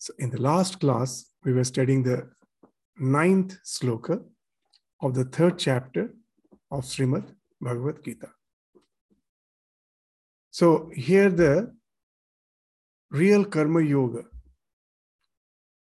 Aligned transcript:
So, 0.02 0.14
in 0.18 0.30
the 0.30 0.40
last 0.40 0.80
class, 0.80 1.26
we 1.44 1.52
were 1.52 1.62
studying 1.62 2.02
the 2.02 2.26
ninth 2.98 3.58
sloka 3.62 4.22
of 5.02 5.12
the 5.12 5.24
third 5.24 5.58
chapter 5.58 6.14
of 6.70 6.84
Srimad 6.84 7.24
Bhagavad 7.60 8.02
Gita. 8.02 8.28
So, 10.50 10.90
here 10.94 11.28
the 11.28 11.74
real 13.10 13.44
Karma 13.44 13.82
Yoga, 13.82 14.22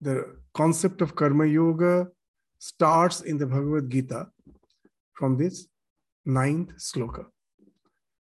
the 0.02 0.36
concept 0.54 1.00
of 1.02 1.16
Karma 1.16 1.46
Yoga 1.46 2.10
starts 2.60 3.22
in 3.22 3.38
the 3.38 3.46
Bhagavad 3.46 3.90
Gita 3.90 4.28
from 5.14 5.38
this 5.38 5.68
ninth 6.26 6.74
sloka, 6.78 7.28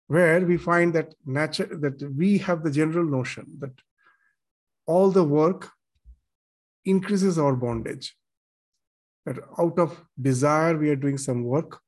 where 0.07 0.43
we 0.43 0.59
find 0.59 0.95
that 0.95 1.13
nature 1.27 1.77
that 1.81 2.01
we 2.17 2.39
have 2.39 2.63
the 2.63 2.71
general 2.71 3.05
notion 3.05 3.47
that 3.59 3.73
all 4.87 5.11
the 5.11 5.25
work 5.25 5.71
increases 6.85 7.39
our 7.39 7.55
bondage. 7.55 8.17
That 9.27 9.39
out 9.59 9.79
of 9.79 10.05
desire, 10.21 10.77
we 10.77 10.91
are 10.91 10.97
doing 10.97 11.19
some 11.19 11.45
work. 11.45 11.81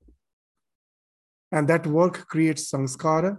And 1.50 1.68
that 1.68 1.86
work 1.86 2.26
creates 2.28 2.70
samskara. 2.70 3.38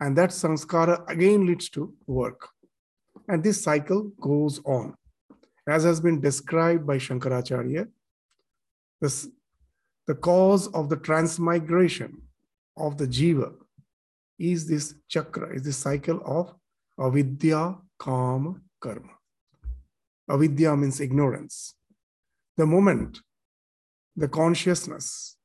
And 0.00 0.18
that 0.18 0.30
samskara 0.30 1.08
again 1.08 1.46
leads 1.46 1.68
to 1.70 1.94
work. 2.06 2.48
And 3.28 3.42
this 3.42 3.62
cycle 3.62 4.10
goes 4.20 4.60
on. 4.64 4.94
As 5.68 5.84
has 5.84 6.00
been 6.00 6.20
described 6.20 6.86
by 6.86 6.98
Shankaracharya, 6.98 7.86
this, 9.00 9.28
the 10.06 10.14
cause 10.14 10.66
of 10.68 10.88
the 10.88 10.96
transmigration 10.96 12.22
of 12.76 12.98
the 12.98 13.06
jiva 13.06 13.52
is 14.38 14.66
this 14.68 14.94
chakra, 15.08 15.54
is 15.54 15.62
this 15.62 15.76
cycle 15.76 16.20
of 16.24 16.54
avidya, 16.98 17.76
kama, 18.02 18.56
karma. 18.80 19.14
Avidya 20.28 20.76
means 20.76 21.00
ignorance. 21.00 21.74
The 22.56 22.66
moment 22.66 23.20
the 24.16 24.28
consciousness, 24.28 25.36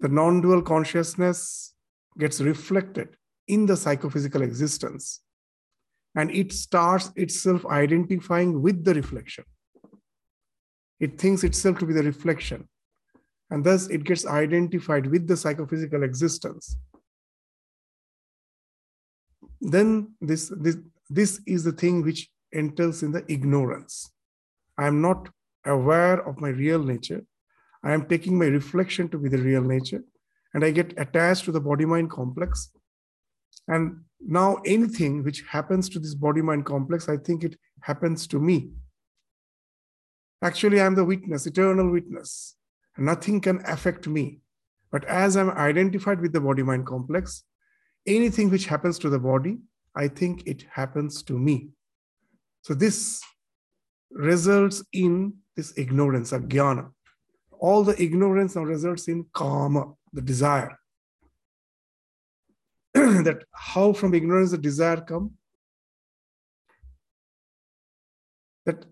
the 0.00 0.08
non 0.08 0.40
dual 0.40 0.62
consciousness 0.62 1.74
gets 2.18 2.40
reflected 2.40 3.16
in 3.48 3.66
the 3.66 3.76
psychophysical 3.76 4.42
existence 4.42 5.20
and 6.16 6.30
it 6.30 6.52
starts 6.52 7.10
itself 7.16 7.66
identifying 7.66 8.62
with 8.62 8.84
the 8.84 8.94
reflection. 8.94 9.44
It 11.00 11.18
thinks 11.18 11.42
itself 11.42 11.78
to 11.80 11.86
be 11.86 11.92
the 11.92 12.04
reflection 12.04 12.68
and 13.50 13.64
thus 13.64 13.88
it 13.88 14.04
gets 14.04 14.26
identified 14.26 15.06
with 15.06 15.26
the 15.26 15.36
psychophysical 15.36 16.04
existence 16.04 16.76
then 19.64 20.14
this 20.20 20.52
this 20.60 20.76
this 21.08 21.40
is 21.46 21.64
the 21.64 21.72
thing 21.72 22.02
which 22.02 22.28
enters 22.52 23.02
in 23.02 23.12
the 23.12 23.24
ignorance. 23.28 24.10
I 24.78 24.86
am 24.86 25.00
not 25.00 25.28
aware 25.64 26.20
of 26.28 26.40
my 26.40 26.50
real 26.50 26.82
nature. 26.82 27.24
I 27.82 27.92
am 27.92 28.06
taking 28.06 28.38
my 28.38 28.46
reflection 28.46 29.08
to 29.10 29.18
be 29.18 29.28
the 29.28 29.38
real 29.38 29.62
nature 29.62 30.02
and 30.52 30.64
i 30.64 30.70
get 30.70 30.94
attached 30.98 31.44
to 31.44 31.52
the 31.52 31.60
body 31.60 31.84
mind 31.84 32.10
complex. 32.10 32.70
And 33.68 34.04
now 34.20 34.58
anything 34.64 35.24
which 35.24 35.42
happens 35.50 35.88
to 35.90 35.98
this 35.98 36.14
body 36.14 36.42
mind 36.42 36.64
complex 36.66 37.08
i 37.08 37.16
think 37.16 37.44
it 37.44 37.56
happens 37.80 38.26
to 38.28 38.38
me. 38.38 38.70
Actually 40.42 40.80
i 40.80 40.86
am 40.86 40.94
the 40.94 41.04
witness 41.04 41.46
eternal 41.46 41.90
witness. 41.90 42.56
Nothing 42.96 43.40
can 43.40 43.60
affect 43.66 44.06
me. 44.06 44.40
But 44.92 45.04
as 45.06 45.36
i'm 45.36 45.50
identified 45.50 46.20
with 46.20 46.32
the 46.32 46.40
body 46.40 46.62
mind 46.62 46.86
complex 46.86 47.44
anything 48.06 48.50
which 48.50 48.66
happens 48.66 48.98
to 49.00 49.08
the 49.08 49.18
body, 49.18 49.58
I 49.96 50.08
think 50.08 50.46
it 50.46 50.64
happens 50.70 51.22
to 51.24 51.38
me. 51.38 51.68
So 52.62 52.74
this 52.74 53.22
results 54.10 54.82
in 54.92 55.34
this 55.56 55.72
ignorance, 55.76 56.32
jnana. 56.32 56.90
All 57.52 57.84
the 57.84 58.00
ignorance 58.02 58.56
now 58.56 58.62
results 58.62 59.08
in 59.08 59.26
kama, 59.32 59.92
the 60.12 60.20
desire. 60.20 60.78
that 62.94 63.44
how 63.52 63.92
from 63.92 64.14
ignorance 64.14 64.50
the 64.50 64.58
desire 64.58 65.00
come? 65.00 65.32
That 68.66 68.84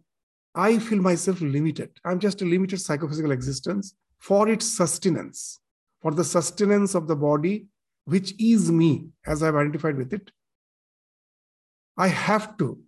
I 0.54 0.78
feel 0.78 1.00
myself 1.00 1.40
limited. 1.40 1.90
I'm 2.04 2.20
just 2.20 2.42
a 2.42 2.44
limited 2.44 2.80
psychophysical 2.80 3.30
existence 3.30 3.94
for 4.18 4.48
its 4.48 4.66
sustenance, 4.66 5.60
for 6.00 6.12
the 6.12 6.24
sustenance 6.24 6.94
of 6.94 7.08
the 7.08 7.16
body 7.16 7.66
which 8.04 8.34
is 8.38 8.70
me 8.70 9.08
as 9.26 9.42
I've 9.42 9.56
identified 9.56 9.96
with 9.96 10.12
it, 10.12 10.30
I 11.96 12.08
have 12.08 12.56
to 12.58 12.78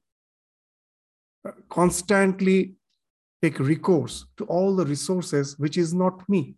uh, 1.46 1.52
constantly 1.68 2.74
take 3.42 3.58
recourse 3.58 4.26
to 4.38 4.44
all 4.44 4.74
the 4.74 4.86
resources 4.86 5.58
which 5.58 5.76
is 5.76 5.92
not 5.92 6.26
me, 6.28 6.54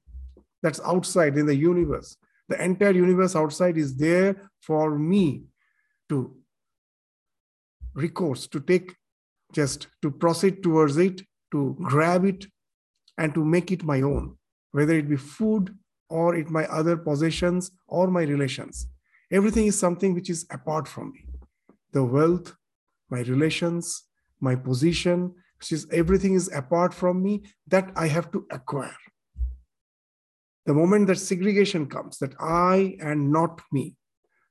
that's 0.62 0.81
outside 0.84 1.37
in 1.37 1.47
the 1.47 1.55
universe. 1.55 2.16
The 2.49 2.62
entire 2.62 2.93
universe 2.93 3.34
outside 3.34 3.77
is 3.77 3.97
there 3.97 4.37
for 4.61 4.97
me 4.97 5.43
to 6.09 6.37
recourse, 7.95 8.47
to 8.49 8.61
take 8.61 8.95
just 9.53 9.89
to 10.03 10.11
proceed 10.11 10.62
towards 10.62 10.97
it, 10.97 11.22
to 11.50 11.77
grab 11.83 12.25
it, 12.25 12.47
and 13.19 13.34
to 13.34 13.45
make 13.45 13.72
it 13.72 13.83
my 13.83 14.03
own, 14.03 14.37
whether 14.72 14.93
it 14.95 15.09
be 15.09 15.16
food, 15.16 15.77
or 16.09 16.34
it 16.34 16.50
my 16.50 16.65
other 16.67 16.97
possessions 16.97 17.71
or 17.87 18.09
my 18.09 18.22
relations. 18.22 18.89
Everything 19.31 19.67
is 19.67 19.78
something 19.78 20.15
which 20.15 20.31
is 20.31 20.47
apart 20.50 20.87
from 20.87 21.12
me. 21.12 21.25
The 21.93 22.05
wealth, 22.05 22.55
my 23.11 23.21
relations, 23.21 24.05
my 24.41 24.55
position, 24.55 25.34
which 25.59 25.72
is 25.72 25.87
everything 25.91 26.34
is 26.34 26.50
apart 26.53 26.93
from 26.95 27.22
me 27.22 27.43
that 27.66 27.91
I 27.97 28.06
have 28.09 28.30
to 28.33 28.47
acquire. 28.51 28.97
The 30.66 30.75
moment 30.75 31.07
that 31.07 31.16
segregation 31.16 31.86
comes, 31.86 32.19
that 32.19 32.34
I 32.41 32.97
and 33.01 33.33
not 33.33 33.63
me. 33.72 33.97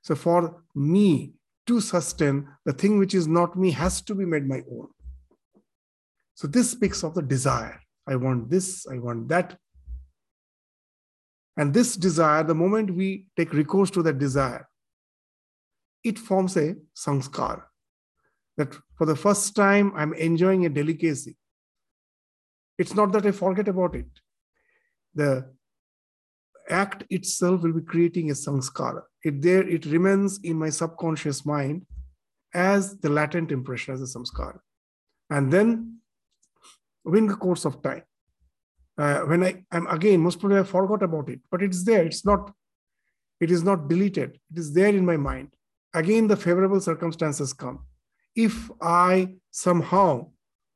So 0.02 0.14
for 0.14 0.62
me 0.74 1.34
to 1.66 1.80
sustain, 1.80 2.48
the 2.64 2.72
thing 2.72 2.98
which 2.98 3.14
is 3.14 3.26
not 3.26 3.56
me 3.56 3.70
has 3.72 4.00
to 4.02 4.14
be 4.14 4.24
made 4.24 4.46
my 4.46 4.62
own. 4.70 4.88
So 6.34 6.46
this 6.46 6.70
speaks 6.70 7.02
of 7.02 7.14
the 7.14 7.22
desire. 7.22 7.80
I 8.06 8.16
want 8.16 8.50
this, 8.50 8.86
I 8.86 8.98
want 8.98 9.28
that. 9.28 9.58
And 11.56 11.72
this 11.72 11.96
desire, 11.96 12.42
the 12.42 12.54
moment 12.54 12.94
we 12.94 13.28
take 13.36 13.52
recourse 13.52 13.90
to 13.92 14.02
that 14.02 14.18
desire, 14.18 14.68
it 16.04 16.18
forms 16.18 16.56
a 16.56 16.76
sanskar. 16.94 17.62
That 18.56 18.76
for 18.96 19.06
the 19.06 19.16
first 19.16 19.54
time, 19.54 19.92
I'm 19.96 20.14
enjoying 20.14 20.66
a 20.66 20.68
delicacy. 20.68 21.36
It's 22.78 22.94
not 22.94 23.12
that 23.12 23.26
I 23.26 23.32
forget 23.32 23.68
about 23.68 23.94
it. 23.94 24.06
The 25.14 25.50
act 26.68 27.04
itself 27.10 27.62
will 27.62 27.72
be 27.72 27.82
creating 27.82 28.30
a 28.30 28.34
sanskara. 28.34 29.02
It 29.24 29.40
there, 29.40 29.66
it 29.66 29.86
remains 29.86 30.38
in 30.42 30.58
my 30.58 30.70
subconscious 30.70 31.46
mind 31.46 31.86
as 32.52 32.98
the 32.98 33.08
latent 33.08 33.50
impression, 33.50 33.94
as 33.94 34.02
a 34.02 34.18
samskara. 34.18 34.58
And 35.30 35.52
then, 35.52 35.98
within 37.04 37.26
the 37.26 37.34
course 37.34 37.64
of 37.64 37.82
time, 37.82 38.02
uh, 38.98 39.20
when 39.20 39.44
I 39.44 39.64
am 39.72 39.86
again, 39.88 40.20
most 40.20 40.40
probably 40.40 40.58
I 40.58 40.62
forgot 40.62 41.02
about 41.02 41.28
it, 41.28 41.40
but 41.50 41.62
it's 41.62 41.84
there. 41.84 42.04
It's 42.04 42.24
not, 42.24 42.52
it 43.40 43.50
is 43.50 43.62
not 43.62 43.88
deleted. 43.88 44.38
It 44.50 44.58
is 44.58 44.72
there 44.72 44.88
in 44.88 45.04
my 45.04 45.16
mind. 45.16 45.50
Again, 45.94 46.26
the 46.26 46.36
favorable 46.36 46.80
circumstances 46.80 47.52
come. 47.52 47.80
If 48.34 48.70
I 48.80 49.34
somehow 49.50 50.28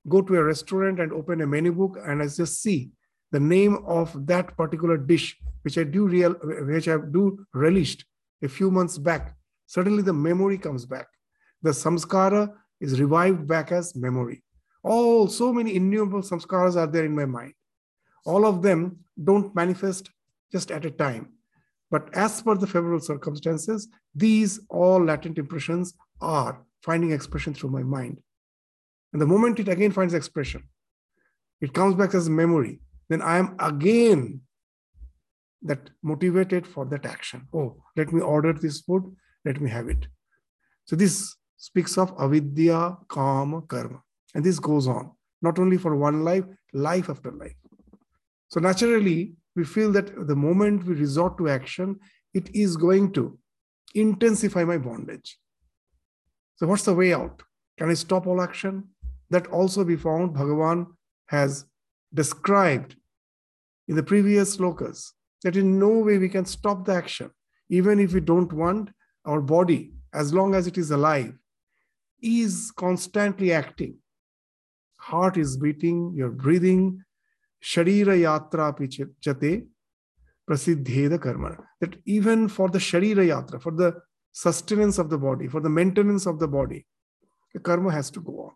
go 0.08 0.22
to 0.22 0.36
a 0.36 0.44
restaurant 0.44 1.00
and 1.00 1.12
open 1.12 1.40
a 1.40 1.46
menu 1.46 1.72
book 1.72 1.98
and 2.06 2.22
I 2.22 2.26
just 2.26 2.62
see 2.62 2.90
the 3.32 3.40
name 3.40 3.78
of 3.86 4.26
that 4.26 4.56
particular 4.56 4.96
dish, 4.96 5.36
which 5.62 5.78
I 5.78 5.84
do 5.84 6.06
real, 6.06 6.32
which 6.32 6.88
I 6.88 6.96
do 6.96 7.44
relished 7.54 8.04
a 8.42 8.48
few 8.48 8.70
months 8.70 8.98
back, 8.98 9.36
suddenly 9.66 10.02
the 10.02 10.12
memory 10.12 10.58
comes 10.58 10.86
back. 10.86 11.06
The 11.62 11.70
samskara 11.70 12.50
is 12.80 12.98
revived 12.98 13.46
back 13.46 13.72
as 13.72 13.94
memory. 13.94 14.42
All 14.82 15.28
so 15.28 15.52
many 15.52 15.76
innumerable 15.76 16.22
samskaras 16.22 16.76
are 16.76 16.86
there 16.86 17.04
in 17.04 17.14
my 17.14 17.26
mind. 17.26 17.52
All 18.24 18.44
of 18.44 18.62
them 18.62 19.00
don't 19.22 19.54
manifest 19.54 20.10
just 20.52 20.70
at 20.70 20.84
a 20.84 20.90
time. 20.90 21.32
But 21.90 22.14
as 22.14 22.40
per 22.42 22.54
the 22.54 22.66
favorable 22.66 23.00
circumstances, 23.00 23.88
these 24.14 24.60
all 24.68 25.04
latent 25.04 25.38
impressions 25.38 25.94
are 26.20 26.64
finding 26.82 27.12
expression 27.12 27.54
through 27.54 27.70
my 27.70 27.82
mind. 27.82 28.20
And 29.12 29.20
the 29.20 29.26
moment 29.26 29.58
it 29.58 29.68
again 29.68 29.90
finds 29.90 30.14
expression, 30.14 30.68
it 31.60 31.74
comes 31.74 31.94
back 31.94 32.14
as 32.14 32.30
memory, 32.30 32.80
then 33.08 33.20
I 33.20 33.38
am 33.38 33.56
again 33.58 34.42
that 35.62 35.90
motivated 36.02 36.66
for 36.66 36.86
that 36.86 37.04
action. 37.04 37.48
Oh, 37.52 37.82
let 37.96 38.12
me 38.12 38.20
order 38.20 38.52
this 38.52 38.80
food, 38.80 39.14
let 39.44 39.60
me 39.60 39.68
have 39.68 39.88
it. 39.88 40.06
So 40.84 40.96
this 40.96 41.36
speaks 41.56 41.98
of 41.98 42.14
avidya, 42.18 42.96
kama, 43.08 43.62
karma. 43.62 44.02
And 44.34 44.44
this 44.44 44.58
goes 44.58 44.86
on, 44.86 45.10
not 45.42 45.58
only 45.58 45.76
for 45.76 45.96
one 45.96 46.24
life, 46.24 46.44
life 46.72 47.10
after 47.10 47.32
life. 47.32 47.56
So 48.50 48.60
naturally, 48.60 49.34
we 49.54 49.64
feel 49.64 49.92
that 49.92 50.26
the 50.26 50.36
moment 50.36 50.84
we 50.84 50.94
resort 50.94 51.38
to 51.38 51.48
action, 51.48 51.98
it 52.34 52.54
is 52.54 52.76
going 52.76 53.12
to 53.12 53.38
intensify 53.94 54.64
my 54.64 54.76
bondage. 54.76 55.38
So, 56.56 56.66
what's 56.66 56.84
the 56.84 56.94
way 56.94 57.12
out? 57.14 57.42
Can 57.78 57.88
I 57.90 57.94
stop 57.94 58.26
all 58.26 58.42
action? 58.42 58.84
That 59.30 59.46
also 59.46 59.84
we 59.84 59.96
found 59.96 60.34
Bhagavan 60.34 60.86
has 61.26 61.64
described 62.12 62.96
in 63.88 63.94
the 63.94 64.02
previous 64.02 64.56
slokas 64.56 65.12
that 65.42 65.56
in 65.56 65.78
no 65.78 65.88
way 65.88 66.18
we 66.18 66.28
can 66.28 66.44
stop 66.44 66.84
the 66.84 66.92
action, 66.92 67.30
even 67.68 68.00
if 68.00 68.12
we 68.12 68.20
don't 68.20 68.52
want 68.52 68.90
our 69.24 69.40
body, 69.40 69.92
as 70.12 70.34
long 70.34 70.54
as 70.54 70.66
it 70.66 70.76
is 70.76 70.90
alive, 70.90 71.34
is 72.20 72.72
constantly 72.76 73.52
acting. 73.52 73.96
Heart 74.96 75.36
is 75.36 75.56
beating, 75.56 76.12
you're 76.14 76.30
breathing, 76.30 77.02
Sharira 77.62 78.16
Yatra 78.16 78.76
Pichate 78.78 79.66
Prasiddheda 80.48 81.20
Karma. 81.20 81.56
That 81.80 81.96
even 82.06 82.48
for 82.48 82.68
the 82.68 82.78
Sharira 82.78 83.26
Yatra, 83.26 83.60
for 83.60 83.72
the 83.72 84.00
sustenance 84.32 84.98
of 84.98 85.10
the 85.10 85.18
body, 85.18 85.48
for 85.48 85.60
the 85.60 85.68
maintenance 85.68 86.26
of 86.26 86.38
the 86.38 86.48
body, 86.48 86.86
the 87.52 87.60
karma 87.60 87.92
has 87.92 88.10
to 88.10 88.20
go 88.20 88.44
on. 88.44 88.52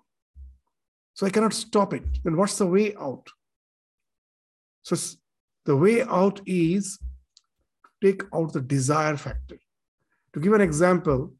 So 1.14 1.26
I 1.26 1.30
cannot 1.30 1.52
stop 1.52 1.92
it. 1.94 2.04
Then 2.22 2.36
what's 2.36 2.58
the 2.58 2.66
way 2.66 2.94
out? 2.96 3.28
So 4.82 4.96
the 5.64 5.76
way 5.76 6.02
out 6.02 6.40
is 6.46 6.98
to 6.98 8.12
take 8.12 8.22
out 8.34 8.52
the 8.52 8.60
desire 8.60 9.16
factor. 9.16 9.58
To 10.32 10.40
give 10.40 10.52
an 10.52 10.60
example, 10.60 11.32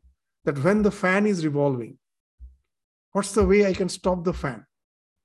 that 0.44 0.62
when 0.62 0.82
the 0.82 0.90
fan 0.90 1.26
is 1.26 1.44
revolving, 1.44 1.99
what's 3.12 3.32
the 3.32 3.44
way 3.44 3.67
I 3.67 3.72
can 3.72 3.88
stop 3.88 4.25
the 4.25 4.32
fan? 4.32 4.64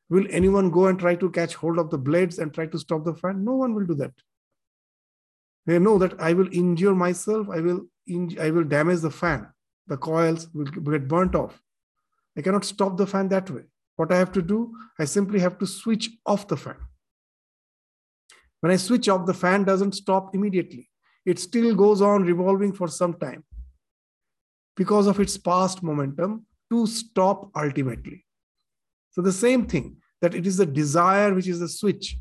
Will 0.10 0.26
anyone 0.30 0.72
go 0.72 0.88
and 0.88 1.00
try 1.00 1.16
to 1.16 1.30
catch 1.30 1.56
hold 1.56 1.78
of 1.78 1.90
the 1.92 1.98
blades 1.98 2.40
and 2.40 2.54
try 2.54 2.66
to 2.66 2.80
stop 2.80 3.06
the 3.06 3.14
fan? 3.14 3.44
No 3.44 3.56
one 3.56 3.76
will 3.76 3.86
do 3.86 3.94
that. 3.96 4.14
They 5.66 5.78
know 5.78 6.00
that 6.00 6.20
I 6.20 6.34
will 6.34 6.50
injure 6.52 6.96
myself, 6.96 7.48
I 7.50 7.60
will, 7.60 7.86
inj- 8.10 8.40
I 8.40 8.50
will 8.50 8.64
damage 8.64 9.02
the 9.02 9.12
fan. 9.12 9.48
The 9.88 9.98
coils 9.98 10.48
will 10.54 10.66
get 10.66 11.08
burnt 11.08 11.36
off. 11.36 11.62
I 12.38 12.42
cannot 12.42 12.66
stop 12.66 12.98
the 12.98 13.06
fan 13.06 13.28
that 13.30 13.50
way. 13.50 13.64
What 13.98 14.12
I 14.12 14.18
have 14.18 14.32
to 14.32 14.42
do, 14.42 14.76
I 14.98 15.06
simply 15.06 15.40
have 15.40 15.60
to 15.60 15.68
switch 15.68 16.10
off 16.26 16.48
the 16.48 16.58
fan. 16.58 16.78
When 18.62 18.72
I 18.72 18.78
switch 18.78 19.10
off, 19.10 19.26
the 19.26 19.34
fan 19.34 19.64
doesn't 19.64 19.94
stop 19.94 20.34
immediately. 20.34 20.90
It 21.26 21.38
still 21.40 21.76
goes 21.76 22.02
on 22.02 22.24
revolving 22.24 22.74
for 22.74 22.88
some 22.88 23.14
time 23.14 23.44
because 24.76 25.08
of 25.08 25.20
its 25.20 25.38
past 25.38 25.84
momentum 25.84 26.46
to 26.72 26.88
stop 26.88 27.52
ultimately. 27.56 28.26
So 29.20 29.24
the 29.24 29.34
same 29.34 29.66
thing, 29.66 29.98
that 30.22 30.34
it 30.34 30.48
is 30.48 30.56
the 30.56 30.66
desire 30.66 31.34
which 31.34 31.50
is 31.50 31.60
the 31.60 31.68
switch, 31.68 32.18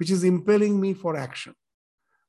which 0.00 0.10
is 0.10 0.24
impelling 0.24 0.80
me 0.80 0.92
for 0.92 1.16
action. 1.16 1.54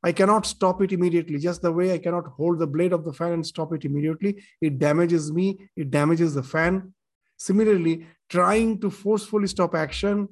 I 0.04 0.12
cannot 0.12 0.46
stop 0.46 0.80
it 0.84 0.92
immediately, 0.92 1.40
just 1.40 1.64
the 1.64 1.72
way 1.72 1.92
I 1.92 1.98
cannot 1.98 2.28
hold 2.28 2.60
the 2.60 2.68
blade 2.68 2.94
of 2.94 3.04
the 3.04 3.12
fan 3.12 3.32
and 3.32 3.44
stop 3.44 3.74
it 3.74 3.84
immediately. 3.84 4.44
It 4.62 4.78
damages 4.78 5.32
me, 5.32 5.58
it 5.76 5.90
damages 5.90 6.36
the 6.36 6.44
fan. 6.44 6.94
Similarly, 7.38 8.06
trying 8.30 8.80
to 8.82 8.92
forcefully 8.92 9.48
stop 9.48 9.74
action 9.74 10.30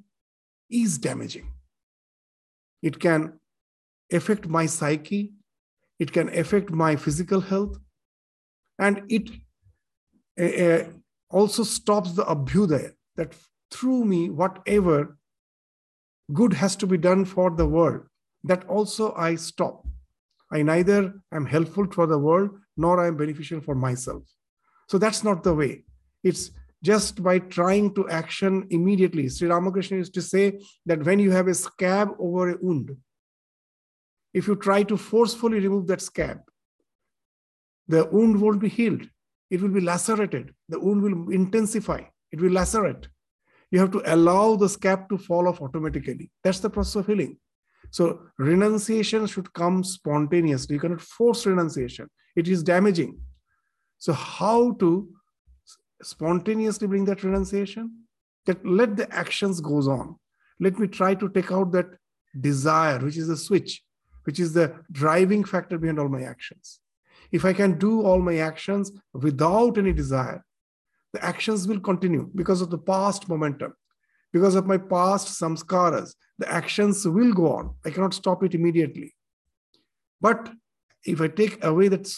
is 0.70 1.00
damaging. 1.00 1.52
It 2.84 3.00
can 3.00 3.40
affect 4.12 4.48
my 4.48 4.68
psyche, 4.68 5.34
it 5.98 6.14
can 6.14 6.30
affect 6.30 6.70
my 6.70 6.96
physical 6.96 7.42
health, 7.42 7.76
and 8.78 9.02
it 9.10 9.32
uh, 10.40 10.92
also 11.32 11.64
stops 11.64 12.14
the 12.14 12.24
abhyudaya, 12.26 12.92
that 13.16 13.34
through 13.74 14.06
me 14.06 14.30
whatever 14.30 15.18
good 16.34 16.54
has 16.54 16.76
to 16.78 16.88
be 16.88 16.98
done 16.98 17.26
for 17.26 17.52
the 17.52 17.68
world 17.68 18.02
that 18.44 18.66
also 18.66 19.14
i 19.16 19.36
stop. 19.36 19.86
I 20.52 20.62
neither 20.62 21.14
am 21.32 21.46
helpful 21.46 21.88
for 21.92 22.06
the 22.08 22.20
world 22.20 22.52
nor 22.78 23.00
i 23.00 23.08
am 23.08 23.18
beneficial 23.18 23.62
for 23.62 23.76
myself. 23.76 24.24
So 24.88 24.98
that's 24.98 25.24
not 25.24 25.44
the 25.44 25.54
way. 25.56 25.84
It's 26.24 26.52
just 26.84 27.24
by 27.24 27.40
trying 27.40 27.96
to 27.96 28.08
action 28.10 28.68
immediately. 28.70 29.30
Sri 29.30 29.48
ramakrishna 29.48 29.98
used 29.98 30.14
to 30.14 30.22
say 30.22 30.60
that 30.86 31.04
when 31.04 31.20
you 31.20 31.32
have 31.32 31.48
a 31.48 31.54
scab 31.54 32.10
over 32.20 32.52
a 32.52 32.58
wound 32.62 32.96
if 34.34 34.48
you 34.48 34.56
try 34.56 34.84
to 34.84 34.98
forcefully 34.98 35.60
remove 35.60 35.88
that 35.88 36.02
scab 36.02 36.40
the 37.88 38.06
wound 38.06 38.40
won't 38.40 38.62
be 38.62 38.70
healed. 38.70 39.08
It 39.50 39.62
will 39.62 39.70
be 39.70 39.82
lacerated. 39.82 40.54
The 40.70 40.80
wound 40.80 41.02
will 41.02 41.30
intensify. 41.32 42.02
It 42.32 42.42
will 42.42 42.52
lacerate 42.52 43.08
you 43.74 43.80
have 43.80 43.90
to 43.90 44.04
allow 44.06 44.56
the 44.56 44.70
scab 44.70 45.10
to 45.10 45.18
fall 45.18 45.48
off 45.48 45.60
automatically. 45.60 46.30
That's 46.44 46.60
the 46.60 46.70
process 46.70 46.98
of 46.98 47.08
healing. 47.08 47.40
So 47.90 48.20
renunciation 48.38 49.26
should 49.26 49.52
come 49.54 49.84
spontaneously. 49.84 50.76
You 50.76 50.80
cannot 50.80 51.02
force 51.02 51.48
renunciation. 51.48 52.08
It 52.36 52.48
is 52.48 52.62
damaging. 52.62 53.18
So 53.98 54.14
how 54.14 54.74
to 54.74 55.10
spontaneously 56.04 56.88
bring 56.88 57.06
that 57.06 57.24
renunciation? 57.24 58.06
That 58.46 58.64
let 58.64 58.96
the 58.96 59.12
actions 59.12 59.60
goes 59.60 59.88
on. 59.88 60.18
Let 60.60 60.78
me 60.78 60.88
try 60.88 61.16
to 61.16 61.28
take 61.30 61.52
out 61.52 61.72
that 61.72 61.88
desire, 62.40 63.00
which 63.00 63.18
is 63.18 63.28
the 63.28 63.38
switch, 63.38 63.82
which 64.26 64.40
is 64.40 64.54
the 64.54 64.76
driving 64.92 65.44
factor 65.44 65.80
behind 65.80 65.98
all 65.98 66.10
my 66.10 66.22
actions. 66.22 66.80
If 67.32 67.44
I 67.44 67.54
can 67.54 67.80
do 67.80 68.04
all 68.04 68.20
my 68.20 68.38
actions 68.38 68.92
without 69.14 69.80
any 69.80 69.94
desire, 69.94 70.46
the 71.14 71.24
actions 71.24 71.68
will 71.68 71.80
continue 71.80 72.30
because 72.36 72.62
of 72.62 72.70
the 72.70 72.78
past 72.78 73.30
momentum, 73.30 73.74
because 74.32 74.56
of 74.56 74.66
my 74.66 74.78
past 74.78 75.28
samskaras. 75.40 76.16
The 76.40 76.52
actions 76.52 77.08
will 77.08 77.34
go 77.34 77.54
on. 77.56 77.76
I 77.86 77.92
cannot 77.92 78.16
stop 78.16 78.44
it 78.44 78.56
immediately. 78.56 79.14
But 80.20 80.52
if 81.06 81.22
I 81.22 81.28
take 81.28 81.64
away 81.64 81.88
that 81.90 82.12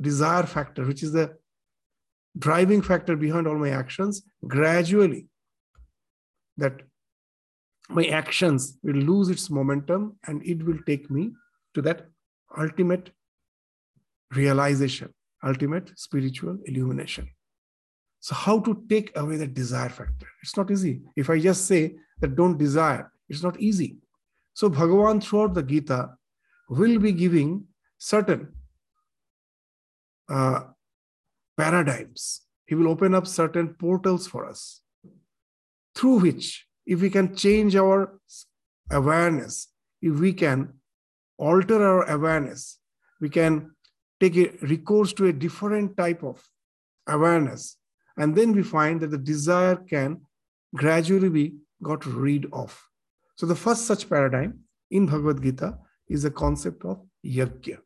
desire 0.00 0.44
factor, 0.44 0.84
which 0.86 1.02
is 1.02 1.12
the 1.12 1.36
driving 2.38 2.80
factor 2.82 3.16
behind 3.16 3.46
all 3.46 3.58
my 3.58 3.70
actions, 3.70 4.22
gradually 4.46 5.26
that 6.56 6.82
my 7.90 8.04
actions 8.04 8.78
will 8.82 8.96
lose 8.96 9.28
its 9.28 9.50
momentum 9.50 10.18
and 10.26 10.44
it 10.46 10.64
will 10.64 10.78
take 10.86 11.10
me 11.10 11.32
to 11.74 11.82
that 11.82 12.06
ultimate 12.56 13.10
realization, 14.34 15.12
ultimate 15.42 15.90
spiritual 15.98 16.58
illumination. 16.64 17.28
So, 18.20 18.34
how 18.34 18.60
to 18.60 18.82
take 18.88 19.16
away 19.16 19.36
that 19.36 19.54
desire 19.54 19.88
factor? 19.88 20.26
It's 20.42 20.56
not 20.56 20.70
easy. 20.70 21.00
If 21.16 21.30
I 21.30 21.38
just 21.38 21.66
say 21.66 21.94
that 22.20 22.34
don't 22.34 22.58
desire, 22.58 23.12
it's 23.28 23.42
not 23.42 23.60
easy. 23.60 23.96
So, 24.54 24.68
Bhagavan 24.68 25.22
throughout 25.22 25.54
the 25.54 25.62
Gita 25.62 26.10
will 26.68 26.98
be 26.98 27.12
giving 27.12 27.64
certain 27.96 28.48
uh, 30.28 30.60
paradigms. 31.56 32.42
He 32.66 32.74
will 32.74 32.88
open 32.88 33.14
up 33.14 33.26
certain 33.26 33.68
portals 33.74 34.26
for 34.26 34.46
us 34.46 34.82
through 35.94 36.20
which, 36.20 36.66
if 36.86 37.00
we 37.00 37.10
can 37.10 37.34
change 37.34 37.74
our 37.76 38.20
awareness, 38.90 39.68
if 40.02 40.18
we 40.18 40.32
can 40.32 40.74
alter 41.38 41.82
our 41.82 42.08
awareness, 42.10 42.78
we 43.20 43.28
can 43.28 43.70
take 44.20 44.36
a 44.36 44.50
recourse 44.62 45.12
to 45.14 45.26
a 45.26 45.32
different 45.32 45.96
type 45.96 46.22
of 46.22 46.46
awareness 47.06 47.77
and 48.18 48.34
then 48.34 48.52
we 48.52 48.62
find 48.62 49.00
that 49.00 49.10
the 49.10 49.18
desire 49.18 49.76
can 49.76 50.20
gradually 50.74 51.28
be 51.28 51.54
got 51.82 52.04
rid 52.04 52.46
of. 52.52 52.70
So 53.36 53.46
the 53.46 53.54
first 53.54 53.86
such 53.86 54.08
paradigm 54.10 54.60
in 54.90 55.06
Bhagavad 55.06 55.42
Gita 55.42 55.78
is 56.08 56.24
the 56.24 56.30
concept 56.30 56.84
of 56.84 57.00
yajna, 57.24 57.78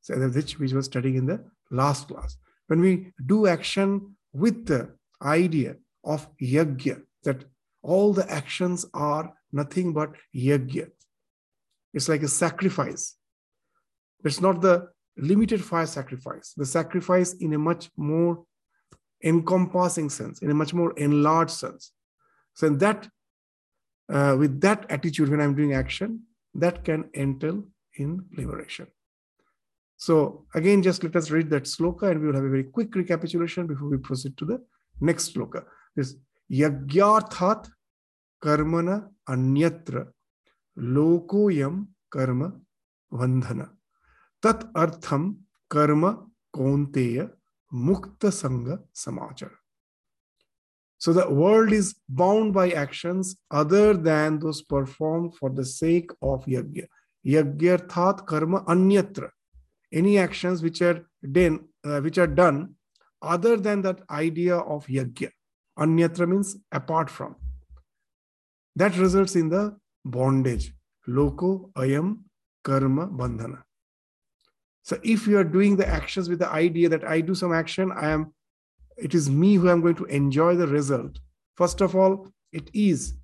so 0.00 0.14
which 0.14 0.58
we 0.58 0.72
were 0.72 0.82
studying 0.82 1.14
in 1.14 1.26
the 1.26 1.44
last 1.70 2.08
class. 2.08 2.36
When 2.66 2.80
we 2.80 3.12
do 3.24 3.46
action 3.46 4.16
with 4.32 4.66
the 4.66 4.90
idea 5.22 5.76
of 6.04 6.28
yajna, 6.38 7.02
that 7.22 7.44
all 7.82 8.12
the 8.12 8.28
actions 8.30 8.84
are 8.92 9.32
nothing 9.52 9.92
but 9.92 10.12
yajna. 10.34 10.90
It's 11.92 12.08
like 12.08 12.24
a 12.24 12.28
sacrifice. 12.28 13.16
It's 14.24 14.40
not 14.40 14.60
the 14.60 14.88
limited 15.16 15.62
fire 15.62 15.86
sacrifice, 15.86 16.54
the 16.56 16.66
sacrifice 16.66 17.34
in 17.34 17.52
a 17.52 17.58
much 17.58 17.90
more 17.96 18.44
encompassing 19.24 20.10
sense, 20.10 20.42
in 20.42 20.50
a 20.50 20.54
much 20.54 20.72
more 20.74 20.92
enlarged 20.98 21.52
sense. 21.52 21.92
So, 22.54 22.66
in 22.66 22.78
that, 22.78 23.08
uh, 24.12 24.36
with 24.38 24.60
that 24.60 24.86
attitude, 24.90 25.30
when 25.30 25.40
I'm 25.40 25.54
doing 25.54 25.72
action, 25.72 26.22
that 26.54 26.84
can 26.84 27.10
entail 27.14 27.64
in 27.96 28.24
liberation. 28.36 28.86
So, 29.96 30.46
again, 30.54 30.82
just 30.82 31.02
let 31.02 31.16
us 31.16 31.30
read 31.30 31.50
that 31.50 31.64
sloka 31.64 32.10
and 32.10 32.20
we 32.20 32.26
will 32.26 32.34
have 32.34 32.44
a 32.44 32.50
very 32.50 32.64
quick 32.64 32.94
recapitulation 32.94 33.66
before 33.66 33.88
we 33.88 33.98
proceed 33.98 34.36
to 34.36 34.44
the 34.44 34.62
next 35.00 35.34
sloka. 35.34 35.64
This 35.96 36.14
yagyarthat 36.50 37.68
karmana 38.42 39.08
anyatra 39.28 40.08
lokoyam 40.76 41.86
karma 42.10 42.52
bandhana 43.12 43.70
tat 44.42 44.60
artham 44.74 45.36
karma 45.70 46.10
konteya 46.54 47.30
mukta 47.74 48.30
sangha 48.30 48.78
samachara. 48.94 49.56
So 50.98 51.12
the 51.12 51.28
world 51.28 51.72
is 51.72 51.96
bound 52.08 52.54
by 52.54 52.70
actions 52.70 53.36
other 53.50 53.94
than 53.94 54.38
those 54.38 54.62
performed 54.62 55.34
for 55.36 55.50
the 55.50 55.64
sake 55.64 56.10
of 56.22 56.44
yajna. 56.46 56.86
Yagyarthat 57.26 58.26
karma 58.26 58.62
anyatra. 58.64 59.28
Any 59.92 60.18
actions 60.18 60.62
which 60.62 60.80
are 60.82 61.04
done, 61.30 61.60
uh, 61.84 62.00
which 62.00 62.18
are 62.18 62.26
done 62.26 62.76
other 63.20 63.56
than 63.56 63.82
that 63.82 64.00
idea 64.10 64.56
of 64.56 64.86
yajna. 64.86 65.30
Anyatra 65.78 66.28
means 66.28 66.56
apart 66.72 67.10
from. 67.10 67.36
That 68.76 68.96
results 68.96 69.36
in 69.36 69.50
the 69.50 69.76
bondage. 70.04 70.72
Loko 71.08 71.72
ayam 71.72 72.20
karma 72.62 73.08
bandhana. 73.08 73.62
So 74.84 75.00
if 75.02 75.26
you 75.26 75.38
are 75.38 75.44
doing 75.44 75.76
the 75.76 75.88
actions 75.88 76.28
with 76.28 76.38
the 76.38 76.50
idea 76.50 76.90
that 76.90 77.04
I 77.04 77.22
do 77.22 77.34
some 77.34 77.54
action, 77.54 77.90
I 77.90 78.10
am, 78.10 78.34
it 78.98 79.14
is 79.14 79.30
me 79.30 79.54
who 79.54 79.70
am 79.70 79.80
going 79.80 79.94
to 79.96 80.04
enjoy 80.04 80.56
the 80.56 80.66
result. 80.66 81.18
First 81.56 81.80
of 81.80 81.96
all, 81.96 82.28
it 82.52 82.70
is 82.74 83.14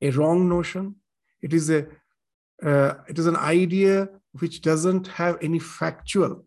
a 0.00 0.10
wrong 0.10 0.48
notion. 0.48 0.96
It 1.42 1.52
is 1.52 1.68
a, 1.68 1.86
uh, 2.64 2.94
it 3.08 3.18
is 3.18 3.26
an 3.26 3.36
idea 3.36 4.08
which 4.40 4.62
doesn't 4.62 5.08
have 5.08 5.36
any 5.42 5.58
factual, 5.58 6.46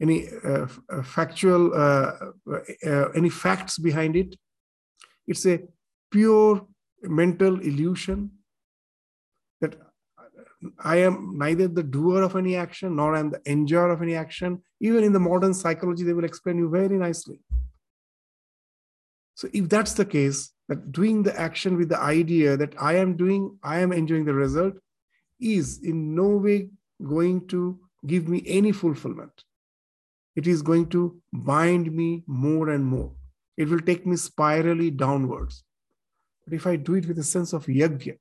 any 0.00 0.28
uh, 0.44 0.66
uh 0.90 1.02
factual, 1.02 1.72
uh, 1.72 2.12
uh, 2.86 3.08
any 3.14 3.30
facts 3.30 3.78
behind 3.78 4.14
it. 4.14 4.36
It's 5.26 5.46
a 5.46 5.60
pure 6.10 6.66
mental 7.02 7.60
illusion 7.60 8.30
that 9.62 9.76
I 10.82 10.96
am 10.96 11.36
neither 11.36 11.68
the 11.68 11.82
doer 11.82 12.22
of 12.22 12.36
any 12.36 12.56
action 12.56 12.96
nor 12.96 13.14
I 13.14 13.20
am 13.20 13.30
the 13.30 13.40
enjoyer 13.46 13.90
of 13.90 14.02
any 14.02 14.14
action. 14.14 14.62
Even 14.80 15.04
in 15.04 15.12
the 15.12 15.20
modern 15.20 15.54
psychology, 15.54 16.04
they 16.04 16.12
will 16.12 16.24
explain 16.24 16.58
you 16.58 16.68
very 16.68 16.96
nicely. 16.96 17.40
So, 19.34 19.48
if 19.52 19.68
that's 19.68 19.94
the 19.94 20.04
case, 20.04 20.52
that 20.68 20.92
doing 20.92 21.22
the 21.22 21.38
action 21.38 21.76
with 21.76 21.88
the 21.88 21.98
idea 21.98 22.56
that 22.56 22.74
I 22.80 22.94
am 22.96 23.16
doing, 23.16 23.58
I 23.62 23.80
am 23.80 23.92
enjoying 23.92 24.24
the 24.24 24.34
result, 24.34 24.74
is 25.40 25.80
in 25.82 26.14
no 26.14 26.28
way 26.28 26.70
going 27.04 27.48
to 27.48 27.78
give 28.06 28.28
me 28.28 28.42
any 28.46 28.72
fulfillment. 28.72 29.44
It 30.36 30.46
is 30.46 30.62
going 30.62 30.88
to 30.90 31.20
bind 31.32 31.92
me 31.92 32.24
more 32.26 32.70
and 32.70 32.84
more. 32.84 33.12
It 33.56 33.68
will 33.68 33.80
take 33.80 34.06
me 34.06 34.16
spirally 34.16 34.90
downwards. 34.90 35.64
But 36.44 36.54
if 36.54 36.66
I 36.66 36.76
do 36.76 36.94
it 36.94 37.06
with 37.06 37.18
a 37.18 37.24
sense 37.24 37.52
of 37.52 37.66
yajna, 37.66 38.18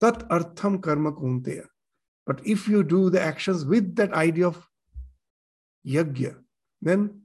Tat 0.00 0.28
artham 0.28 0.82
karma 0.82 1.12
kunteya. 1.12 1.66
But 2.26 2.40
if 2.44 2.68
you 2.68 2.82
do 2.82 3.08
the 3.08 3.20
actions 3.20 3.64
with 3.64 3.94
that 3.96 4.12
idea 4.12 4.48
of 4.48 4.68
yajna, 5.86 6.36
then 6.82 7.22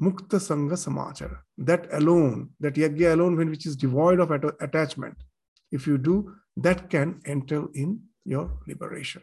mukta 0.00 0.38
sangha 0.40 0.72
samachara. 0.72 1.38
That 1.58 1.86
alone, 1.92 2.50
that 2.60 2.74
yajna 2.74 3.12
alone, 3.12 3.36
which 3.50 3.66
is 3.66 3.76
devoid 3.76 4.20
of 4.20 4.30
attachment, 4.60 5.16
if 5.70 5.86
you 5.86 5.98
do, 5.98 6.34
that 6.56 6.90
can 6.90 7.20
enter 7.26 7.66
in 7.74 8.00
your 8.24 8.58
liberation. 8.66 9.22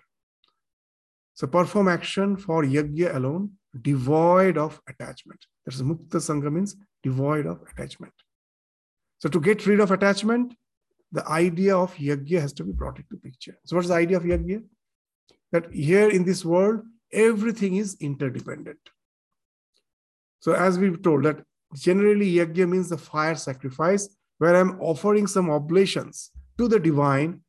So 1.34 1.48
perform 1.48 1.88
action 1.88 2.38
for 2.38 2.64
yajna 2.64 3.16
alone, 3.16 3.52
devoid 3.82 4.58
of 4.58 4.80
attachment. 4.88 5.46
That's 5.66 5.82
mukta 5.82 6.18
sangha 6.18 6.52
means 6.52 6.76
devoid 7.04 7.46
of 7.46 7.62
attachment. 7.72 8.14
So 9.20 9.30
to 9.30 9.40
get 9.40 9.66
rid 9.66 9.80
of 9.80 9.92
attachment, 9.92 10.54
the 11.12 11.28
idea 11.28 11.76
of 11.76 11.96
yajna 11.96 12.42
has 12.42 12.54
to 12.54 12.64
be 12.64 12.72
brought 12.72 12.98
into 12.98 13.18
picture. 13.18 13.58
So, 13.66 13.76
what's 13.76 13.88
the 13.88 13.96
idea 13.96 14.18
of 14.18 14.24
yajna? 14.24 14.64
That 15.52 15.72
here 15.72 16.10
in 16.10 16.26
this 16.26 16.44
world, 16.44 16.82
everything 17.12 17.78
is 17.78 17.96
interdependent. 18.00 18.80
So, 20.40 20.54
as 20.54 20.78
we've 20.78 21.02
told, 21.02 21.24
that 21.24 21.44
generally 21.76 22.34
yajna 22.34 22.70
means 22.70 22.90
the 22.90 22.98
fire 22.98 23.36
sacrifice, 23.36 24.10
where 24.38 24.56
I'm 24.56 24.80
offering 24.82 25.28
some 25.28 25.50
oblations 25.50 26.32
to 26.58 26.68
the 26.68 26.80
divine 26.80 27.42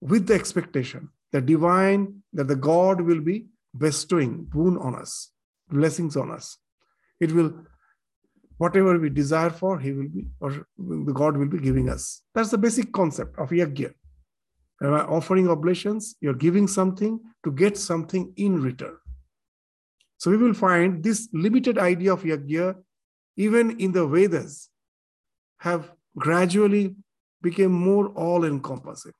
with 0.00 0.26
the 0.26 0.34
expectation 0.34 1.10
the 1.32 1.40
divine, 1.40 2.22
that 2.32 2.48
the 2.48 2.56
God 2.56 3.00
will 3.00 3.20
be 3.20 3.46
bestowing 3.76 4.44
boon 4.44 4.76
on 4.78 4.94
us, 4.94 5.30
blessings 5.70 6.16
on 6.16 6.30
us. 6.30 6.58
It 7.20 7.32
will 7.32 7.52
whatever 8.58 8.98
we 8.98 9.08
desire 9.08 9.50
for, 9.50 9.78
He 9.78 9.92
will 9.92 10.08
be, 10.08 10.26
or 10.40 10.66
God 11.12 11.36
will 11.36 11.48
be 11.48 11.58
giving 11.58 11.88
us. 11.88 12.22
That's 12.34 12.50
the 12.50 12.58
basic 12.58 12.92
concept 12.92 13.38
of 13.38 13.50
yajna. 13.50 13.92
By 14.80 15.00
offering 15.00 15.48
oblations, 15.48 16.14
you're 16.20 16.34
giving 16.34 16.68
something 16.68 17.18
to 17.44 17.50
get 17.50 17.76
something 17.76 18.32
in 18.36 18.62
return. 18.62 18.96
So 20.18 20.30
we 20.30 20.36
will 20.36 20.54
find 20.54 21.02
this 21.02 21.28
limited 21.32 21.78
idea 21.78 22.12
of 22.12 22.22
yajna, 22.22 22.76
even 23.36 23.78
in 23.80 23.92
the 23.92 24.06
Vedas, 24.06 24.68
have 25.60 25.92
gradually 26.16 26.94
become 27.42 27.72
more 27.72 28.08
all-encompassing. 28.08 29.12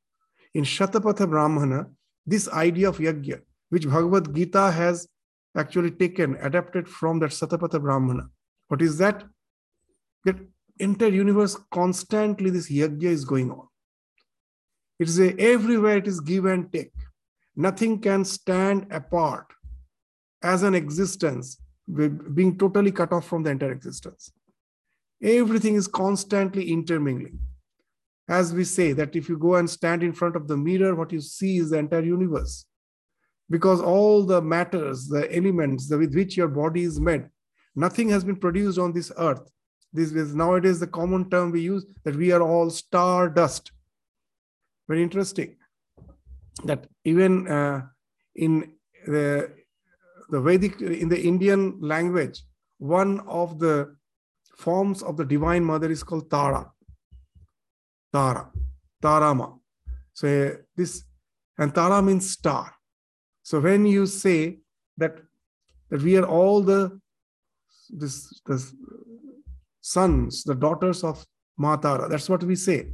In 0.55 0.65
Shatapatha 0.65 1.29
Brahmana, 1.29 1.87
this 2.27 2.49
idea 2.49 2.89
of 2.89 2.99
yajna, 2.99 3.41
which 3.71 3.89
Bhagavad 3.89 4.35
Gita 4.35 4.71
has 4.73 5.09
actually 5.57 5.91
taken, 5.93 6.37
adapted 6.41 6.89
from 6.89 7.21
that 7.21 7.31
Shatapatha 7.31 7.81
Brahmana, 7.81 8.29
what 8.69 8.83
is 8.83 8.99
that? 8.99 9.25
That 10.25 10.37
entire 10.79 11.09
universe 11.09 11.57
constantly 11.71 12.51
this 12.51 12.71
yajna 12.71 13.03
is 13.05 13.25
going 13.25 13.51
on. 13.51 13.67
It 14.99 15.09
is 15.09 15.19
a, 15.19 15.39
everywhere 15.39 15.99
it 15.99 16.07
is 16.07 16.21
give 16.21 16.45
and 16.45 16.73
take. 16.73 16.93
Nothing 17.57 18.01
can 18.01 18.25
stand 18.25 18.87
apart 18.91 19.47
as 20.43 20.63
an 20.63 20.75
existence, 20.75 21.61
being 22.35 22.57
totally 22.57 22.93
cut 22.93 23.13
off 23.13 23.27
from 23.27 23.43
the 23.43 23.51
entire 23.51 23.73
existence. 23.73 24.33
Everything 25.23 25.75
is 25.75 25.89
constantly 25.89 26.71
intermingling. 26.71 27.39
As 28.29 28.53
we 28.53 28.65
say 28.65 28.93
that 28.93 29.17
if 29.17 29.29
you 29.29 29.39
go 29.39 29.57
and 29.57 29.69
stand 29.69 30.03
in 30.03 30.13
front 30.13 30.37
of 30.37 30.47
the 30.47 30.57
mirror, 30.57 30.95
what 30.95 31.13
you 31.13 31.21
see 31.21 31.57
is 31.57 31.71
the 31.71 31.79
entire 31.79 32.05
universe. 32.05 32.67
Because 33.51 33.81
all 33.81 34.25
the 34.25 34.43
matters, 34.43 35.09
the 35.09 35.35
elements 35.35 35.91
with 35.91 36.15
which 36.15 36.37
your 36.37 36.49
body 36.49 36.83
is 36.83 37.01
made, 37.01 37.25
Nothing 37.79 38.09
has 38.09 38.25
been 38.25 38.35
produced 38.35 38.77
on 38.77 38.93
this 38.93 39.13
earth. 39.19 39.49
This 39.93 40.11
is 40.11 40.35
nowadays 40.35 40.81
the 40.81 40.89
common 40.89 41.31
term 41.31 41.53
we 41.53 41.61
use 41.61 41.87
that 42.05 42.17
we 42.17 42.33
are 42.33 42.43
all 42.43 42.71
star 42.71 43.29
dust 43.29 43.71
Very 44.89 45.03
interesting. 45.03 45.55
That 46.65 46.89
even 47.05 47.47
uh, 47.47 47.83
in 48.35 48.73
the, 49.07 49.53
the 50.29 50.41
Vedic, 50.41 50.81
in 50.81 51.09
the 51.09 51.23
Indian 51.23 51.79
language, 51.81 52.43
one 52.79 53.21
of 53.21 53.61
the 53.61 53.95
forms 54.57 55.01
of 55.05 55.17
the 55.17 55.25
Divine 55.25 55.65
Mother 55.65 55.89
is 55.89 56.03
called 56.03 56.29
Tara. 56.29 56.73
Tara, 58.13 58.51
Tarama. 59.01 59.57
So 60.15 60.57
this, 60.77 61.05
and 61.57 61.73
Tara 61.73 62.03
means 62.03 62.29
star. 62.29 62.75
So 63.45 63.61
when 63.61 63.87
you 63.87 64.07
say 64.07 64.59
that, 64.97 65.21
that 65.91 66.03
we 66.03 66.17
are 66.17 66.27
all 66.27 66.61
the 66.61 66.99
this, 67.89 68.41
this 68.47 68.75
sons, 69.81 70.45
the 70.45 70.55
daughters 70.55 71.05
of 71.05 71.25
Matara. 71.61 72.09
That's 72.09 72.29
what 72.29 72.43
we 72.45 72.55
say. 72.55 72.89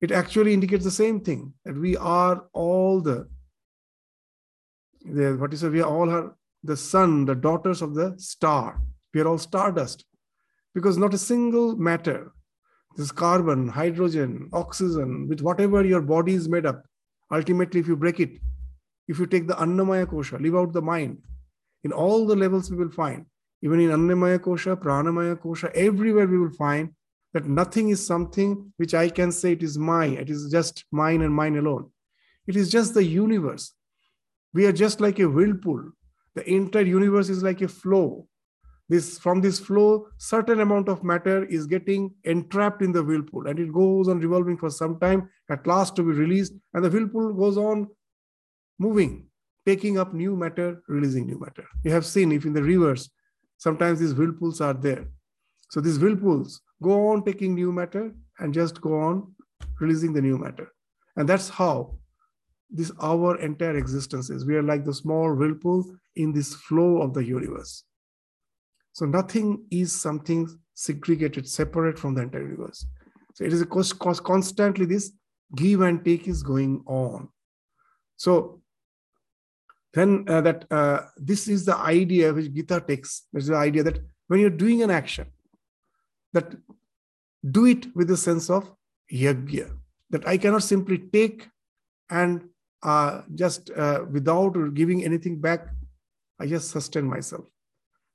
It 0.00 0.10
actually 0.10 0.52
indicates 0.52 0.84
the 0.84 0.90
same 0.90 1.20
thing 1.20 1.54
that 1.64 1.76
we 1.76 1.96
are 1.96 2.46
all 2.52 3.00
the, 3.00 3.28
the 5.04 5.36
what 5.38 5.52
is 5.52 5.62
it? 5.62 5.70
We 5.70 5.80
are 5.80 5.90
all 5.90 6.08
her, 6.08 6.34
the 6.62 6.76
son, 6.76 7.24
the 7.24 7.34
daughters 7.34 7.82
of 7.82 7.94
the 7.94 8.14
star. 8.18 8.80
We 9.12 9.20
are 9.20 9.28
all 9.28 9.38
stardust 9.38 10.04
because 10.74 10.98
not 10.98 11.14
a 11.14 11.18
single 11.18 11.76
matter 11.76 12.32
this 12.96 13.10
carbon, 13.10 13.68
hydrogen, 13.68 14.48
oxygen, 14.52 15.28
with 15.28 15.40
whatever 15.40 15.84
your 15.84 16.00
body 16.00 16.34
is 16.34 16.48
made 16.48 16.66
up. 16.66 16.84
Ultimately, 17.32 17.80
if 17.80 17.88
you 17.88 17.96
break 17.96 18.20
it, 18.20 18.30
if 19.08 19.18
you 19.18 19.26
take 19.26 19.46
the 19.46 19.54
Annamaya 19.54 20.06
Kosha, 20.06 20.40
leave 20.40 20.54
out 20.54 20.72
the 20.72 20.82
mind, 20.82 21.18
in 21.82 21.92
all 21.92 22.26
the 22.26 22.36
levels 22.36 22.70
we 22.70 22.76
will 22.76 22.90
find, 22.90 23.26
even 23.64 23.80
in 23.80 23.90
Annamaya 23.90 24.38
Kosha, 24.38 24.76
Pranamaya 24.76 25.36
Kosha, 25.36 25.70
everywhere 25.72 26.28
we 26.28 26.38
will 26.38 26.52
find 26.52 26.90
that 27.32 27.46
nothing 27.46 27.88
is 27.88 28.06
something 28.06 28.72
which 28.76 28.94
I 28.94 29.08
can 29.08 29.32
say 29.32 29.52
it 29.52 29.62
is 29.62 29.76
mine, 29.76 30.12
it 30.14 30.30
is 30.30 30.48
just 30.50 30.84
mine 30.92 31.22
and 31.22 31.34
mine 31.34 31.56
alone. 31.56 31.90
It 32.46 32.54
is 32.54 32.70
just 32.70 32.94
the 32.94 33.02
universe. 33.02 33.72
We 34.52 34.66
are 34.66 34.72
just 34.72 35.00
like 35.00 35.18
a 35.18 35.28
whirlpool. 35.28 35.90
The 36.36 36.48
entire 36.48 36.82
universe 36.82 37.28
is 37.28 37.42
like 37.42 37.62
a 37.62 37.68
flow 37.68 38.28
this 38.88 39.18
from 39.18 39.40
this 39.40 39.58
flow 39.58 40.06
certain 40.18 40.60
amount 40.60 40.88
of 40.88 41.02
matter 41.02 41.44
is 41.46 41.66
getting 41.66 42.12
entrapped 42.24 42.82
in 42.82 42.92
the 42.92 43.02
whirlpool 43.02 43.46
and 43.46 43.58
it 43.58 43.72
goes 43.72 44.08
on 44.08 44.20
revolving 44.20 44.56
for 44.56 44.70
some 44.70 44.98
time 45.00 45.28
at 45.50 45.66
last 45.66 45.96
to 45.96 46.02
be 46.02 46.12
released 46.12 46.52
and 46.74 46.84
the 46.84 46.90
whirlpool 46.90 47.32
goes 47.32 47.56
on 47.56 47.88
moving 48.78 49.26
taking 49.64 49.98
up 49.98 50.12
new 50.12 50.36
matter 50.36 50.82
releasing 50.88 51.26
new 51.26 51.38
matter 51.38 51.66
you 51.82 51.90
have 51.90 52.04
seen 52.04 52.30
if 52.32 52.44
in 52.44 52.52
the 52.52 52.62
rivers 52.62 53.10
sometimes 53.58 54.00
these 54.00 54.14
whirlpools 54.14 54.60
are 54.60 54.74
there 54.74 55.06
so 55.70 55.80
these 55.80 55.98
whirlpools 55.98 56.60
go 56.82 57.08
on 57.08 57.24
taking 57.24 57.54
new 57.54 57.72
matter 57.72 58.12
and 58.38 58.52
just 58.52 58.80
go 58.80 58.98
on 58.98 59.34
releasing 59.80 60.12
the 60.12 60.22
new 60.22 60.38
matter 60.38 60.72
and 61.16 61.28
that's 61.28 61.48
how 61.48 61.94
this 62.70 62.90
our 63.00 63.38
entire 63.40 63.76
existence 63.76 64.30
is 64.30 64.44
we 64.44 64.56
are 64.56 64.62
like 64.62 64.84
the 64.84 64.94
small 64.94 65.34
whirlpool 65.34 65.84
in 66.16 66.32
this 66.32 66.54
flow 66.54 67.02
of 67.02 67.14
the 67.14 67.24
universe 67.24 67.84
so 68.94 69.06
nothing 69.06 69.66
is 69.72 69.92
something 69.92 70.48
segregated, 70.74 71.48
separate 71.48 71.98
from 71.98 72.14
the 72.14 72.22
entire 72.22 72.42
universe. 72.42 72.86
So 73.34 73.44
it 73.44 73.52
is 73.52 73.60
a 73.60 73.66
cost, 73.66 73.98
cost, 73.98 74.22
constantly 74.22 74.86
this 74.86 75.12
give 75.56 75.80
and 75.80 76.04
take 76.04 76.28
is 76.28 76.42
going 76.42 76.82
on. 76.86 77.28
So 78.16 78.62
then 79.94 80.24
uh, 80.28 80.40
that 80.40 80.66
uh, 80.70 81.02
this 81.16 81.48
is 81.48 81.64
the 81.64 81.76
idea 81.76 82.32
which 82.32 82.52
Gita 82.52 82.82
takes. 82.86 83.26
There's 83.32 83.46
the 83.46 83.56
idea 83.56 83.82
that 83.84 84.00
when 84.28 84.40
you're 84.40 84.50
doing 84.50 84.82
an 84.82 84.90
action, 84.90 85.26
that 86.32 86.54
do 87.48 87.66
it 87.66 87.94
with 87.94 88.08
the 88.08 88.16
sense 88.16 88.50
of 88.50 88.70
yajna, 89.12 89.70
that 90.10 90.26
I 90.26 90.36
cannot 90.36 90.62
simply 90.62 90.98
take 90.98 91.48
and 92.10 92.48
uh, 92.82 93.22
just 93.34 93.70
uh, 93.70 94.04
without 94.10 94.74
giving 94.74 95.04
anything 95.04 95.40
back, 95.40 95.68
I 96.40 96.46
just 96.46 96.70
sustain 96.70 97.06
myself 97.06 97.46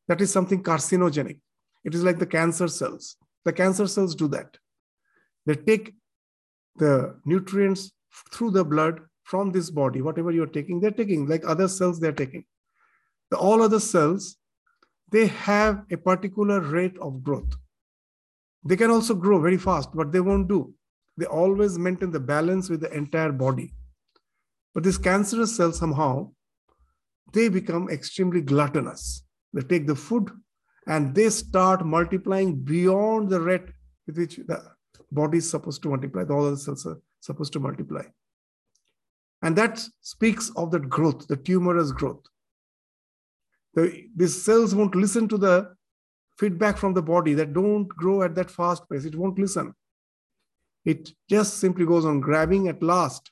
that 0.10 0.20
is 0.22 0.32
something 0.32 0.62
carcinogenic. 0.62 1.40
It 1.86 1.96
is 1.96 2.04
like 2.04 2.20
the 2.20 2.26
cancer 2.26 2.68
cells. 2.68 3.16
The 3.46 3.54
cancer 3.54 3.88
cells 3.88 4.16
do 4.16 4.28
that. 4.30 4.58
They 5.46 5.56
take 5.56 5.94
the 6.76 7.20
nutrients 7.26 7.92
through 8.34 8.52
the 8.52 8.66
blood 8.66 9.02
from 9.30 9.52
this 9.52 9.70
body, 9.70 10.02
whatever 10.02 10.32
you're 10.32 10.48
taking, 10.48 10.80
they're 10.80 11.00
taking, 11.00 11.28
like 11.28 11.44
other 11.46 11.68
cells, 11.68 12.00
they're 12.00 12.12
taking. 12.12 12.46
The, 13.30 13.38
all 13.38 13.62
other 13.62 13.80
cells, 13.80 14.38
they 15.12 15.28
have 15.28 15.84
a 15.92 15.98
particular 15.98 16.60
rate 16.62 16.98
of 17.00 17.24
growth. 17.24 17.56
They 18.66 18.76
can 18.76 18.90
also 18.90 19.14
grow 19.14 19.40
very 19.40 19.58
fast, 19.58 19.90
but 19.94 20.12
they 20.12 20.20
won't 20.20 20.48
do. 20.48 20.74
They 21.18 21.28
always 21.28 21.78
maintain 21.78 22.10
the 22.10 22.20
balance 22.20 22.70
with 22.70 22.82
the 22.82 22.92
entire 22.92 23.32
body. 23.32 23.74
But 24.74 24.84
these 24.84 24.98
cancerous 24.98 25.56
cells 25.56 25.78
somehow, 25.78 26.32
they 27.32 27.50
become 27.50 27.88
extremely 27.90 28.42
gluttonous. 28.42 29.24
They 29.54 29.62
take 29.62 29.86
the 29.86 29.96
food 29.96 30.32
and 30.88 31.14
they 31.14 31.30
start 31.30 31.86
multiplying 31.86 32.56
beyond 32.56 33.30
the 33.30 33.42
rate 33.42 33.70
with 34.08 34.18
which 34.18 34.38
the 34.38 34.64
body 35.12 35.38
is 35.38 35.50
supposed 35.50 35.84
to 35.84 35.90
multiply, 35.90 36.24
the 36.24 36.36
other 36.36 36.56
cells 36.56 36.88
are 36.88 37.00
supposed 37.20 37.54
to 37.54 37.60
multiply. 37.60 38.04
And 39.42 39.56
that 39.56 39.82
speaks 40.02 40.52
of 40.56 40.72
that 40.72 40.90
growth, 40.90 41.28
the 41.28 41.38
tumorous 41.38 41.92
growth. 41.92 42.24
The, 43.74 44.06
these 44.16 44.44
cells 44.44 44.76
won't 44.76 44.96
listen 44.96 45.28
to 45.30 45.38
the 45.38 45.76
feedback 46.38 46.78
from 46.78 46.94
the 46.94 47.02
body 47.02 47.34
that 47.36 47.54
don't 47.54 47.88
grow 47.88 48.24
at 48.24 48.36
that 48.36 48.50
fast 48.50 48.90
pace. 48.90 49.06
It 49.06 49.16
won't 49.16 49.40
listen. 49.40 49.74
It 50.86 51.12
just 51.30 51.60
simply 51.60 51.86
goes 51.86 52.06
on 52.06 52.20
grabbing 52.20 52.68
at 52.68 52.82
last. 52.82 53.32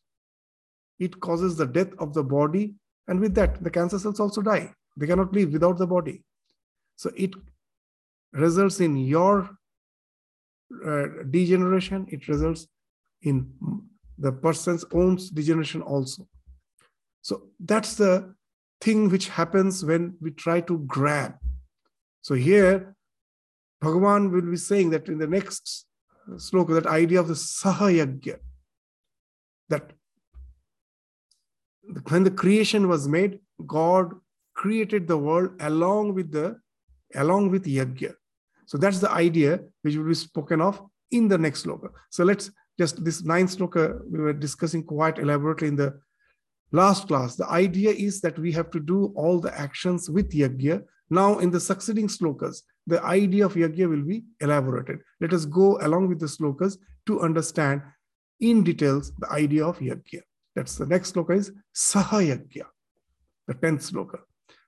It 0.99 1.19
causes 1.19 1.55
the 1.55 1.65
death 1.65 1.93
of 1.99 2.13
the 2.13 2.23
body. 2.23 2.75
And 3.07 3.19
with 3.19 3.35
that, 3.35 3.63
the 3.63 3.69
cancer 3.69 3.99
cells 3.99 4.19
also 4.19 4.41
die. 4.41 4.73
They 4.97 5.07
cannot 5.07 5.33
live 5.33 5.53
without 5.53 5.77
the 5.77 5.87
body. 5.87 6.23
So 6.95 7.11
it 7.15 7.33
results 8.33 8.79
in 8.79 8.97
your 8.97 9.49
uh, 10.85 11.05
degeneration, 11.29 12.07
it 12.09 12.27
results 12.27 12.67
in 13.21 13.49
the 14.17 14.31
person's 14.31 14.85
own 14.91 15.17
degeneration 15.33 15.81
also. 15.81 16.27
So 17.21 17.49
that's 17.59 17.95
the 17.95 18.33
thing 18.81 19.09
which 19.09 19.29
happens 19.29 19.83
when 19.83 20.15
we 20.21 20.31
try 20.31 20.61
to 20.61 20.79
grab. 20.79 21.35
So 22.21 22.35
here, 22.35 22.95
Bhagavan 23.83 24.31
will 24.31 24.41
be 24.41 24.57
saying 24.57 24.89
that 24.91 25.07
in 25.07 25.17
the 25.17 25.27
next 25.27 25.85
sloka, 26.35 26.73
that 26.73 26.87
idea 26.87 27.19
of 27.19 27.27
the 27.27 27.33
sahayagya, 27.33 28.37
that 29.69 29.91
when 32.09 32.23
the 32.23 32.31
creation 32.31 32.87
was 32.87 33.07
made, 33.07 33.39
God 33.65 34.13
created 34.53 35.07
the 35.07 35.17
world 35.17 35.51
along 35.59 36.15
with 36.15 36.31
the 36.31 36.59
along 37.15 37.51
with 37.51 37.65
yajna. 37.65 38.13
So 38.65 38.77
that's 38.77 38.99
the 38.99 39.11
idea 39.11 39.61
which 39.81 39.95
will 39.95 40.07
be 40.07 40.13
spoken 40.13 40.59
of 40.59 40.81
in 41.11 41.27
the 41.27 41.37
next 41.37 41.65
sloka. 41.65 41.89
So 42.09 42.23
let's 42.23 42.51
just 42.77 43.03
this 43.03 43.23
nine 43.23 43.47
sloka 43.47 43.95
uh, 43.95 43.99
we 44.09 44.19
were 44.19 44.33
discussing 44.33 44.83
quite 44.83 45.17
elaborately 45.19 45.67
in 45.67 45.75
the 45.75 45.99
last 46.71 47.07
class. 47.07 47.35
The 47.35 47.49
idea 47.49 47.91
is 47.91 48.21
that 48.21 48.37
we 48.37 48.51
have 48.51 48.71
to 48.71 48.79
do 48.79 49.13
all 49.15 49.39
the 49.39 49.57
actions 49.57 50.09
with 50.09 50.31
yagya. 50.31 50.83
Now, 51.09 51.39
in 51.39 51.51
the 51.51 51.59
succeeding 51.59 52.07
slokas, 52.07 52.61
the 52.85 53.03
idea 53.03 53.45
of 53.45 53.53
yagya 53.55 53.89
will 53.89 54.03
be 54.03 54.23
elaborated. 54.41 54.99
Let 55.21 55.33
us 55.33 55.45
go 55.45 55.79
along 55.81 56.09
with 56.09 56.19
the 56.19 56.25
slokas 56.25 56.77
to 57.07 57.21
understand 57.21 57.81
in 58.39 58.63
details 58.63 59.11
the 59.17 59.31
idea 59.31 59.65
of 59.65 59.79
yagya. 59.79 60.21
That's 60.55 60.75
the 60.75 60.85
next 60.85 61.13
sloka 61.13 61.37
is 61.37 61.51
Sahayajna, 61.75 62.65
the 63.47 63.53
tenth 63.53 63.81
sloka. 63.81 64.19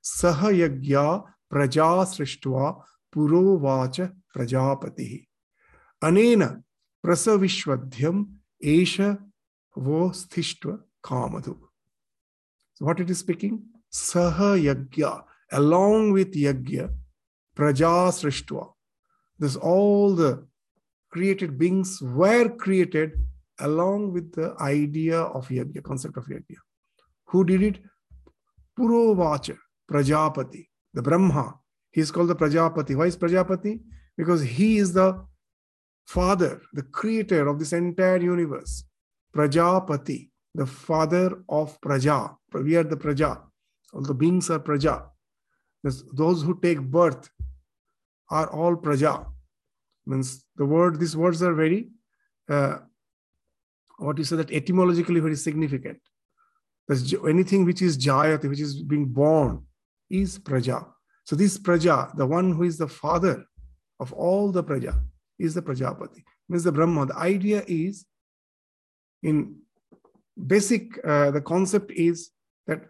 Sahayajna 0.03 1.23
praja 1.51 2.05
srishtva 2.05 2.81
purovacha 3.13 4.13
prajapati. 4.35 5.25
Anena 6.03 6.63
प्रसविश्वध्यम 7.03 8.25
एष 8.75 8.99
वो 9.77 10.11
स्थिष्ट 10.21 10.67
कामधु 11.03 11.55
what 12.79 12.99
it 13.01 13.09
is 13.09 13.19
speaking? 13.19 13.61
Saha 13.91 14.57
yajna, 14.57 15.23
along 15.51 16.13
with 16.13 16.33
yajna, 16.33 16.89
praja 17.55 18.09
srishtva. 18.09 18.71
This 19.37 19.57
all 19.57 20.15
the 20.15 20.47
created 21.09 21.57
beings 21.57 22.01
were 22.01 22.49
created 22.49 23.11
along 23.59 24.13
with 24.13 24.33
the 24.33 24.55
idea 24.61 25.19
of 25.19 25.49
yajna, 25.49 25.83
concept 25.83 26.15
of 26.15 26.25
yajna. 26.27 26.55
Who 27.25 27.43
did 27.43 27.63
it? 27.63 27.79
Purovacha. 28.79 29.57
Prajapati, 29.91 30.67
the 30.93 31.01
Brahma. 31.01 31.55
He 31.91 32.01
is 32.01 32.11
called 32.11 32.29
the 32.29 32.35
Prajapati. 32.35 32.95
Why 32.95 33.07
is 33.07 33.17
Prajapati? 33.17 33.79
Because 34.15 34.43
he 34.43 34.77
is 34.77 34.93
the 34.93 35.25
father, 36.09 36.61
the 36.73 36.81
creator 36.81 37.47
of 37.47 37.59
this 37.59 37.71
entire 37.71 38.17
universe. 38.17 38.83
Prajapati, 39.35 40.29
the 40.55 40.65
father 40.65 41.43
of 41.47 41.79
Praja. 41.81 42.35
We 42.53 42.75
are 42.77 42.83
the 42.83 42.97
Praja. 42.97 43.39
All 43.93 44.01
the 44.01 44.15
beings 44.15 44.49
are 44.49 44.59
Praja. 44.59 45.03
Those 45.83 46.41
who 46.41 46.59
take 46.59 46.79
birth 46.79 47.29
are 48.31 48.49
all 48.49 48.75
Praja. 48.75 49.27
Means 50.07 50.43
the 50.55 50.65
word, 50.65 50.99
these 50.99 51.15
words 51.15 51.43
are 51.43 51.53
very, 51.53 51.89
uh, 52.49 52.79
what 53.99 54.17
you 54.17 54.23
say 54.23 54.37
that 54.37 54.51
etymologically 54.51 55.19
very 55.19 55.35
significant. 55.35 55.99
There's 56.87 57.13
anything 57.13 57.65
which 57.65 57.83
is 57.83 57.97
Jayati, 57.97 58.49
which 58.49 58.61
is 58.61 58.81
being 58.81 59.05
born, 59.05 59.63
is 60.09 60.39
Praja. 60.39 60.87
So 61.25 61.35
this 61.35 61.59
Praja, 61.59 62.15
the 62.17 62.25
one 62.25 62.53
who 62.53 62.63
is 62.63 62.79
the 62.79 62.87
father 62.87 63.45
of 63.99 64.11
all 64.13 64.51
the 64.51 64.63
Praja, 64.63 64.99
is 65.39 65.53
the 65.53 65.61
Prajapati. 65.61 66.23
Means 66.47 66.63
the 66.63 66.71
Brahma. 66.71 67.05
The 67.05 67.17
idea 67.17 67.63
is, 67.67 68.05
in 69.23 69.55
basic, 70.47 70.99
uh, 71.05 71.31
the 71.31 71.41
concept 71.41 71.91
is 71.91 72.31
that 72.67 72.81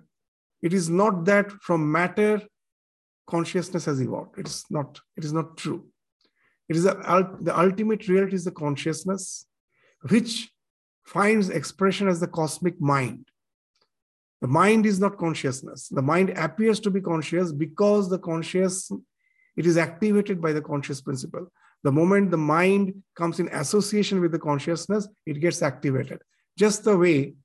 it 0.62 0.74
is 0.74 0.90
not 0.90 1.26
that 1.26 1.52
from 1.52 1.92
matter 1.92 2.42
consciousness 3.28 3.86
has 3.86 4.02
evolved. 4.02 4.38
It 4.38 4.48
is 4.48 4.66
not. 4.70 5.00
It 5.16 5.24
is 5.24 5.34
not 5.34 5.58
true. 5.58 5.86
It 6.68 6.76
is 6.76 6.86
a, 6.86 7.30
the 7.42 7.58
ultimate 7.58 8.08
reality 8.08 8.36
is 8.36 8.46
the 8.46 8.52
consciousness, 8.52 9.48
which 10.10 10.50
finds 11.06 11.50
expression 11.50 12.08
as 12.08 12.20
the 12.20 12.28
cosmic 12.28 12.80
mind. 12.80 13.26
The 14.42 14.48
mind 14.48 14.86
is 14.86 15.00
not 15.00 15.18
consciousness. 15.18 15.90
The 15.90 16.02
mind 16.02 16.30
appears 16.32 16.80
to 16.82 16.92
be 16.92 17.02
conscious 17.02 17.52
because 17.52 18.10
the 18.10 18.20
conscious, 18.20 18.92
it 19.58 19.66
is 19.66 19.78
activated 19.78 20.40
by 20.42 20.54
the 20.54 20.62
conscious 20.62 21.02
principle. 21.02 21.52
The 21.84 21.92
moment 21.92 22.32
the 22.32 22.38
mind 22.38 23.04
comes 23.16 23.40
in 23.40 23.48
association 23.50 24.20
with 24.20 24.32
the 24.32 24.40
consciousness, 24.40 25.08
it 25.26 25.40
gets 25.40 25.62
activated. 25.62 26.20
Just 26.58 26.84
the 26.84 26.98
way 26.98 27.36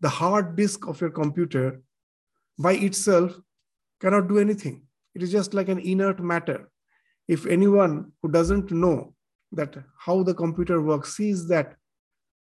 the 0.00 0.08
hard 0.08 0.56
disk 0.56 0.86
of 0.86 1.00
your 1.00 1.10
computer 1.10 1.80
by 2.58 2.74
itself 2.74 3.34
cannot 4.00 4.28
do 4.28 4.38
anything. 4.38 4.82
It 5.14 5.22
is 5.22 5.32
just 5.32 5.54
like 5.54 5.68
an 5.68 5.78
inert 5.78 6.20
matter. 6.20 6.68
If 7.26 7.46
anyone 7.46 8.12
who 8.22 8.30
doesn't 8.30 8.70
know 8.70 9.14
that 9.52 9.76
how 9.98 10.22
the 10.22 10.34
computer 10.34 10.80
works 10.82 11.16
sees 11.16 11.48
that 11.48 11.74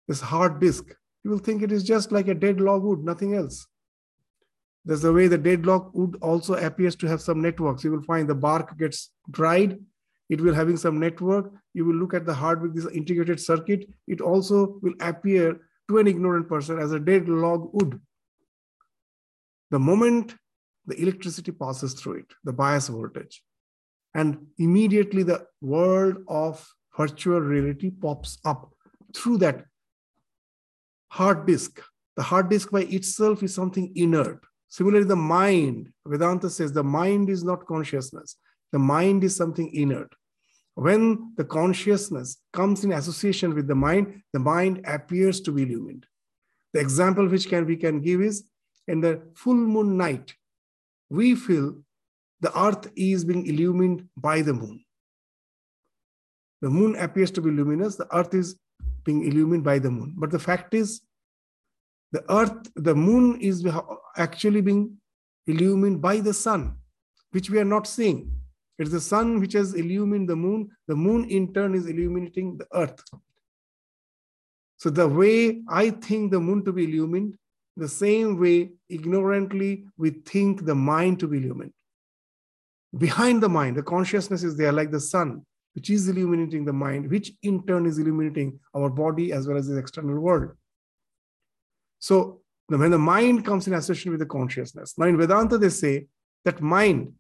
this 0.08 0.22
hard 0.22 0.60
disk, 0.60 0.86
you 1.24 1.32
will 1.32 1.40
think 1.40 1.62
it 1.62 1.72
is 1.72 1.84
just 1.84 2.12
like 2.12 2.28
a 2.28 2.34
dead 2.34 2.62
log 2.62 2.84
wood, 2.84 3.04
nothing 3.04 3.34
else. 3.34 3.68
There's 4.86 5.02
the 5.02 5.14
way 5.14 5.28
the 5.28 5.38
dead 5.38 5.66
log 5.66 5.92
wood 5.94 6.18
also 6.22 6.56
appears 6.56 6.96
to 6.98 7.08
have 7.08 7.22
some 7.22 7.42
networks. 7.42 7.84
You 7.84 7.92
will 7.92 8.02
find 8.04 8.28
the 8.28 8.36
bark 8.36 8.78
gets 8.78 9.12
dried, 9.30 9.78
it 10.32 10.40
will 10.40 10.56
having 10.56 10.78
some 10.78 10.98
network. 10.98 11.52
You 11.74 11.86
will 11.86 11.96
look 11.96 12.14
at 12.14 12.26
the 12.26 12.34
hard 12.34 12.62
with 12.62 12.74
this 12.74 12.88
integrated 12.88 13.40
circuit. 13.40 13.88
It 14.08 14.22
also 14.22 14.80
will 14.82 14.94
appear 15.02 15.60
to 15.90 15.98
an 15.98 16.08
ignorant 16.08 16.48
person 16.48 16.80
as 16.80 16.94
a 16.94 17.00
dead 17.00 17.28
log 17.28 17.70
wood. 17.74 18.00
The 19.72 19.80
moment 19.80 20.36
the 20.86 21.00
electricity 21.00 21.52
passes 21.52 21.94
through 21.94 22.20
it, 22.20 22.34
the 22.46 22.54
bias 22.54 22.88
voltage, 22.88 23.44
and 24.16 24.48
immediately 24.58 25.24
the 25.24 25.46
world 25.60 26.24
of 26.30 26.66
virtual 26.98 27.42
reality 27.42 27.90
pops 27.92 28.38
up 28.46 28.74
through 29.14 29.38
that 29.40 29.66
hard 31.10 31.46
disk. 31.46 31.82
The 32.16 32.24
hard 32.24 32.50
disk 32.50 32.72
by 32.72 32.84
itself 32.84 33.44
is 33.44 33.54
something 33.54 33.92
inert. 33.96 34.40
Similarly, 34.70 35.06
the 35.06 35.18
mind, 35.18 35.92
Vedanta 36.06 36.50
says 36.50 36.72
the 36.72 36.84
mind 36.84 37.30
is 37.30 37.44
not 37.44 37.66
consciousness. 37.66 38.38
The 38.72 38.80
mind 38.80 39.26
is 39.26 39.36
something 39.36 39.74
inert. 39.74 40.14
When 40.82 41.34
the 41.38 41.44
consciousness 41.44 42.38
comes 42.54 42.84
in 42.84 42.92
association 42.92 43.54
with 43.54 43.68
the 43.68 43.76
mind, 43.76 44.24
the 44.34 44.40
mind 44.40 44.84
appears 44.88 45.40
to 45.42 45.52
be 45.52 45.62
illumined. 45.62 46.08
The 46.74 46.80
example 46.80 47.28
which 47.28 47.48
can 47.50 47.68
we 47.68 47.76
can 47.76 48.02
give 48.02 48.20
is 48.20 48.46
in 48.88 49.00
the 49.00 49.22
full 49.36 49.54
moon 49.54 49.96
night, 49.96 50.34
we 51.08 51.36
feel 51.36 51.76
the 52.40 52.52
earth 52.60 52.90
is 52.96 53.24
being 53.24 53.46
illumined 53.46 54.08
by 54.18 54.42
the 54.42 54.54
moon. 54.54 54.84
The 56.64 56.72
moon 56.72 56.96
appears 56.96 57.30
to 57.32 57.42
be 57.42 57.52
luminous, 57.52 57.96
the 57.98 58.12
earth 58.12 58.34
is 58.34 58.56
being 59.04 59.24
illumined 59.24 59.64
by 59.64 59.78
the 59.78 59.92
moon. 59.92 60.16
But 60.18 60.32
the 60.32 60.40
fact 60.40 60.74
is, 60.74 61.02
the 62.12 62.24
earth, 62.28 62.72
the 62.74 62.96
moon 62.96 63.40
is 63.40 63.64
actually 64.18 64.62
being 64.62 64.98
illumined 65.46 66.02
by 66.02 66.22
the 66.22 66.34
sun, 66.34 66.78
which 67.30 67.52
we 67.52 67.60
are 67.60 67.72
not 67.76 67.86
seeing. 67.86 68.41
It's 68.82 68.92
the 68.92 69.00
sun 69.00 69.40
which 69.40 69.54
has 69.54 69.76
illumined 69.76 70.28
the 70.28 70.36
moon. 70.36 70.70
The 70.88 70.96
moon, 70.96 71.30
in 71.30 71.54
turn, 71.54 71.76
is 71.76 71.86
illuminating 71.88 72.58
the 72.58 72.68
earth. 72.74 73.02
So, 74.78 74.90
the 74.90 75.08
way 75.08 75.62
I 75.70 75.92
think 75.92 76.32
the 76.32 76.40
moon 76.40 76.66
to 76.66 76.74
be 76.74 76.86
illumined, 76.86 77.38
the 77.78 77.88
same 77.88 78.40
way, 78.40 78.72
ignorantly, 78.90 79.86
we 79.98 80.10
think 80.10 80.66
the 80.66 80.76
mind 80.76 81.20
to 81.20 81.28
be 81.28 81.38
illumined. 81.38 81.74
Behind 82.98 83.42
the 83.42 83.50
mind, 83.50 83.78
the 83.78 83.84
consciousness 83.84 84.44
is 84.44 84.58
there, 84.58 84.72
like 84.72 84.92
the 84.92 85.00
sun 85.00 85.46
which 85.74 85.90
is 85.90 86.08
illuminating 86.10 86.66
the 86.66 86.74
mind, 86.74 87.10
which 87.10 87.32
in 87.44 87.66
turn 87.66 87.86
is 87.86 87.98
illuminating 87.98 88.60
our 88.76 88.90
body 88.90 89.32
as 89.32 89.48
well 89.48 89.58
as 89.58 89.68
the 89.68 89.78
external 89.78 90.20
world. 90.20 90.52
So 92.00 92.42
when 92.68 92.92
the 92.92 92.98
mind 92.98 93.46
comes 93.46 93.68
in 93.68 93.74
association 93.74 94.12
with 94.12 94.20
the 94.20 94.26
consciousness, 94.26 94.96
now 94.98 95.06
in 95.06 95.18
Vedanta 95.18 95.58
they 95.58 95.70
say 95.70 96.08
that 96.46 96.62
mind 96.62 97.14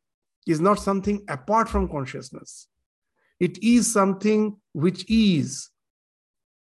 is 0.47 0.59
not 0.59 0.79
something 0.79 1.23
apart 1.27 1.69
from 1.69 1.89
consciousness. 1.89 2.67
It 3.39 3.61
is 3.63 3.91
something 3.91 4.57
which 4.73 5.09
is 5.09 5.69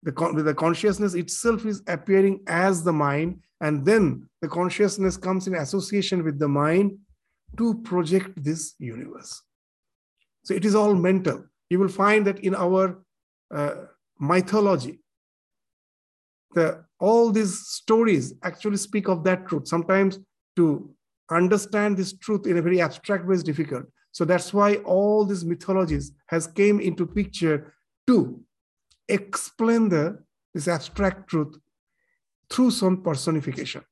the, 0.02 0.12
with 0.35 0.46
the 0.46 0.54
consciousness 0.54 1.14
itself 1.14 1.66
is 1.66 1.83
appearing 1.87 2.40
as 2.46 2.83
the 2.83 2.92
mind, 2.92 3.42
and 3.61 3.85
then 3.85 4.28
the 4.40 4.48
consciousness 4.48 5.16
comes 5.16 5.46
in 5.46 5.54
association 5.54 6.24
with 6.24 6.38
the 6.38 6.48
mind 6.48 6.98
to 7.59 7.74
project 7.83 8.42
this 8.42 8.74
universe. 8.78 9.42
So 10.44 10.54
it 10.54 10.64
is 10.64 10.74
all 10.74 10.94
mental 10.94 11.44
you 11.70 11.78
will 11.78 11.88
find 11.88 12.26
that 12.26 12.40
in 12.40 12.54
our 12.54 13.02
uh, 13.54 13.74
mythology, 14.18 14.98
the, 16.52 16.85
all 16.98 17.30
these 17.30 17.61
stories 17.68 18.35
actually 18.42 18.76
speak 18.76 19.09
of 19.09 19.22
that 19.24 19.46
truth. 19.46 19.68
Sometimes 19.68 20.18
to 20.56 20.90
understand 21.30 21.96
this 21.96 22.12
truth 22.12 22.46
in 22.46 22.58
a 22.58 22.62
very 22.62 22.80
abstract 22.80 23.26
way 23.26 23.34
is 23.34 23.42
difficult. 23.42 23.86
So 24.12 24.24
that's 24.24 24.52
why 24.52 24.76
all 24.76 25.24
these 25.24 25.44
mythologies 25.44 26.12
has 26.26 26.46
came 26.46 26.80
into 26.80 27.06
picture 27.06 27.74
to 28.06 28.40
explain 29.08 29.88
the 29.88 30.18
this 30.52 30.66
abstract 30.66 31.28
truth 31.30 31.56
through 32.50 32.72
some 32.72 33.02
personification. 33.02 33.82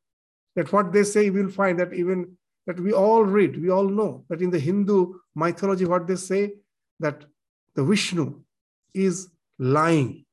That 0.57 0.72
what 0.72 0.92
they 0.92 1.05
say, 1.05 1.31
we'll 1.31 1.51
find 1.51 1.79
that 1.79 1.94
even 1.94 2.37
that 2.66 2.81
we 2.81 2.92
all 2.92 3.22
read, 3.22 3.62
we 3.62 3.70
all 3.70 3.88
know 3.88 4.24
that 4.29 4.42
in 4.42 4.51
the 4.51 4.59
Hindu 4.59 5.14
mythology, 5.35 5.85
what 5.85 6.07
they 6.07 6.16
say 6.16 6.55
that 6.98 7.24
the 7.77 7.85
Vishnu 7.85 8.40
is 8.92 9.29
lying 9.59 10.24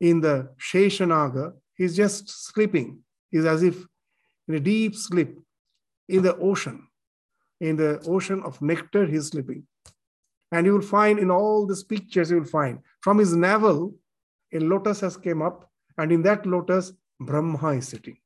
in 0.00 0.20
the 0.20 0.50
Sheshanaga. 0.58 1.54
He's 1.74 1.96
just 1.96 2.28
sleeping. 2.28 3.00
He's 3.30 3.44
as 3.44 3.62
if 3.62 3.84
in 4.50 4.56
a 4.56 4.60
deep 4.60 4.96
sleep 4.96 5.38
in 6.08 6.22
the 6.22 6.36
ocean. 6.38 6.88
In 7.60 7.76
the 7.76 8.00
ocean 8.06 8.42
of 8.42 8.60
nectar, 8.60 9.06
he's 9.06 9.28
sleeping. 9.28 9.62
And 10.50 10.66
you 10.66 10.72
will 10.72 10.82
find 10.98 11.20
in 11.20 11.30
all 11.30 11.66
these 11.66 11.84
pictures, 11.84 12.30
you 12.30 12.38
will 12.38 12.44
find 12.60 12.80
from 13.00 13.18
his 13.18 13.32
navel, 13.36 13.94
a 14.52 14.58
lotus 14.58 15.00
has 15.00 15.16
came 15.16 15.40
up, 15.40 15.70
and 15.98 16.10
in 16.10 16.22
that 16.22 16.46
lotus, 16.46 16.92
Brahma 17.20 17.76
is 17.76 17.86
sitting. 17.86 18.16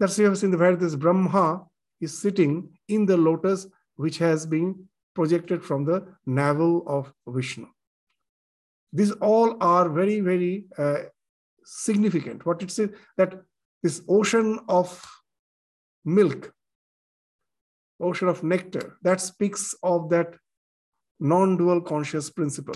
That's 0.00 0.18
you 0.18 0.24
have 0.24 0.38
seen 0.38 0.50
the 0.50 0.58
where 0.58 0.74
this 0.74 0.96
Brahma 0.96 1.66
is 2.00 2.18
sitting 2.18 2.70
in 2.88 3.06
the 3.06 3.16
lotus 3.16 3.68
which 3.94 4.18
has 4.18 4.46
been 4.46 4.88
projected 5.14 5.62
from 5.62 5.84
the 5.84 6.04
navel 6.26 6.82
of 6.88 7.12
Vishnu. 7.28 7.68
These 8.92 9.12
all 9.12 9.56
are 9.60 9.88
very, 9.88 10.18
very 10.18 10.64
uh, 10.76 11.02
significant. 11.64 12.44
What 12.44 12.62
it 12.62 12.72
says 12.72 12.90
that 13.16 13.40
this 13.84 14.00
ocean 14.08 14.58
of 14.66 14.88
milk, 16.06 16.52
ocean 18.00 18.28
of 18.28 18.42
nectar, 18.42 18.96
that 19.02 19.20
speaks 19.20 19.74
of 19.82 20.08
that 20.08 20.34
non-dual 21.20 21.82
conscious 21.82 22.30
principle, 22.30 22.74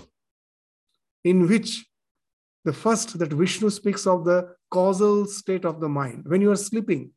in 1.24 1.48
which 1.48 1.86
the 2.66 2.74
first 2.74 3.18
that 3.18 3.32
Vishnu 3.32 3.70
speaks 3.70 4.06
of 4.06 4.26
the 4.26 4.54
causal 4.70 5.24
state 5.24 5.64
of 5.64 5.80
the 5.80 5.88
mind. 5.88 6.24
When 6.26 6.42
you 6.42 6.50
are 6.50 6.56
sleeping, 6.56 7.12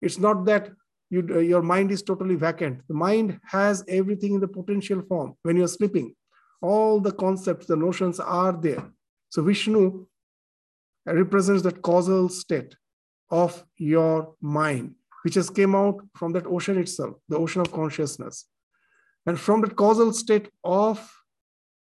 it's 0.00 0.18
not 0.18 0.44
that 0.46 0.70
you, 1.08 1.24
uh, 1.30 1.38
your 1.38 1.62
mind 1.62 1.92
is 1.92 2.02
totally 2.02 2.34
vacant. 2.34 2.80
The 2.88 2.94
mind 2.94 3.38
has 3.44 3.84
everything 3.86 4.34
in 4.34 4.40
the 4.40 4.48
potential 4.48 5.00
form 5.02 5.34
when 5.44 5.56
you're 5.56 5.68
sleeping. 5.68 6.16
All 6.60 6.98
the 6.98 7.12
concepts, 7.12 7.66
the 7.66 7.76
notions 7.76 8.18
are 8.18 8.52
there. 8.52 8.90
So 9.28 9.42
Vishnu 9.42 10.06
represents 11.06 11.62
that 11.62 11.82
causal 11.82 12.28
state 12.28 12.74
of 13.32 13.64
your 13.78 14.34
mind, 14.40 14.94
which 15.24 15.34
has 15.34 15.48
came 15.48 15.74
out 15.74 16.00
from 16.14 16.32
that 16.32 16.46
ocean 16.46 16.78
itself, 16.78 17.16
the 17.28 17.38
ocean 17.38 17.62
of 17.62 17.72
consciousness. 17.72 18.46
And 19.26 19.40
from 19.40 19.62
that 19.62 19.74
causal 19.74 20.12
state 20.12 20.50
of 20.62 21.10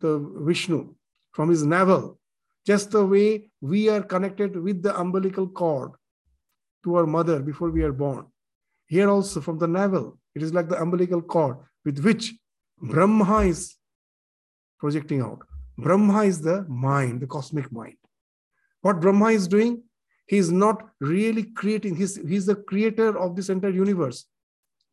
the 0.01 0.19
Vishnu, 0.47 0.95
from 1.33 1.51
his 1.51 1.65
navel, 1.65 2.19
just 2.67 2.93
the 2.93 3.05
way 3.05 3.51
we 3.61 3.89
are 3.89 4.03
connected 4.03 4.57
with 4.57 4.83
the 4.83 4.99
umbilical 4.99 5.49
cord 5.49 5.93
to 6.85 6.97
our 6.97 7.07
mother 7.07 7.41
before 7.41 7.71
we 7.71 7.83
are 7.83 7.93
born. 7.93 8.27
Here 8.87 9.09
also 9.09 9.41
from 9.41 9.59
the 9.59 9.67
navel, 9.67 10.19
it 10.35 10.43
is 10.43 10.55
like 10.55 10.69
the 10.69 10.81
umbilical 10.81 11.21
cord 11.21 11.57
with 11.85 11.99
which 12.05 12.35
Brahma 12.81 13.41
is 13.41 13.77
projecting 14.79 15.21
out. 15.21 15.41
Brahma 15.77 16.25
is 16.25 16.41
the 16.41 16.65
mind, 16.69 17.21
the 17.21 17.27
cosmic 17.27 17.73
mind. 17.73 17.97
What 18.83 19.01
Brahma 19.01 19.27
is 19.27 19.49
doing, 19.49 19.83
he 20.31 20.39
is 20.39 20.53
not 20.53 20.89
really 21.01 21.43
creating, 21.43 21.97
he's, 21.97 22.15
he's 22.17 22.47
the 22.47 22.55
creator 22.55 23.19
of 23.19 23.35
this 23.35 23.49
entire 23.49 23.73
universe. 23.73 24.27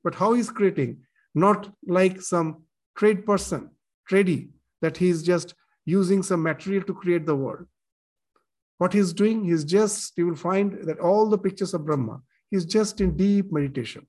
But 0.03 0.15
how 0.15 0.33
he's 0.33 0.49
creating? 0.49 0.97
Not 1.35 1.69
like 1.85 2.23
some 2.23 2.63
trade 2.97 3.23
person, 3.23 3.69
tradie, 4.09 4.49
that 4.81 4.97
he's 4.97 5.21
just 5.21 5.53
using 5.85 6.23
some 6.23 6.41
material 6.41 6.81
to 6.85 6.93
create 6.95 7.27
the 7.27 7.35
world. 7.35 7.67
What 8.79 8.93
he's 8.93 9.13
doing, 9.13 9.45
he's 9.45 9.63
just, 9.63 10.17
you 10.17 10.25
will 10.25 10.35
find 10.35 10.79
that 10.87 10.99
all 10.99 11.29
the 11.29 11.37
pictures 11.37 11.75
of 11.75 11.85
Brahma, 11.85 12.19
He's 12.49 12.65
just 12.65 12.99
in 12.99 13.15
deep 13.15 13.51
meditation. 13.51 14.07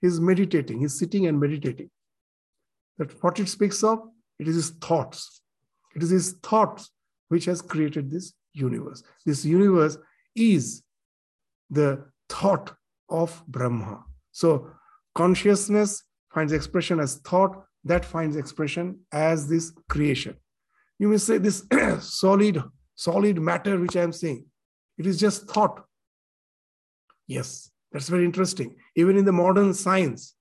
He's 0.00 0.18
meditating, 0.18 0.80
he's 0.80 0.98
sitting 0.98 1.28
and 1.28 1.38
meditating. 1.38 1.90
That 2.98 3.12
what 3.22 3.38
it 3.38 3.48
speaks 3.48 3.84
of, 3.84 4.00
it 4.40 4.48
is 4.48 4.56
his 4.56 4.70
thoughts. 4.70 5.42
It 5.94 6.02
is 6.02 6.10
his 6.10 6.32
thoughts 6.42 6.90
which 7.28 7.44
has 7.44 7.62
created 7.62 8.10
this 8.10 8.32
universe. 8.52 9.04
This 9.24 9.44
universe 9.44 9.96
is 10.40 10.82
the 11.70 12.04
thought 12.28 12.74
of 13.08 13.42
Brahma. 13.46 14.04
So 14.32 14.70
consciousness 15.14 16.02
finds 16.32 16.52
expression 16.52 17.00
as 17.00 17.16
thought, 17.16 17.64
that 17.84 18.04
finds 18.04 18.36
expression 18.36 19.00
as 19.12 19.48
this 19.48 19.72
creation. 19.88 20.36
You 20.98 21.08
may 21.08 21.16
say 21.16 21.38
this 21.38 21.66
solid, 22.00 22.62
solid 22.94 23.40
matter 23.40 23.78
which 23.78 23.96
I 23.96 24.02
am 24.02 24.12
saying, 24.12 24.44
it 24.98 25.06
is 25.06 25.18
just 25.18 25.48
thought. 25.48 25.84
Yes, 27.26 27.70
that's 27.92 28.08
very 28.08 28.24
interesting. 28.24 28.76
Even 28.96 29.16
in 29.16 29.24
the 29.24 29.32
modern 29.32 29.72
science, 29.72 30.34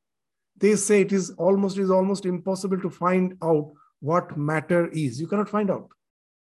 they 0.57 0.75
say 0.75 1.01
it 1.01 1.13
is 1.13 1.29
almost 1.31 1.77
it 1.77 1.83
is 1.83 1.91
almost 1.91 2.25
impossible 2.25 2.79
to 2.81 2.89
find 2.89 3.35
out 3.41 3.71
what 4.01 4.37
matter 4.37 4.87
is. 4.89 5.19
You 5.19 5.27
cannot 5.27 5.49
find 5.49 5.71
out. 5.71 5.89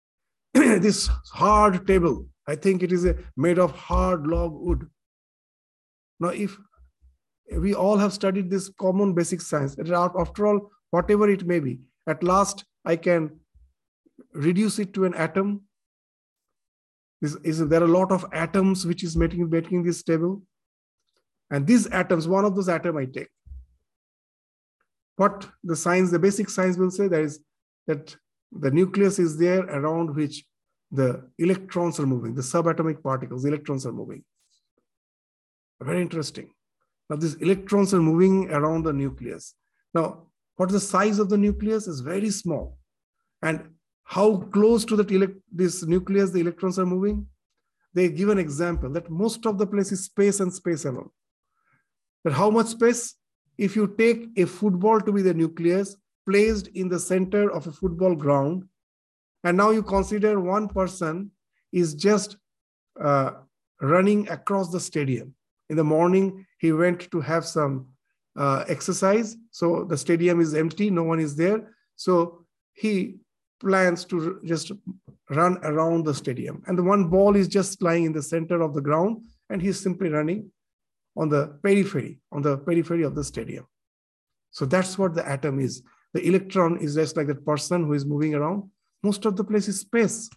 this 0.53 1.07
hard 1.33 1.85
table, 1.85 2.25
I 2.49 2.55
think 2.55 2.81
it 2.81 2.91
is 2.91 3.05
a, 3.05 3.15
made 3.37 3.59
of 3.59 3.71
hard 3.71 4.25
log 4.25 4.53
wood. 4.53 4.87
Now, 6.19 6.29
if 6.29 6.57
we 7.55 7.75
all 7.75 7.97
have 7.97 8.11
studied 8.11 8.49
this 8.49 8.69
common 8.69 9.13
basic 9.13 9.41
science, 9.41 9.77
after 9.79 10.47
all, 10.47 10.71
whatever 10.89 11.29
it 11.29 11.45
may 11.45 11.59
be, 11.59 11.79
at 12.07 12.23
last 12.23 12.65
I 12.85 12.95
can 12.95 13.39
reduce 14.33 14.79
it 14.79 14.93
to 14.95 15.05
an 15.05 15.13
atom. 15.13 15.61
Is, 17.21 17.67
there 17.67 17.81
are 17.81 17.85
a 17.85 17.97
lot 17.99 18.11
of 18.11 18.25
atoms 18.31 18.85
which 18.85 19.03
is 19.03 19.15
making, 19.15 19.49
making 19.49 19.83
this 19.83 20.01
table? 20.01 20.41
And 21.51 21.67
these 21.67 21.85
atoms, 21.87 22.27
one 22.27 22.45
of 22.45 22.55
those 22.55 22.69
atoms 22.69 22.97
I 22.97 23.05
take. 23.05 23.29
What 25.17 25.47
the 25.63 25.75
science, 25.75 26.11
the 26.11 26.19
basic 26.19 26.49
science 26.49 26.77
will 26.77 26.91
say 26.91 27.07
that 27.09 27.21
is 27.21 27.39
that 27.87 28.15
the 28.51 28.71
nucleus 28.71 29.19
is 29.19 29.37
there 29.37 29.65
around 29.65 30.15
which 30.15 30.45
the 30.91 31.29
electrons 31.37 31.99
are 31.99 32.07
moving, 32.07 32.33
the 32.35 32.41
subatomic 32.41 33.03
particles, 33.03 33.43
the 33.43 33.49
electrons 33.49 33.85
are 33.85 33.91
moving. 33.91 34.23
Very 35.81 36.01
interesting. 36.01 36.49
Now, 37.09 37.15
these 37.15 37.35
electrons 37.35 37.93
are 37.93 38.01
moving 38.01 38.51
around 38.51 38.83
the 38.83 38.93
nucleus. 38.93 39.55
Now, 39.93 40.27
what 40.55 40.69
the 40.69 40.79
size 40.79 41.19
of 41.19 41.29
the 41.29 41.37
nucleus 41.37 41.87
is 41.87 42.01
very 42.01 42.29
small. 42.29 42.77
And 43.41 43.69
how 44.03 44.37
close 44.37 44.83
to 44.85 44.95
that 44.97 45.41
this 45.51 45.83
nucleus 45.83 46.31
the 46.31 46.41
electrons 46.41 46.77
are 46.77 46.85
moving? 46.85 47.27
They 47.93 48.09
give 48.09 48.29
an 48.29 48.39
example 48.39 48.89
that 48.91 49.09
most 49.09 49.45
of 49.45 49.57
the 49.57 49.65
place 49.65 49.91
is 49.91 50.05
space 50.05 50.39
and 50.39 50.53
space 50.53 50.85
alone. 50.85 51.09
But 52.23 52.33
how 52.33 52.49
much 52.49 52.67
space? 52.67 53.15
If 53.57 53.75
you 53.75 53.93
take 53.97 54.29
a 54.37 54.45
football 54.45 55.01
to 55.01 55.11
be 55.11 55.21
the 55.21 55.33
nucleus, 55.33 55.95
placed 56.29 56.67
in 56.67 56.89
the 56.89 56.99
center 56.99 57.49
of 57.51 57.67
a 57.67 57.71
football 57.71 58.15
ground, 58.15 58.63
and 59.43 59.57
now 59.57 59.69
you 59.71 59.83
consider 59.83 60.39
one 60.39 60.67
person 60.67 61.31
is 61.71 61.93
just 61.93 62.37
uh, 63.01 63.31
running 63.81 64.27
across 64.29 64.71
the 64.71 64.79
stadium. 64.79 65.33
In 65.69 65.77
the 65.77 65.83
morning, 65.83 66.45
he 66.57 66.71
went 66.71 67.09
to 67.11 67.21
have 67.21 67.45
some 67.45 67.87
uh, 68.35 68.65
exercise. 68.67 69.37
So 69.51 69.83
the 69.83 69.97
stadium 69.97 70.41
is 70.41 70.53
empty, 70.53 70.89
no 70.89 71.03
one 71.03 71.19
is 71.19 71.35
there. 71.35 71.75
So 71.95 72.45
he 72.73 73.17
plans 73.59 74.05
to 74.05 74.39
just 74.43 74.71
run 75.29 75.57
around 75.63 76.05
the 76.05 76.13
stadium. 76.13 76.63
And 76.67 76.77
the 76.77 76.83
one 76.83 77.09
ball 77.09 77.35
is 77.35 77.47
just 77.47 77.81
lying 77.81 78.05
in 78.05 78.13
the 78.13 78.23
center 78.23 78.61
of 78.61 78.73
the 78.73 78.81
ground, 78.81 79.23
and 79.49 79.61
he's 79.61 79.79
simply 79.79 80.09
running 80.09 80.51
on 81.15 81.29
the 81.29 81.59
periphery, 81.61 82.19
on 82.31 82.41
the 82.41 82.57
periphery 82.57 83.03
of 83.03 83.15
the 83.15 83.23
stadium. 83.23 83.67
So 84.51 84.65
that's 84.65 84.97
what 84.97 85.13
the 85.13 85.27
atom 85.27 85.59
is. 85.59 85.83
The 86.13 86.25
electron 86.25 86.77
is 86.79 86.95
just 86.95 87.17
like 87.17 87.27
that 87.27 87.45
person 87.45 87.85
who 87.85 87.93
is 87.93 88.05
moving 88.05 88.33
around. 88.33 88.69
Most 89.03 89.25
of 89.25 89.35
the 89.35 89.43
place 89.43 89.67
is 89.67 89.79
space. 89.79 90.29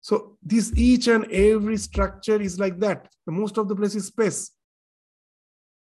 So 0.00 0.36
this 0.42 0.72
each 0.76 1.08
and 1.08 1.24
every 1.32 1.76
structure 1.76 2.40
is 2.40 2.58
like 2.58 2.78
that. 2.80 3.08
The 3.26 3.32
most 3.32 3.58
of 3.58 3.68
the 3.68 3.76
place 3.76 3.94
is 3.94 4.06
space. 4.06 4.52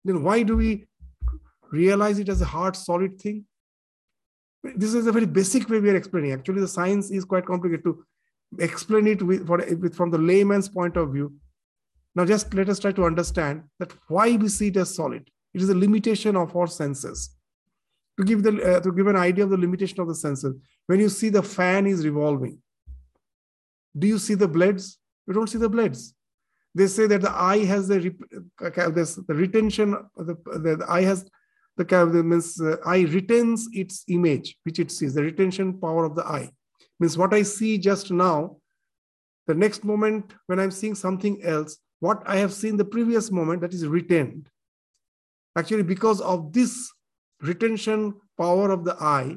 Then 0.05 0.23
why 0.23 0.43
do 0.43 0.57
we 0.57 0.87
realize 1.71 2.19
it 2.19 2.29
as 2.29 2.41
a 2.41 2.47
hard, 2.47 2.77
solid 2.77 3.21
thing? 3.21 3.45
This 4.63 4.95
is 4.95 5.07
a 5.07 5.13
very 5.13 5.27
basic 5.27 5.69
way 5.69 5.79
we 5.79 5.91
are 5.91 5.97
explaining. 5.97 6.33
Actually, 6.33 6.61
the 6.61 6.69
science 6.69 7.11
is 7.11 7.25
quite 7.25 7.47
complicated 7.47 7.85
to 7.85 8.05
explain 8.59 9.07
it 9.07 9.23
with, 9.23 9.47
for, 9.47 9.59
with, 9.59 9.95
from 9.95 10.11
the 10.11 10.19
layman's 10.19 10.69
point 10.69 10.97
of 10.97 11.13
view. 11.13 11.33
Now, 12.15 12.25
just 12.25 12.53
let 12.55 12.69
us 12.69 12.79
try 12.79 12.93
to 12.93 13.05
understand 13.05 13.65
that 13.79 13.93
why 14.09 14.37
we 14.37 14.49
see 14.49 14.69
it 14.69 14.77
as 14.79 14.95
solid. 14.95 15.29
It 15.53 15.63
is 15.63 15.69
a 15.69 15.75
limitation 15.75 16.35
of 16.35 16.57
our 16.57 16.67
senses 16.67 17.36
to 18.19 18.25
give 18.25 18.43
the 18.43 18.77
uh, 18.77 18.81
to 18.81 18.93
give 18.93 19.07
an 19.07 19.17
idea 19.17 19.45
of 19.45 19.51
the 19.51 19.57
limitation 19.57 20.01
of 20.01 20.09
the 20.09 20.15
senses 20.15 20.55
when 20.87 21.01
you 21.01 21.09
see 21.09 21.29
the 21.29 21.43
fan 21.43 21.87
is 21.87 22.05
revolving 22.05 22.59
do 23.99 24.07
you 24.07 24.19
see 24.19 24.35
the 24.35 24.49
blades? 24.49 24.99
You 25.27 25.35
don't 25.35 25.49
see 25.49 25.59
the 25.59 25.69
blades. 25.69 26.15
They 26.75 26.87
say 26.87 27.07
that 27.07 27.23
the 27.23 27.31
eye 27.31 27.65
has 27.65 27.89
the 27.89 28.15
this, 28.95 29.15
the 29.15 29.35
retention 29.35 29.97
the, 30.17 30.37
the, 30.45 30.77
the 30.77 30.87
eye 30.89 31.03
has 31.03 31.29
the, 31.77 31.85
the 31.85 32.23
means 32.23 32.61
uh, 32.61 32.77
eye 32.85 33.03
retains 33.03 33.69
its 33.73 34.05
image 34.09 34.57
which 34.65 34.79
it 34.79 34.91
sees 34.91 35.15
the 35.15 35.23
retention 35.23 35.81
power 35.81 36.05
of 36.05 36.15
the 36.15 36.25
eye. 36.27 36.51
Means 37.01 37.17
what 37.17 37.33
i 37.33 37.43
see 37.43 37.79
just 37.79 38.11
now 38.11 38.57
the 39.47 39.55
next 39.55 39.85
moment 39.85 40.35
when 40.47 40.61
i'm 40.61 40.71
seeing 40.71 40.95
something 40.95 41.43
else 41.43 41.79
what 42.01 42.23
i 42.27 42.37
have 42.37 42.53
seen 42.53 42.77
the 42.77 42.85
previous 42.85 43.31
moment 43.31 43.63
that 43.63 43.73
is 43.73 43.87
retained. 43.87 44.51
Actually 45.57 45.83
because 45.83 46.21
of 46.21 46.53
this 46.53 46.93
retention 47.41 48.15
power 48.39 48.71
of 48.71 48.85
the 48.85 48.97
eye, 49.01 49.37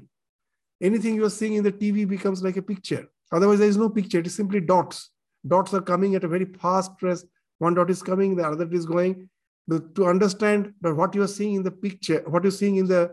anything 0.81 1.15
you 1.15 1.25
are 1.25 1.29
seeing 1.29 1.53
in 1.53 1.63
the 1.63 1.71
TV 1.71 2.07
becomes 2.07 2.43
like 2.43 2.57
a 2.57 2.62
picture. 2.62 3.07
Otherwise, 3.31 3.59
there 3.59 3.67
is 3.67 3.77
no 3.77 3.89
picture. 3.89 4.19
It 4.19 4.27
is 4.27 4.35
simply 4.35 4.59
dots. 4.59 5.09
Dots 5.47 5.73
are 5.73 5.81
coming 5.81 6.15
at 6.15 6.23
a 6.23 6.27
very 6.27 6.45
fast 6.45 6.97
pace. 6.97 7.23
One 7.59 7.73
dot 7.73 7.89
is 7.89 8.01
coming, 8.01 8.35
the 8.35 8.43
other 8.43 8.67
is 8.71 8.85
going. 8.85 9.29
to 9.69 10.05
understand 10.05 10.73
what 10.81 11.13
you 11.13 11.21
are 11.21 11.27
seeing 11.27 11.55
in 11.55 11.63
the 11.63 11.71
picture, 11.71 12.23
what 12.27 12.43
you're 12.43 12.51
seeing 12.51 12.77
in 12.77 12.88
the 12.88 13.12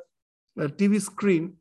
uh, 0.58 0.68
TV 0.68 1.00
screen, 1.00 1.54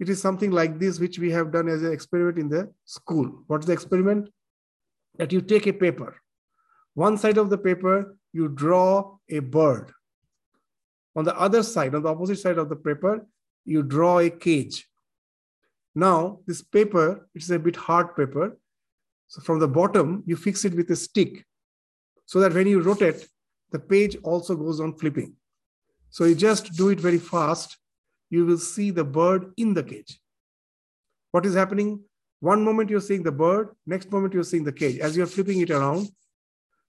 it 0.00 0.08
is 0.08 0.20
something 0.20 0.50
like 0.50 0.78
this, 0.78 0.98
which 0.98 1.18
we 1.18 1.30
have 1.30 1.52
done 1.52 1.68
as 1.68 1.82
an 1.82 1.92
experiment 1.92 2.38
in 2.38 2.48
the 2.48 2.72
school. 2.86 3.42
What's 3.46 3.66
the 3.66 3.72
experiment? 3.72 4.30
That 5.18 5.32
you 5.32 5.42
take 5.42 5.66
a 5.66 5.72
paper. 5.72 6.16
One 6.94 7.18
side 7.18 7.36
of 7.36 7.50
the 7.50 7.58
paper, 7.58 8.16
you 8.32 8.48
draw 8.48 9.18
a 9.28 9.40
bird. 9.40 9.92
On 11.16 11.24
the 11.24 11.38
other 11.38 11.62
side, 11.62 11.94
on 11.94 12.02
the 12.02 12.08
opposite 12.08 12.38
side 12.38 12.58
of 12.58 12.68
the 12.68 12.76
paper, 12.76 13.26
you 13.64 13.82
draw 13.82 14.20
a 14.20 14.30
cage. 14.30 14.88
Now, 15.94 16.38
this 16.46 16.62
paper, 16.62 17.28
it's 17.34 17.50
a 17.50 17.58
bit 17.58 17.76
hard 17.76 18.14
paper. 18.14 18.56
So 19.28 19.40
from 19.42 19.58
the 19.58 19.68
bottom, 19.68 20.22
you 20.26 20.36
fix 20.36 20.64
it 20.64 20.74
with 20.74 20.90
a 20.90 20.96
stick 20.96 21.44
so 22.26 22.40
that 22.40 22.54
when 22.54 22.66
you 22.66 22.80
rotate, 22.80 23.26
the 23.72 23.78
page 23.78 24.16
also 24.22 24.56
goes 24.56 24.80
on 24.80 24.96
flipping. 24.96 25.34
So 26.10 26.24
you 26.24 26.34
just 26.34 26.72
do 26.74 26.88
it 26.88 27.00
very 27.00 27.18
fast. 27.18 27.76
You 28.30 28.46
will 28.46 28.58
see 28.58 28.90
the 28.90 29.04
bird 29.04 29.52
in 29.56 29.74
the 29.74 29.82
cage. 29.82 30.20
What 31.32 31.46
is 31.46 31.54
happening? 31.54 32.02
One 32.40 32.64
moment 32.64 32.90
you're 32.90 33.00
seeing 33.00 33.22
the 33.22 33.32
bird, 33.32 33.70
next 33.86 34.10
moment 34.10 34.34
you're 34.34 34.44
seeing 34.44 34.64
the 34.64 34.72
cage. 34.72 34.98
As 34.98 35.16
you're 35.16 35.26
flipping 35.26 35.60
it 35.60 35.70
around, 35.70 36.08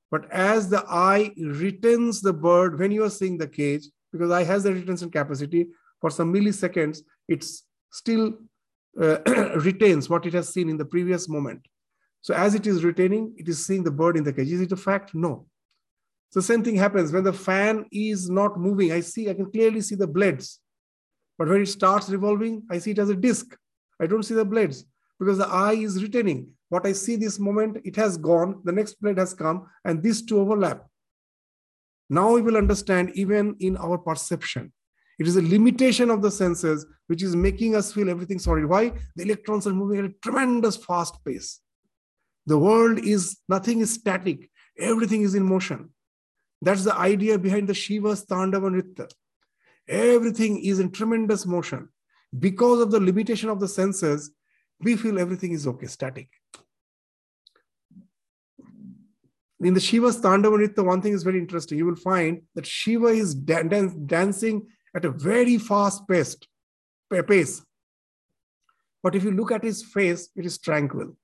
but 0.09 0.29
as 0.31 0.69
the 0.69 0.83
eye 0.87 1.31
retains 1.37 2.21
the 2.21 2.33
bird 2.33 2.79
when 2.79 2.91
you 2.91 3.03
are 3.03 3.09
seeing 3.09 3.37
the 3.37 3.47
cage, 3.47 3.85
because 4.11 4.31
eye 4.31 4.43
has 4.43 4.63
the 4.63 4.73
retention 4.73 5.09
capacity 5.09 5.67
for 5.99 6.09
some 6.09 6.33
milliseconds, 6.33 6.99
it's 7.27 7.63
still 7.91 8.33
uh, 8.99 9.19
retains 9.55 10.09
what 10.09 10.25
it 10.25 10.33
has 10.33 10.49
seen 10.49 10.69
in 10.69 10.77
the 10.77 10.85
previous 10.85 11.29
moment. 11.29 11.61
So 12.21 12.33
as 12.33 12.55
it 12.55 12.67
is 12.67 12.83
retaining, 12.83 13.33
it 13.37 13.47
is 13.47 13.65
seeing 13.65 13.83
the 13.83 13.91
bird 13.91 14.17
in 14.17 14.23
the 14.23 14.33
cage. 14.33 14.51
Is 14.51 14.61
it 14.61 14.71
a 14.71 14.77
fact? 14.77 15.15
No. 15.15 15.47
So 16.29 16.39
same 16.39 16.63
thing 16.63 16.75
happens 16.75 17.11
when 17.11 17.23
the 17.23 17.33
fan 17.33 17.85
is 17.91 18.29
not 18.29 18.59
moving. 18.59 18.91
I 18.91 19.01
see, 19.01 19.29
I 19.29 19.33
can 19.33 19.51
clearly 19.51 19.81
see 19.81 19.95
the 19.95 20.07
blades. 20.07 20.59
But 21.37 21.49
when 21.49 21.61
it 21.61 21.67
starts 21.67 22.09
revolving, 22.09 22.63
I 22.69 22.77
see 22.77 22.91
it 22.91 22.99
as 22.99 23.09
a 23.09 23.15
disc. 23.15 23.55
I 23.99 24.07
don't 24.07 24.23
see 24.23 24.35
the 24.35 24.45
blades 24.45 24.85
because 25.19 25.37
the 25.37 25.47
eye 25.47 25.73
is 25.73 26.01
retaining. 26.01 26.49
What 26.69 26.85
I 26.85 26.93
see 26.93 27.15
this 27.15 27.39
moment, 27.39 27.77
it 27.83 27.95
has 27.95 28.17
gone, 28.17 28.61
the 28.63 28.71
next 28.71 29.01
blade 29.01 29.17
has 29.17 29.33
come, 29.33 29.67
and 29.83 30.01
these 30.01 30.21
two 30.21 30.39
overlap. 30.39 30.87
Now 32.11 32.33
we 32.33 32.41
will 32.41 32.57
understand 32.57 33.11
even 33.15 33.55
in 33.61 33.77
our 33.77 33.97
perception. 33.97 34.73
It 35.17 35.29
is 35.29 35.37
a 35.37 35.41
limitation 35.41 36.09
of 36.09 36.21
the 36.21 36.29
senses 36.29 36.85
which 37.07 37.23
is 37.23 37.37
making 37.37 37.73
us 37.73 37.93
feel 37.93 38.09
everything 38.09 38.37
solid. 38.37 38.65
Why? 38.65 38.91
The 39.15 39.23
electrons 39.23 39.65
are 39.65 39.73
moving 39.73 39.99
at 39.99 40.05
a 40.11 40.13
tremendous 40.21 40.75
fast 40.75 41.23
pace. 41.23 41.61
The 42.47 42.57
world 42.57 42.99
is, 42.99 43.37
nothing 43.47 43.79
is 43.79 43.93
static. 43.93 44.49
Everything 44.77 45.21
is 45.21 45.35
in 45.35 45.43
motion. 45.43 45.91
That's 46.61 46.83
the 46.83 46.97
idea 46.97 47.39
behind 47.39 47.69
the 47.69 47.73
Shiva's 47.73 48.25
Tandava 48.25 48.69
Nritya. 48.69 49.09
Everything 49.87 50.61
is 50.65 50.81
in 50.81 50.91
tremendous 50.91 51.45
motion. 51.45 51.87
Because 52.37 52.81
of 52.81 52.91
the 52.91 52.99
limitation 52.99 53.47
of 53.47 53.61
the 53.61 53.69
senses, 53.69 54.31
we 54.81 54.97
feel 54.97 55.17
everything 55.17 55.53
is 55.53 55.65
okay, 55.65 55.87
static 55.87 56.27
in 59.61 59.73
the 59.73 59.79
Shiva's 59.79 60.19
Tandava 60.19 60.57
Nritya, 60.57 60.83
one 60.83 61.01
thing 61.01 61.13
is 61.13 61.23
very 61.23 61.39
interesting. 61.39 61.77
You 61.77 61.85
will 61.85 61.95
find 61.95 62.41
that 62.55 62.65
Shiva 62.65 63.07
is 63.07 63.35
dan- 63.35 63.69
dan- 63.69 64.05
dancing 64.05 64.67
at 64.95 65.05
a 65.05 65.11
very 65.11 65.57
fast 65.57 66.07
pace, 66.07 66.35
pace. 67.27 67.63
But 69.03 69.15
if 69.15 69.23
you 69.23 69.31
look 69.31 69.51
at 69.51 69.63
his 69.63 69.83
face, 69.83 70.29
it 70.35 70.45
is 70.45 70.57
tranquil. 70.57 71.15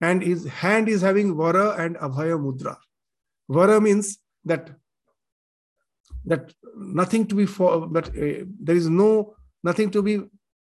And 0.00 0.22
his 0.22 0.46
hand 0.46 0.88
is 0.88 1.02
having 1.02 1.36
Vara 1.36 1.76
and 1.76 1.96
Abhaya 1.96 2.38
Mudra. 2.38 2.76
Vara 3.48 3.80
means 3.80 4.18
that 4.44 4.70
that 6.24 6.52
nothing 6.76 7.26
to 7.26 7.34
be 7.34 7.46
for, 7.46 7.86
but 7.86 8.08
uh, 8.08 8.44
there 8.60 8.76
is 8.76 8.88
no 8.88 9.34
nothing 9.62 9.90
to 9.90 10.02
be 10.02 10.20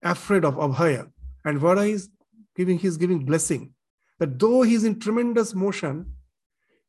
afraid 0.02 0.44
of 0.44 0.54
abhaya. 0.54 1.10
And 1.44 1.58
Vara 1.58 1.82
is 1.82 2.08
giving, 2.56 2.78
he's 2.78 2.96
giving 2.96 3.24
blessing 3.24 3.74
that 4.18 4.38
though 4.38 4.62
he's 4.62 4.84
in 4.84 4.98
tremendous 4.98 5.54
motion, 5.54 6.12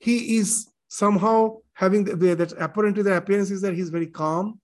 he 0.02 0.38
is 0.38 0.68
somehow 0.88 1.58
having 1.74 2.04
the, 2.04 2.16
the, 2.16 2.36
that 2.36 2.54
apparently 2.54 3.04
the 3.04 3.16
appearance 3.16 3.52
is 3.52 3.62
that 3.62 3.76
he's 3.76 3.90
very 3.90 4.08
calm. 4.08 4.60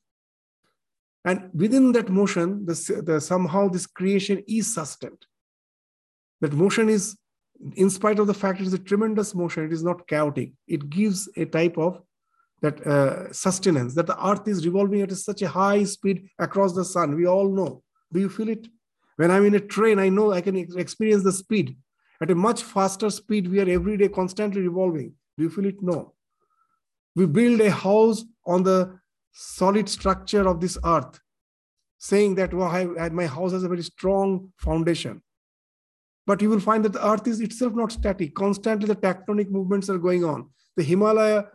And 1.24 1.50
within 1.54 1.92
that 1.94 2.10
motion, 2.10 2.66
the, 2.66 3.04
the, 3.06 3.22
somehow 3.22 3.70
this 3.70 3.86
creation 3.86 4.44
is 4.48 4.74
sustained. 4.74 5.26
That 6.42 6.54
motion 6.54 6.90
is, 6.90 7.18
in 7.76 7.90
spite 7.90 8.20
of 8.20 8.28
the 8.28 8.34
fact 8.34 8.62
it 8.62 8.68
is 8.68 8.74
a 8.74 8.80
tremendous 8.80 9.36
motion, 9.36 9.64
it 9.64 9.74
is 9.74 9.84
not 9.84 10.08
chaotic. 10.08 10.54
It 10.68 10.90
gives 10.90 11.30
a 11.38 11.46
type 11.46 11.78
of 11.78 12.02
that 12.62 12.86
uh, 12.88 13.32
sustenance, 13.32 13.94
that 13.94 14.08
the 14.08 14.28
earth 14.28 14.48
is 14.48 14.66
revolving 14.66 15.02
at 15.02 15.12
such 15.12 15.44
a 15.44 15.48
high 15.48 15.84
speed 15.84 16.28
across 16.40 16.74
the 16.74 16.84
sun. 16.84 17.16
We 17.16 17.28
all 17.28 17.50
know. 17.50 17.84
Do 18.12 18.20
you 18.20 18.30
feel 18.30 18.50
it? 18.50 18.68
When 19.18 19.30
I'm 19.30 19.46
in 19.46 19.56
a 19.56 19.60
train, 19.60 20.00
I 20.00 20.10
know 20.10 20.32
I 20.32 20.42
can 20.42 20.56
experience 20.56 21.24
the 21.24 21.32
speed. 21.32 21.78
At 22.22 22.32
a 22.32 22.36
much 22.36 22.64
faster 22.64 23.10
speed, 23.12 23.48
we 23.48 23.60
are 23.60 23.70
every 23.70 23.98
day 23.98 24.08
constantly 24.08 24.62
revolving. 24.62 25.14
Do 25.38 25.44
you 25.44 25.50
feel 25.50 25.66
it? 25.66 25.82
No. 25.82 26.14
We 27.16 27.26
build 27.26 27.62
a 27.62 27.72
house 27.72 28.24
on 28.46 28.64
the 28.64 29.00
solid 29.32 29.88
structure 29.88 30.48
of 30.48 30.60
this 30.60 30.78
earth, 30.84 31.20
saying 31.98 32.36
that 32.36 32.54
well, 32.54 32.68
I, 32.70 33.10
my 33.10 33.28
house 33.28 33.52
has 33.52 33.64
a 33.64 33.70
very 33.70 33.84
strong 33.84 34.52
foundation. 34.58 35.22
But 36.26 36.42
you 36.42 36.50
will 36.50 36.60
find 36.60 36.84
that 36.84 36.94
the 36.94 37.08
earth 37.08 37.28
is 37.28 37.40
itself 37.40 37.74
not 37.74 37.92
static. 37.92 38.36
Constantly, 38.36 38.88
the 38.88 38.96
tectonic 38.96 39.50
movements 39.50 39.90
are 39.90 39.98
going 39.98 40.26
on. 40.26 40.50
The 40.76 40.84
Himalaya 40.84 41.46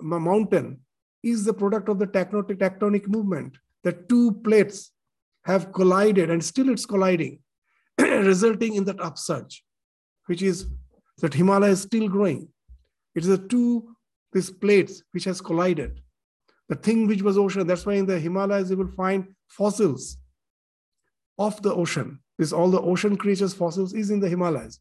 mountain 0.00 0.80
is 1.22 1.44
the 1.44 1.54
product 1.54 1.88
of 1.88 1.98
the 1.98 2.06
tectonic, 2.06 2.58
tectonic 2.58 3.08
movement. 3.08 3.56
The 3.84 3.92
two 3.92 4.32
plates 4.44 4.90
have 5.44 5.72
collided 5.72 6.30
and 6.30 6.44
still 6.44 6.68
it's 6.68 6.86
colliding, 6.86 7.40
resulting 7.98 8.74
in 8.74 8.84
that 8.84 9.00
upsurge, 9.00 9.64
which 10.26 10.42
is 10.42 10.66
that 11.18 11.34
Himalaya 11.34 11.72
is 11.72 11.82
still 11.82 12.08
growing. 12.08 12.48
It 13.14 13.24
is 13.24 13.28
the 13.28 13.48
two 13.48 13.94
these 14.32 14.50
plates 14.50 15.02
which 15.12 15.24
has 15.24 15.40
collided. 15.40 16.00
The 16.68 16.76
thing 16.76 17.06
which 17.06 17.22
was 17.22 17.36
ocean, 17.36 17.66
that's 17.66 17.84
why 17.84 17.94
in 17.94 18.06
the 18.06 18.18
Himalayas 18.18 18.70
you 18.70 18.76
will 18.76 18.88
find 18.88 19.34
fossils 19.48 20.16
of 21.38 21.60
the 21.62 21.74
ocean. 21.74 22.20
This 22.38 22.52
all 22.52 22.70
the 22.70 22.80
ocean 22.80 23.16
creatures 23.16 23.52
fossils 23.52 23.92
is 23.92 24.10
in 24.10 24.20
the 24.20 24.28
Himalayas, 24.28 24.80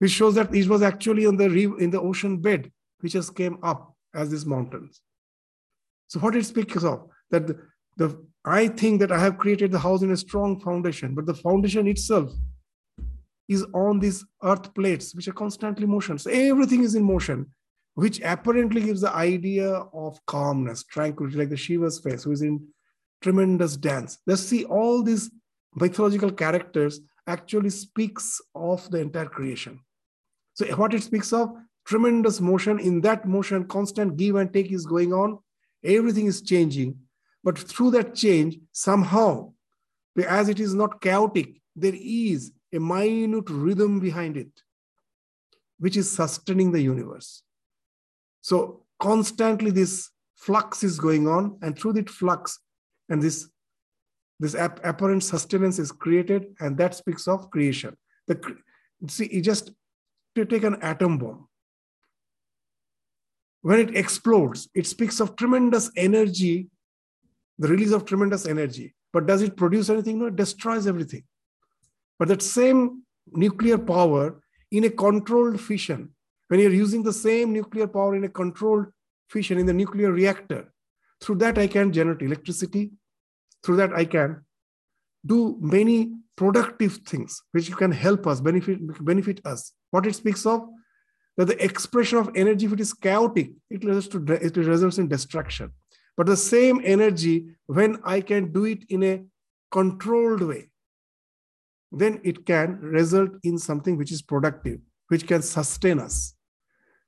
which 0.00 0.10
shows 0.10 0.34
that 0.34 0.54
it 0.54 0.68
was 0.68 0.82
actually 0.82 1.24
in 1.24 1.36
the 1.36 1.46
in 1.78 1.90
the 1.90 2.00
ocean 2.00 2.38
bed 2.38 2.72
which 3.00 3.12
has 3.14 3.30
came 3.30 3.58
up 3.62 3.94
as 4.14 4.30
these 4.30 4.46
mountains. 4.46 5.00
So 6.08 6.20
what 6.20 6.36
it 6.36 6.44
speaks 6.44 6.84
of 6.84 7.08
that 7.30 7.46
the, 7.46 7.58
the 7.96 8.26
I 8.44 8.68
think 8.68 9.00
that 9.00 9.12
I 9.12 9.20
have 9.20 9.38
created 9.38 9.70
the 9.70 9.78
house 9.78 10.02
in 10.02 10.10
a 10.10 10.16
strong 10.16 10.58
foundation, 10.60 11.14
but 11.14 11.26
the 11.26 11.34
foundation 11.34 11.86
itself 11.86 12.32
is 13.48 13.64
on 13.74 13.98
these 13.98 14.24
earth 14.42 14.74
plates 14.74 15.14
which 15.14 15.28
are 15.28 15.32
constantly 15.32 15.86
motion. 15.86 16.18
So 16.18 16.30
everything 16.30 16.82
is 16.82 16.94
in 16.94 17.02
motion, 17.02 17.46
which 17.94 18.20
apparently 18.22 18.82
gives 18.82 19.00
the 19.00 19.14
idea 19.14 19.68
of 19.70 20.24
calmness, 20.26 20.84
tranquility, 20.84 21.36
like 21.36 21.50
the 21.50 21.56
Shiva's 21.56 21.98
face, 21.98 22.24
who 22.24 22.32
is 22.32 22.42
in 22.42 22.66
tremendous 23.20 23.76
dance. 23.76 24.18
Let's 24.26 24.42
see 24.42 24.64
all 24.64 25.02
these 25.02 25.30
mythological 25.74 26.32
characters 26.32 27.00
actually 27.26 27.70
speaks 27.70 28.40
of 28.54 28.90
the 28.90 28.98
entire 28.98 29.26
creation. 29.26 29.80
So 30.54 30.66
what 30.76 30.94
it 30.94 31.02
speaks 31.02 31.32
of, 31.32 31.52
tremendous 31.84 32.40
motion. 32.40 32.78
In 32.78 33.00
that 33.02 33.26
motion, 33.26 33.64
constant 33.64 34.16
give 34.16 34.36
and 34.36 34.52
take 34.52 34.70
is 34.72 34.86
going 34.86 35.12
on. 35.12 35.38
Everything 35.84 36.26
is 36.26 36.42
changing. 36.42 36.96
But 37.44 37.58
through 37.58 37.92
that 37.92 38.14
change, 38.14 38.58
somehow, 38.72 39.52
as 40.26 40.48
it 40.48 40.60
is 40.60 40.74
not 40.74 41.00
chaotic, 41.00 41.60
there 41.74 41.94
is 41.94 42.52
a 42.72 42.80
minute 42.80 43.48
rhythm 43.48 44.00
behind 44.00 44.36
it, 44.36 44.50
which 45.78 45.96
is 45.96 46.10
sustaining 46.10 46.72
the 46.72 46.80
universe. 46.80 47.42
So 48.40 48.84
constantly 48.98 49.70
this 49.70 50.10
flux 50.36 50.82
is 50.82 50.98
going 50.98 51.28
on, 51.28 51.58
and 51.62 51.78
through 51.78 51.94
that 51.94 52.10
flux, 52.10 52.58
and 53.08 53.22
this, 53.22 53.48
this 54.40 54.54
apparent 54.54 55.22
sustenance 55.22 55.78
is 55.78 55.92
created, 55.92 56.46
and 56.60 56.76
that 56.78 56.94
speaks 56.94 57.28
of 57.28 57.50
creation. 57.50 57.96
The, 58.26 58.40
see, 59.06 59.28
you 59.32 59.42
just 59.42 59.70
to 60.34 60.44
take 60.44 60.64
an 60.64 60.76
atom 60.82 61.18
bomb. 61.18 61.48
When 63.60 63.78
it 63.78 63.96
explodes, 63.96 64.68
it 64.74 64.86
speaks 64.86 65.20
of 65.20 65.36
tremendous 65.36 65.90
energy 65.96 66.68
the 67.58 67.68
release 67.68 67.92
of 67.92 68.04
tremendous 68.04 68.46
energy. 68.46 68.94
But 69.12 69.26
does 69.26 69.42
it 69.42 69.56
produce 69.56 69.90
anything? 69.90 70.18
No, 70.18 70.26
it 70.26 70.36
destroys 70.36 70.86
everything. 70.86 71.24
But 72.22 72.28
that 72.28 72.42
same 72.42 73.02
nuclear 73.32 73.76
power 73.76 74.40
in 74.70 74.84
a 74.84 74.90
controlled 74.90 75.60
fission, 75.60 76.10
when 76.46 76.60
you're 76.60 76.70
using 76.70 77.02
the 77.02 77.12
same 77.12 77.52
nuclear 77.52 77.88
power 77.88 78.14
in 78.14 78.22
a 78.22 78.28
controlled 78.28 78.86
fission 79.28 79.58
in 79.58 79.66
the 79.66 79.72
nuclear 79.72 80.12
reactor, 80.12 80.72
through 81.20 81.34
that 81.38 81.58
I 81.58 81.66
can 81.66 81.92
generate 81.92 82.22
electricity. 82.22 82.92
Through 83.64 83.74
that 83.78 83.92
I 83.92 84.04
can 84.04 84.44
do 85.26 85.58
many 85.60 86.12
productive 86.36 86.98
things 86.98 87.42
which 87.50 87.72
can 87.72 87.90
help 87.90 88.28
us, 88.28 88.40
benefit, 88.40 88.78
benefit 89.04 89.40
us. 89.44 89.72
What 89.90 90.06
it 90.06 90.14
speaks 90.14 90.46
of, 90.46 90.68
that 91.36 91.46
the 91.46 91.64
expression 91.64 92.18
of 92.18 92.30
energy, 92.36 92.66
if 92.66 92.72
it 92.72 92.78
is 92.78 92.94
chaotic, 92.94 93.50
it 93.68 93.82
results, 93.82 94.06
to, 94.08 94.22
it 94.34 94.56
results 94.56 94.98
in 94.98 95.08
destruction. 95.08 95.72
But 96.16 96.26
the 96.26 96.36
same 96.36 96.82
energy, 96.84 97.46
when 97.66 97.98
I 98.04 98.20
can 98.20 98.52
do 98.52 98.66
it 98.66 98.84
in 98.88 99.02
a 99.02 99.24
controlled 99.72 100.42
way, 100.42 100.68
then 101.92 102.20
it 102.24 102.46
can 102.46 102.78
result 102.80 103.30
in 103.42 103.58
something 103.58 103.96
which 103.96 104.12
is 104.12 104.22
productive, 104.22 104.80
which 105.08 105.26
can 105.26 105.42
sustain 105.42 105.98
us. 105.98 106.34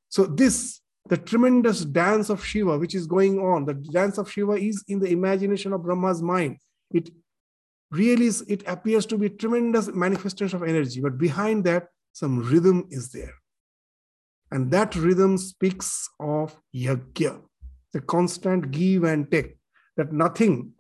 So, 0.08 0.26
this, 0.26 0.80
the 1.08 1.16
tremendous 1.16 1.84
dance 1.84 2.30
of 2.30 2.44
Shiva, 2.44 2.78
which 2.78 2.94
is 2.94 3.06
going 3.06 3.38
on, 3.38 3.64
the 3.64 3.74
dance 3.74 4.18
of 4.18 4.30
Shiva 4.30 4.52
is 4.52 4.84
in 4.88 5.00
the 5.00 5.08
imagination 5.08 5.72
of 5.72 5.82
Brahma's 5.82 6.22
mind. 6.22 6.58
It 6.90 7.10
really 7.90 8.26
is, 8.26 8.42
it 8.42 8.62
appears 8.66 9.06
to 9.06 9.18
be 9.18 9.28
tremendous 9.28 9.88
manifestation 9.88 10.56
of 10.62 10.68
energy, 10.68 11.00
but 11.00 11.18
behind 11.18 11.64
that, 11.64 11.88
some 12.12 12.40
rhythm 12.48 12.86
is 12.90 13.10
there. 13.10 13.34
And 14.52 14.70
that 14.70 14.94
rhythm 14.94 15.36
speaks 15.36 16.08
of 16.20 16.56
yajna 16.74 17.42
the 17.94 18.00
constant 18.00 18.72
give 18.72 19.04
and 19.04 19.30
take, 19.30 19.56
that 19.96 20.12
nothing 20.12 20.72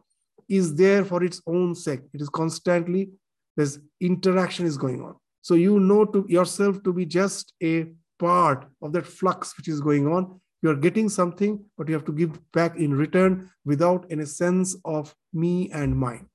is 0.48 0.74
there 0.74 1.04
for 1.04 1.24
its 1.24 1.40
own 1.46 1.74
sake. 1.74 2.00
It 2.12 2.20
is 2.20 2.28
constantly, 2.28 3.10
there's 3.56 3.78
interaction 4.00 4.66
is 4.66 4.76
going 4.76 5.02
on. 5.02 5.16
So 5.42 5.54
you 5.54 5.78
know 5.80 6.04
to 6.06 6.24
yourself 6.28 6.82
to 6.84 6.92
be 6.92 7.06
just 7.06 7.52
a 7.62 7.86
part 8.18 8.66
of 8.82 8.92
that 8.92 9.06
flux 9.06 9.56
which 9.56 9.68
is 9.68 9.80
going 9.80 10.06
on. 10.06 10.40
You 10.62 10.70
are 10.70 10.76
getting 10.76 11.08
something, 11.08 11.62
but 11.76 11.88
you 11.88 11.94
have 11.94 12.06
to 12.06 12.12
give 12.12 12.40
back 12.52 12.76
in 12.76 12.94
return 12.94 13.50
without 13.64 14.06
any 14.10 14.24
sense 14.24 14.74
of 14.84 15.14
me 15.32 15.70
and 15.70 15.94
mine. 15.94 16.28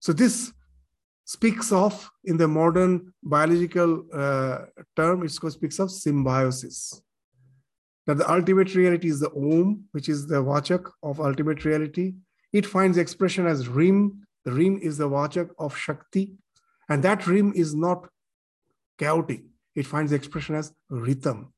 So 0.00 0.12
this 0.12 0.52
speaks 1.24 1.72
of, 1.72 2.10
in 2.24 2.36
the 2.36 2.48
modern 2.48 3.12
biological 3.22 4.04
uh, 4.12 4.58
term, 4.96 5.24
it 5.24 5.30
speaks 5.30 5.78
of 5.78 5.90
symbiosis 5.90 7.02
that 8.08 8.16
the 8.16 8.32
ultimate 8.32 8.74
reality 8.74 9.08
is 9.08 9.20
the 9.20 9.30
Om, 9.36 9.84
which 9.92 10.08
is 10.08 10.26
the 10.26 10.42
Vachak 10.42 10.90
of 11.02 11.20
ultimate 11.20 11.66
reality. 11.66 12.14
It 12.54 12.64
finds 12.64 12.96
expression 12.96 13.46
as 13.46 13.66
Hrim. 13.66 14.26
Hrim 14.50 14.78
is 14.82 14.98
the 14.98 15.08
Vachak 15.08 15.50
of 15.58 15.76
Shakti. 15.76 16.34
And 16.88 17.02
that 17.02 17.22
Hrim 17.22 17.52
is 17.54 17.74
not 17.74 18.08
chaotic. 18.98 19.42
It 19.74 19.86
finds 19.86 20.12
expression 20.12 20.54
as 20.54 20.72
rhythm. 20.88 21.52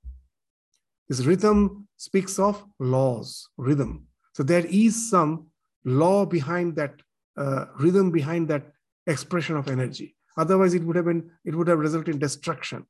This 1.08 1.24
rhythm 1.24 1.88
speaks 1.96 2.38
of 2.38 2.64
laws, 2.78 3.48
rhythm. 3.56 4.06
So 4.34 4.42
there 4.42 4.66
is 4.66 5.10
some 5.10 5.48
law 5.84 6.24
behind 6.24 6.76
that 6.76 6.94
uh, 7.36 7.66
rhythm 7.78 8.10
behind 8.10 8.48
that 8.48 8.72
expression 9.06 9.56
of 9.56 9.68
energy. 9.68 10.16
Otherwise, 10.36 10.74
it 10.74 10.84
would 10.84 10.96
have 10.96 11.06
been 11.06 11.30
it 11.44 11.54
would 11.54 11.68
have 11.68 11.78
resulted 11.78 12.14
in 12.14 12.20
destruction. 12.20 12.86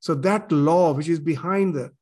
So 0.00 0.14
that 0.16 0.50
law, 0.50 0.92
which 0.92 1.08
is 1.08 1.20
behind 1.20 1.74
the 1.74 1.92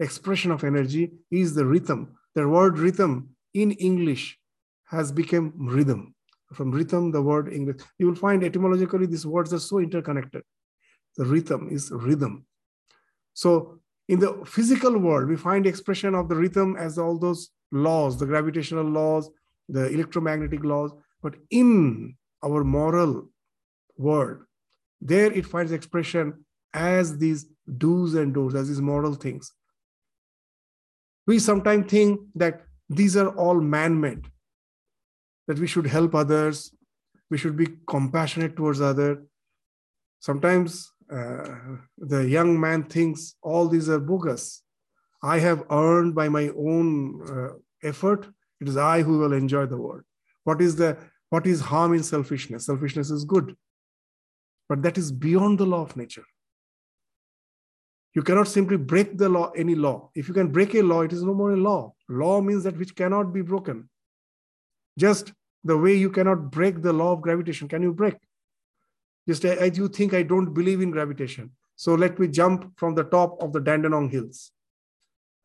expression 0.00 0.50
of 0.50 0.64
energy 0.64 1.12
is 1.30 1.54
the 1.54 1.66
rhythm. 1.66 2.16
The 2.34 2.48
word 2.48 2.78
rhythm 2.78 3.36
in 3.52 3.72
English 3.72 4.38
has 4.86 5.12
become 5.12 5.52
rhythm. 5.56 6.13
From 6.54 6.70
rhythm, 6.70 7.10
the 7.10 7.22
word 7.22 7.52
English. 7.52 7.82
You 7.98 8.06
will 8.06 8.14
find 8.14 8.42
etymologically 8.42 9.06
these 9.06 9.26
words 9.26 9.52
are 9.52 9.58
so 9.58 9.78
interconnected. 9.78 10.42
The 11.16 11.24
rhythm 11.24 11.68
is 11.70 11.90
rhythm. 11.90 12.46
So 13.34 13.80
in 14.08 14.20
the 14.20 14.42
physical 14.46 14.98
world, 14.98 15.28
we 15.28 15.36
find 15.36 15.66
expression 15.66 16.14
of 16.14 16.28
the 16.28 16.36
rhythm 16.36 16.76
as 16.76 16.98
all 16.98 17.18
those 17.18 17.50
laws, 17.72 18.18
the 18.18 18.26
gravitational 18.26 18.84
laws, 18.84 19.30
the 19.68 19.88
electromagnetic 19.88 20.64
laws. 20.64 20.92
But 21.22 21.34
in 21.50 22.16
our 22.44 22.64
moral 22.64 23.30
world, 23.96 24.38
there 25.00 25.32
it 25.32 25.46
finds 25.46 25.72
expression 25.72 26.44
as 26.72 27.18
these 27.18 27.46
do's 27.78 28.14
and 28.14 28.34
don'ts, 28.34 28.54
as 28.54 28.68
these 28.68 28.80
moral 28.80 29.14
things. 29.14 29.52
We 31.26 31.38
sometimes 31.38 31.90
think 31.90 32.20
that 32.34 32.62
these 32.90 33.16
are 33.16 33.28
all 33.28 33.60
man 33.60 33.98
made, 33.98 34.26
that 35.46 35.58
we 35.58 35.66
should 35.66 35.86
help 35.86 36.14
others, 36.14 36.74
we 37.30 37.38
should 37.38 37.56
be 37.56 37.68
compassionate 37.86 38.56
towards 38.56 38.80
others. 38.80 39.18
Sometimes 40.20 40.90
uh, 41.12 41.58
the 41.98 42.26
young 42.28 42.58
man 42.58 42.84
thinks 42.84 43.34
all 43.42 43.68
these 43.68 43.88
are 43.88 43.98
bogus. 43.98 44.62
I 45.22 45.38
have 45.38 45.64
earned 45.70 46.14
by 46.14 46.28
my 46.28 46.50
own 46.56 46.88
uh, 47.28 47.54
effort. 47.82 48.28
It 48.60 48.68
is 48.68 48.76
I 48.76 49.02
who 49.02 49.18
will 49.18 49.32
enjoy 49.32 49.66
the 49.66 49.76
world. 49.76 50.02
What 50.44 50.60
is 50.60 50.76
the 50.76 50.96
what 51.30 51.46
is 51.46 51.60
harm 51.60 51.94
in 51.94 52.02
selfishness? 52.02 52.66
Selfishness 52.66 53.10
is 53.10 53.24
good, 53.24 53.56
but 54.68 54.82
that 54.82 54.96
is 54.96 55.10
beyond 55.10 55.58
the 55.58 55.66
law 55.66 55.82
of 55.82 55.96
nature. 55.96 56.24
You 58.14 58.22
cannot 58.22 58.46
simply 58.46 58.76
break 58.76 59.18
the 59.18 59.28
law, 59.28 59.50
any 59.56 59.74
law. 59.74 60.10
If 60.14 60.28
you 60.28 60.34
can 60.34 60.52
break 60.52 60.74
a 60.74 60.82
law, 60.82 61.00
it 61.02 61.12
is 61.12 61.24
no 61.24 61.34
more 61.34 61.52
a 61.52 61.56
law. 61.56 61.94
Law 62.08 62.40
means 62.40 62.62
that 62.62 62.76
which 62.76 62.94
cannot 62.94 63.32
be 63.32 63.42
broken. 63.42 63.88
Just 64.98 65.32
the 65.64 65.76
way 65.76 65.94
you 65.94 66.10
cannot 66.10 66.50
break 66.50 66.82
the 66.82 66.92
law 66.92 67.12
of 67.12 67.20
gravitation. 67.20 67.68
Can 67.68 67.82
you 67.82 67.92
break? 67.92 68.16
Just 69.26 69.44
as 69.44 69.76
you 69.78 69.88
think 69.88 70.14
I 70.14 70.22
don't 70.22 70.52
believe 70.52 70.80
in 70.80 70.90
gravitation. 70.90 71.50
So 71.76 71.94
let 71.94 72.18
me 72.18 72.28
jump 72.28 72.78
from 72.78 72.94
the 72.94 73.04
top 73.04 73.42
of 73.42 73.52
the 73.52 73.60
Dandenong 73.60 74.10
Hills 74.10 74.52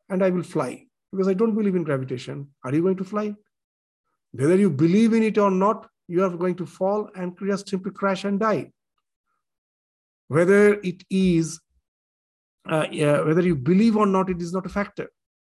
and 0.08 0.22
I 0.22 0.30
will 0.30 0.42
fly 0.42 0.86
because 1.10 1.28
I 1.28 1.34
don't 1.34 1.54
believe 1.54 1.74
in 1.74 1.82
gravitation. 1.82 2.48
Are 2.64 2.74
you 2.74 2.82
going 2.82 2.96
to 2.96 3.04
fly? 3.04 3.34
Whether 4.32 4.56
you 4.56 4.70
believe 4.70 5.12
in 5.12 5.22
it 5.22 5.38
or 5.38 5.50
not, 5.50 5.88
you 6.06 6.24
are 6.24 6.30
going 6.30 6.56
to 6.56 6.66
fall 6.66 7.08
and 7.16 7.36
just 7.46 7.68
simply 7.68 7.90
crash 7.92 8.24
and 8.24 8.38
die. 8.38 8.70
Whether 10.28 10.74
it 10.74 11.02
is, 11.10 11.60
uh, 12.68 12.86
yeah, 12.90 13.22
whether 13.22 13.42
you 13.42 13.56
believe 13.56 13.96
or 13.96 14.06
not, 14.06 14.30
it 14.30 14.40
is 14.40 14.52
not 14.52 14.66
a 14.66 14.68
factor. 14.68 15.10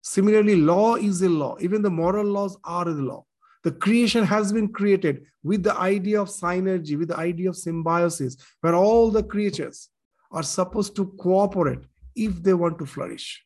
Similarly, 0.01 0.55
law 0.55 0.95
is 0.95 1.21
a 1.21 1.29
law. 1.29 1.57
Even 1.59 1.81
the 1.81 1.89
moral 1.89 2.25
laws 2.25 2.57
are 2.63 2.85
the 2.85 2.91
law. 2.91 3.25
The 3.63 3.71
creation 3.71 4.23
has 4.23 4.51
been 4.51 4.69
created 4.69 5.25
with 5.43 5.63
the 5.63 5.75
idea 5.77 6.21
of 6.21 6.29
synergy, 6.29 6.97
with 6.97 7.09
the 7.09 7.17
idea 7.17 7.49
of 7.49 7.57
symbiosis, 7.57 8.37
where 8.61 8.75
all 8.75 9.11
the 9.11 9.23
creatures 9.23 9.89
are 10.31 10.43
supposed 10.43 10.95
to 10.95 11.07
cooperate 11.19 11.83
if 12.15 12.41
they 12.41 12.53
want 12.53 12.79
to 12.79 12.85
flourish. 12.85 13.43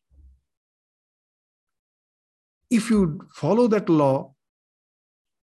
If 2.70 2.90
you 2.90 3.28
follow 3.34 3.68
that 3.68 3.90
law, 3.90 4.34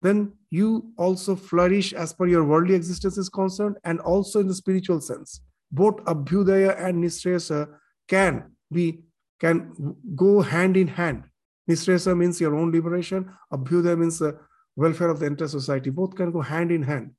then 0.02 0.34
you 0.50 0.92
also 0.98 1.36
flourish 1.36 1.94
as 1.94 2.14
per 2.14 2.28
your 2.28 2.44
worldly 2.46 2.74
existence 2.74 3.18
is 3.18 3.30
concerned 3.30 3.78
and 3.84 4.00
also 4.00 4.40
in 4.40 4.48
the 4.48 4.54
spiritual 4.54 5.02
sense. 5.02 5.42
Both 5.72 5.98
Abhyudaya 6.06 6.82
and 6.84 7.04
Nisresa 7.04 7.68
can 8.08 8.52
be 8.72 9.02
can 9.40 9.96
go 10.16 10.42
hand 10.42 10.76
in 10.76 10.88
hand. 10.88 11.24
Nisresa 11.70 12.18
means 12.18 12.42
your 12.42 12.56
own 12.56 12.72
liberation. 12.72 13.32
Abhyudaya 13.54 13.98
means 13.98 14.20
the 14.20 14.40
welfare 14.80 15.10
of 15.10 15.20
the 15.20 15.26
entire 15.26 15.48
society. 15.48 15.90
Both 15.90 16.16
can 16.16 16.32
go 16.32 16.42
hand 16.42 16.72
in 16.72 16.84
hand 16.84 17.12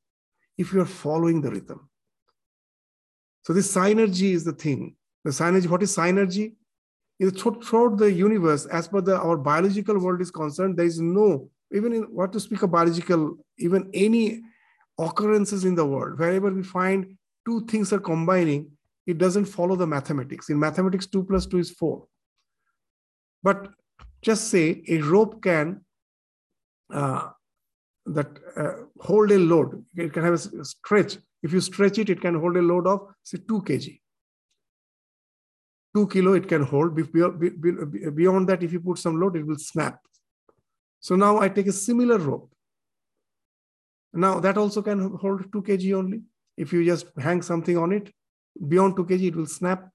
if 0.56 0.72
you're 0.72 0.86
following 0.86 1.40
the 1.40 1.50
rhythm. 1.50 1.88
So 3.44 3.52
this 3.52 3.74
synergy 3.74 4.32
is 4.32 4.44
the 4.44 4.52
thing. 4.52 4.96
The 5.24 5.30
synergy, 5.30 5.68
what 5.68 5.82
is 5.82 5.96
synergy? 5.96 6.54
Is 7.18 7.32
throughout 7.32 7.98
the 7.98 8.11
universe, 8.11 8.64
as 8.66 8.88
per 8.88 9.02
the 9.02 9.18
our 9.18 9.36
biological 9.36 9.98
world 9.98 10.22
is 10.22 10.30
concerned, 10.30 10.78
there 10.78 10.86
is 10.86 11.00
no, 11.00 11.50
even 11.70 11.92
in 11.92 12.02
what 12.04 12.32
to 12.32 12.40
speak 12.40 12.62
of 12.62 12.70
biological, 12.70 13.36
even 13.58 13.90
any 13.92 14.40
occurrences 14.98 15.66
in 15.66 15.74
the 15.74 15.84
world, 15.84 16.18
wherever 16.18 16.50
we 16.50 16.62
find 16.62 17.16
two 17.46 17.66
things 17.66 17.92
are 17.92 18.00
combining, 18.00 18.70
it 19.06 19.18
doesn't 19.18 19.44
follow 19.44 19.76
the 19.76 19.86
mathematics. 19.86 20.48
In 20.48 20.58
mathematics, 20.58 21.06
two 21.06 21.24
plus 21.24 21.44
two 21.44 21.58
is 21.58 21.70
four. 21.70 22.06
But 23.42 23.68
just 24.22 24.48
say 24.48 24.82
a 24.88 24.98
rope 24.98 25.42
can 25.42 25.84
uh, 26.92 27.30
that 28.07 28.28
uh, 28.57 28.72
hold 29.01 29.30
a 29.30 29.38
load. 29.38 29.84
It 29.96 30.12
can 30.12 30.24
have 30.24 30.34
a 30.34 30.64
stretch. 30.64 31.18
If 31.42 31.53
you 31.53 31.61
stretch 31.61 31.98
it, 31.98 32.11
it 32.11 32.20
can 32.20 32.34
hold 32.34 32.57
a 32.57 32.62
load 32.62 32.86
of 32.86 33.09
say 33.22 33.38
2 33.38 33.62
kg. 33.62 34.01
2 35.94 36.07
kilo 36.09 36.34
it 36.34 36.48
can 36.48 36.62
hold. 36.62 36.94
Beyond 36.94 38.48
that, 38.48 38.62
if 38.62 38.72
you 38.72 38.80
put 38.80 38.98
some 38.98 39.20
load, 39.20 39.36
it 39.36 39.46
will 39.46 39.59
snap. 39.59 40.01
So 41.01 41.16
now 41.16 41.38
I 41.40 41.48
take 41.48 41.66
a 41.66 41.72
similar 41.72 42.18
rope. 42.18 42.53
Now 44.12 44.40
that 44.40 44.57
also 44.59 44.82
can 44.82 45.14
hold 45.16 45.53
2 45.53 45.62
kg 45.62 45.94
only. 45.94 46.22
If 46.57 46.72
you 46.72 46.84
just 46.84 47.07
hang 47.18 47.42
something 47.42 47.76
on 47.76 47.92
it, 47.92 48.12
beyond 48.68 48.96
2 48.96 49.05
kg, 49.05 49.28
it 49.28 49.36
will 49.36 49.46
snap. 49.46 49.88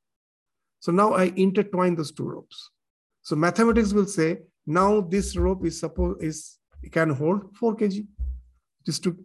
So 0.79 0.91
now 0.91 1.13
I 1.13 1.25
intertwine 1.35 1.95
those 1.95 2.11
two 2.11 2.27
ropes. 2.27 2.71
So 3.21 3.35
mathematics 3.35 3.93
will 3.93 4.05
say, 4.05 4.39
now 4.65 5.01
this 5.01 5.35
rope 5.35 5.65
is 5.65 5.79
suppose 5.79 6.17
is 6.21 6.57
can 6.91 7.09
hold 7.09 7.55
4 7.55 7.75
kg. 7.75 8.07
Just 8.85 9.03
to, 9.03 9.17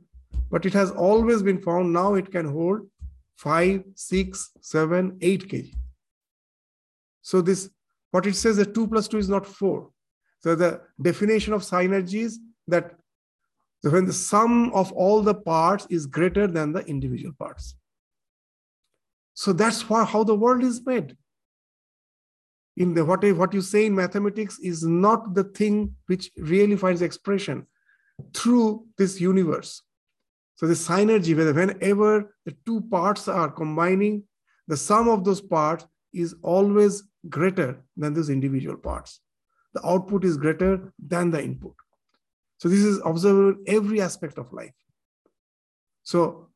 but 0.50 0.64
it 0.64 0.72
has 0.72 0.90
always 0.90 1.42
been 1.42 1.60
found 1.60 1.92
now 1.92 2.14
it 2.14 2.30
can 2.30 2.46
hold 2.46 2.88
5, 3.36 3.84
6, 3.94 4.50
7, 4.60 5.18
8 5.20 5.48
kg. 5.48 5.74
So 7.22 7.40
this, 7.40 7.70
what 8.10 8.26
it 8.26 8.34
says 8.34 8.56
that 8.56 8.74
2 8.74 8.88
plus 8.88 9.08
2 9.08 9.18
is 9.18 9.28
not 9.28 9.46
4. 9.46 9.90
So 10.40 10.54
the 10.54 10.80
definition 11.00 11.52
of 11.52 11.62
synergy 11.62 12.22
is 12.22 12.38
that 12.68 12.94
when 13.82 14.06
the 14.06 14.12
sum 14.12 14.72
of 14.74 14.92
all 14.92 15.22
the 15.22 15.34
parts 15.34 15.86
is 15.90 16.06
greater 16.06 16.46
than 16.46 16.72
the 16.72 16.80
individual 16.80 17.34
parts. 17.38 17.76
So 19.34 19.52
that's 19.52 19.88
why, 19.88 20.04
how 20.04 20.24
the 20.24 20.34
world 20.34 20.62
is 20.62 20.84
made 20.84 21.16
in 22.80 22.94
the 22.94 23.04
what, 23.04 23.22
what 23.36 23.52
you 23.52 23.60
say 23.60 23.84
in 23.84 23.94
mathematics 23.94 24.58
is 24.60 24.82
not 24.82 25.34
the 25.34 25.44
thing 25.44 25.94
which 26.06 26.30
really 26.38 26.76
finds 26.76 27.02
expression 27.02 27.66
through 28.32 28.86
this 28.96 29.20
universe. 29.20 29.82
So 30.56 30.66
the 30.66 30.72
synergy, 30.72 31.36
whenever 31.36 32.34
the 32.46 32.56
two 32.64 32.80
parts 32.90 33.28
are 33.28 33.50
combining, 33.50 34.24
the 34.66 34.78
sum 34.78 35.10
of 35.10 35.24
those 35.24 35.42
parts 35.42 35.84
is 36.14 36.34
always 36.42 37.02
greater 37.28 37.84
than 37.98 38.14
those 38.14 38.30
individual 38.30 38.78
parts. 38.78 39.20
The 39.74 39.86
output 39.86 40.24
is 40.24 40.38
greater 40.38 40.90
than 40.98 41.30
the 41.30 41.42
input. 41.42 41.74
So 42.56 42.70
this 42.70 42.80
is 42.80 42.98
observable 43.04 43.62
in 43.66 43.76
every 43.76 44.00
aspect 44.00 44.38
of 44.38 44.54
life. 44.54 44.74
So 46.02 46.48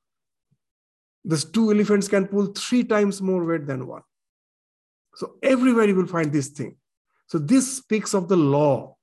these 1.23 1.45
two 1.45 1.71
elephants 1.71 2.09
can 2.09 2.29
pull 2.29 2.47
three 2.47 2.83
times 2.83 3.21
more 3.21 3.45
weight 3.45 3.67
than 3.67 3.87
one. 3.87 4.03
So 5.17 5.37
everywhere 5.43 5.87
you 5.87 5.95
will 5.95 6.07
find 6.07 6.33
this 6.33 6.49
thing. 6.49 6.77
So 7.27 7.39
this 7.39 7.77
speaks 7.77 8.15
of 8.15 8.29
the 8.29 8.37
law. 8.37 8.97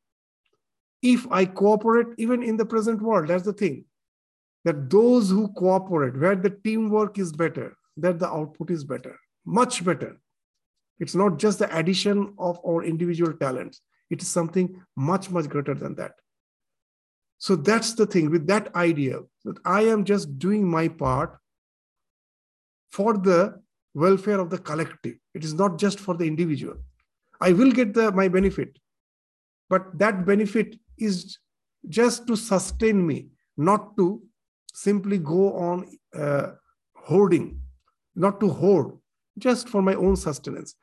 If 1.02 1.30
I 1.32 1.46
cooperate, 1.46 2.08
even 2.18 2.44
in 2.44 2.58
the 2.58 2.66
present 2.66 3.02
world, 3.02 3.30
that's 3.30 3.44
the 3.44 3.54
thing. 3.54 3.86
That 4.66 4.90
those 4.90 5.30
who 5.30 5.48
cooperate, 5.54 6.20
where 6.20 6.36
the 6.36 6.52
teamwork 6.52 7.18
is 7.18 7.32
better, 7.32 7.76
that 7.98 8.20
the 8.20 8.28
output 8.28 8.70
is 8.70 8.84
better, 8.84 9.20
much 9.46 9.84
better. 9.84 10.20
It's 11.00 11.16
not 11.16 11.40
just 11.40 11.58
the 11.60 11.76
addition 11.76 12.36
of 12.38 12.60
our 12.66 12.84
individual 12.84 13.34
talents. 13.34 13.82
It 14.12 14.22
is 14.22 14.28
something 14.28 14.84
much, 14.96 15.32
much 15.32 15.50
greater 15.50 15.74
than 15.74 15.96
that. 15.96 16.12
So 17.40 17.56
that's 17.56 17.96
the 17.96 18.06
thing 18.06 18.30
with 18.30 18.46
that 18.48 18.76
idea 18.76 19.22
that 19.46 19.58
I 19.66 19.82
am 19.86 20.06
just 20.06 20.38
doing 20.38 20.70
my 20.70 20.90
part 20.90 21.40
for 22.92 23.18
the 23.18 23.60
welfare 23.94 24.40
of 24.40 24.50
the 24.50 24.58
collective. 24.58 25.16
It 25.34 25.44
is 25.44 25.54
not 25.54 25.78
just 25.78 26.00
for 26.00 26.16
the 26.16 26.26
individual. 26.26 26.76
I 27.40 27.54
will 27.54 27.72
get 27.72 27.94
the, 27.94 28.12
my 28.12 28.28
benefit, 28.28 28.78
but 29.70 29.98
that 29.98 30.26
benefit 30.26 30.76
is 30.98 31.38
just 31.90 32.28
to 32.28 32.36
sustain 32.36 33.06
me, 33.06 33.28
not 33.58 33.98
to 33.98 34.22
simply 34.74 35.18
go 35.18 35.54
on 35.54 35.98
uh, 36.16 36.52
hoarding, 36.96 37.60
not 38.16 38.40
to 38.40 38.50
hoard, 38.50 38.92
just 39.38 39.68
for 39.68 39.82
my 39.82 39.96
own 39.96 40.16
sustenance. 40.16 40.76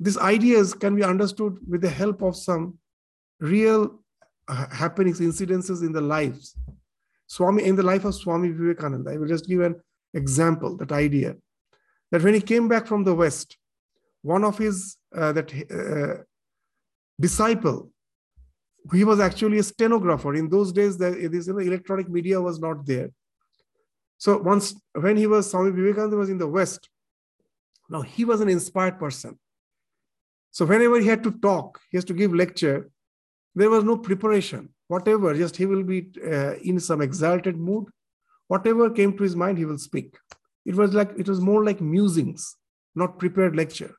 These 0.00 0.18
ideas 0.18 0.74
can 0.74 0.96
be 0.96 1.04
understood 1.04 1.58
with 1.68 1.80
the 1.80 1.88
help 1.90 2.22
of 2.22 2.36
some 2.36 2.78
real 3.40 4.00
uh, 4.48 4.66
happenings, 4.70 5.20
incidences 5.20 5.82
in 5.82 5.92
the 5.92 6.00
lives. 6.00 6.56
Swami, 7.26 7.64
in 7.64 7.76
the 7.76 7.82
life 7.82 8.04
of 8.04 8.14
Swami 8.14 8.48
Vivekananda, 8.50 9.10
I 9.12 9.16
will 9.16 9.28
just 9.28 9.48
give 9.48 9.60
an 9.60 9.76
example, 10.12 10.76
that 10.78 10.92
idea 10.92 11.36
that 12.14 12.22
when 12.22 12.34
he 12.34 12.40
came 12.40 12.68
back 12.68 12.86
from 12.86 13.02
the 13.02 13.12
West, 13.12 13.56
one 14.22 14.44
of 14.44 14.56
his 14.56 14.96
uh, 15.16 15.32
that 15.32 15.52
uh, 15.52 16.22
disciple, 17.20 17.90
he 18.92 19.02
was 19.02 19.18
actually 19.18 19.58
a 19.58 19.64
stenographer. 19.64 20.32
In 20.36 20.48
those 20.48 20.72
days, 20.72 20.96
the, 20.96 21.10
this 21.32 21.48
electronic 21.48 22.08
media 22.08 22.40
was 22.40 22.60
not 22.60 22.86
there. 22.86 23.10
So 24.16 24.38
once 24.38 24.80
when 24.92 25.16
he 25.16 25.26
was 25.26 25.50
Swami 25.50 25.72
Vivekananda 25.72 26.16
was 26.16 26.30
in 26.30 26.38
the 26.38 26.46
West, 26.46 26.88
now 27.90 28.02
he 28.02 28.24
was 28.24 28.40
an 28.40 28.48
inspired 28.48 29.00
person. 29.00 29.36
So 30.52 30.66
whenever 30.66 31.00
he 31.00 31.08
had 31.08 31.24
to 31.24 31.32
talk, 31.32 31.80
he 31.90 31.96
has 31.96 32.04
to 32.04 32.14
give 32.14 32.32
lecture, 32.32 32.90
there 33.56 33.70
was 33.70 33.82
no 33.82 33.96
preparation. 33.96 34.68
Whatever, 34.86 35.34
just 35.34 35.56
he 35.56 35.66
will 35.66 35.82
be 35.82 36.12
uh, 36.24 36.54
in 36.62 36.78
some 36.78 37.00
exalted 37.00 37.56
mood. 37.56 37.86
Whatever 38.46 38.88
came 38.88 39.16
to 39.16 39.24
his 39.24 39.34
mind, 39.34 39.58
he 39.58 39.64
will 39.64 39.78
speak. 39.78 40.16
It 40.64 40.74
was 40.74 40.94
like 40.94 41.10
it 41.18 41.28
was 41.28 41.40
more 41.40 41.64
like 41.64 41.80
musings, 41.80 42.56
not 42.94 43.18
prepared 43.18 43.56
lecture. 43.56 43.94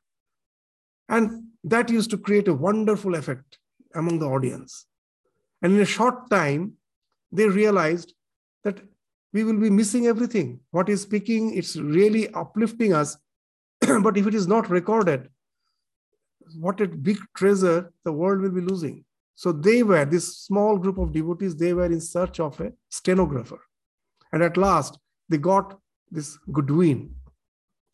And 1.07 1.49
that 1.63 1.89
used 1.89 2.09
to 2.11 2.17
create 2.17 2.47
a 2.47 2.53
wonderful 2.53 3.15
effect 3.15 3.59
among 3.93 4.19
the 4.19 4.27
audience. 4.27 4.85
And 5.61 5.73
in 5.73 5.81
a 5.81 5.85
short 5.85 6.29
time, 6.29 6.73
they 7.31 7.47
realized 7.47 8.13
that 8.63 8.79
we 9.33 9.43
will 9.43 9.59
be 9.59 9.69
missing 9.69 10.07
everything. 10.07 10.59
What 10.71 10.89
is 10.89 11.01
speaking, 11.01 11.53
it's 11.55 11.75
really 11.75 12.33
uplifting 12.33 12.93
us. 12.93 13.17
but 13.79 14.17
if 14.17 14.27
it 14.27 14.33
is 14.33 14.47
not 14.47 14.69
recorded, 14.69 15.29
what 16.57 16.79
a 16.81 16.87
big 16.87 17.17
treasure 17.35 17.91
the 18.03 18.13
world 18.13 18.41
will 18.41 18.51
be 18.51 18.61
losing. 18.61 19.03
So 19.35 19.51
they 19.51 19.83
were, 19.83 20.05
this 20.05 20.37
small 20.37 20.77
group 20.77 20.97
of 20.97 21.11
devotees, 21.11 21.55
they 21.55 21.73
were 21.73 21.85
in 21.85 21.99
search 21.99 22.39
of 22.39 22.59
a 22.61 22.71
stenographer. 22.89 23.59
And 24.31 24.41
at 24.41 24.55
last, 24.55 24.97
they 25.27 25.37
got 25.37 25.77
this 26.11 26.37
Goodwin. 26.51 27.15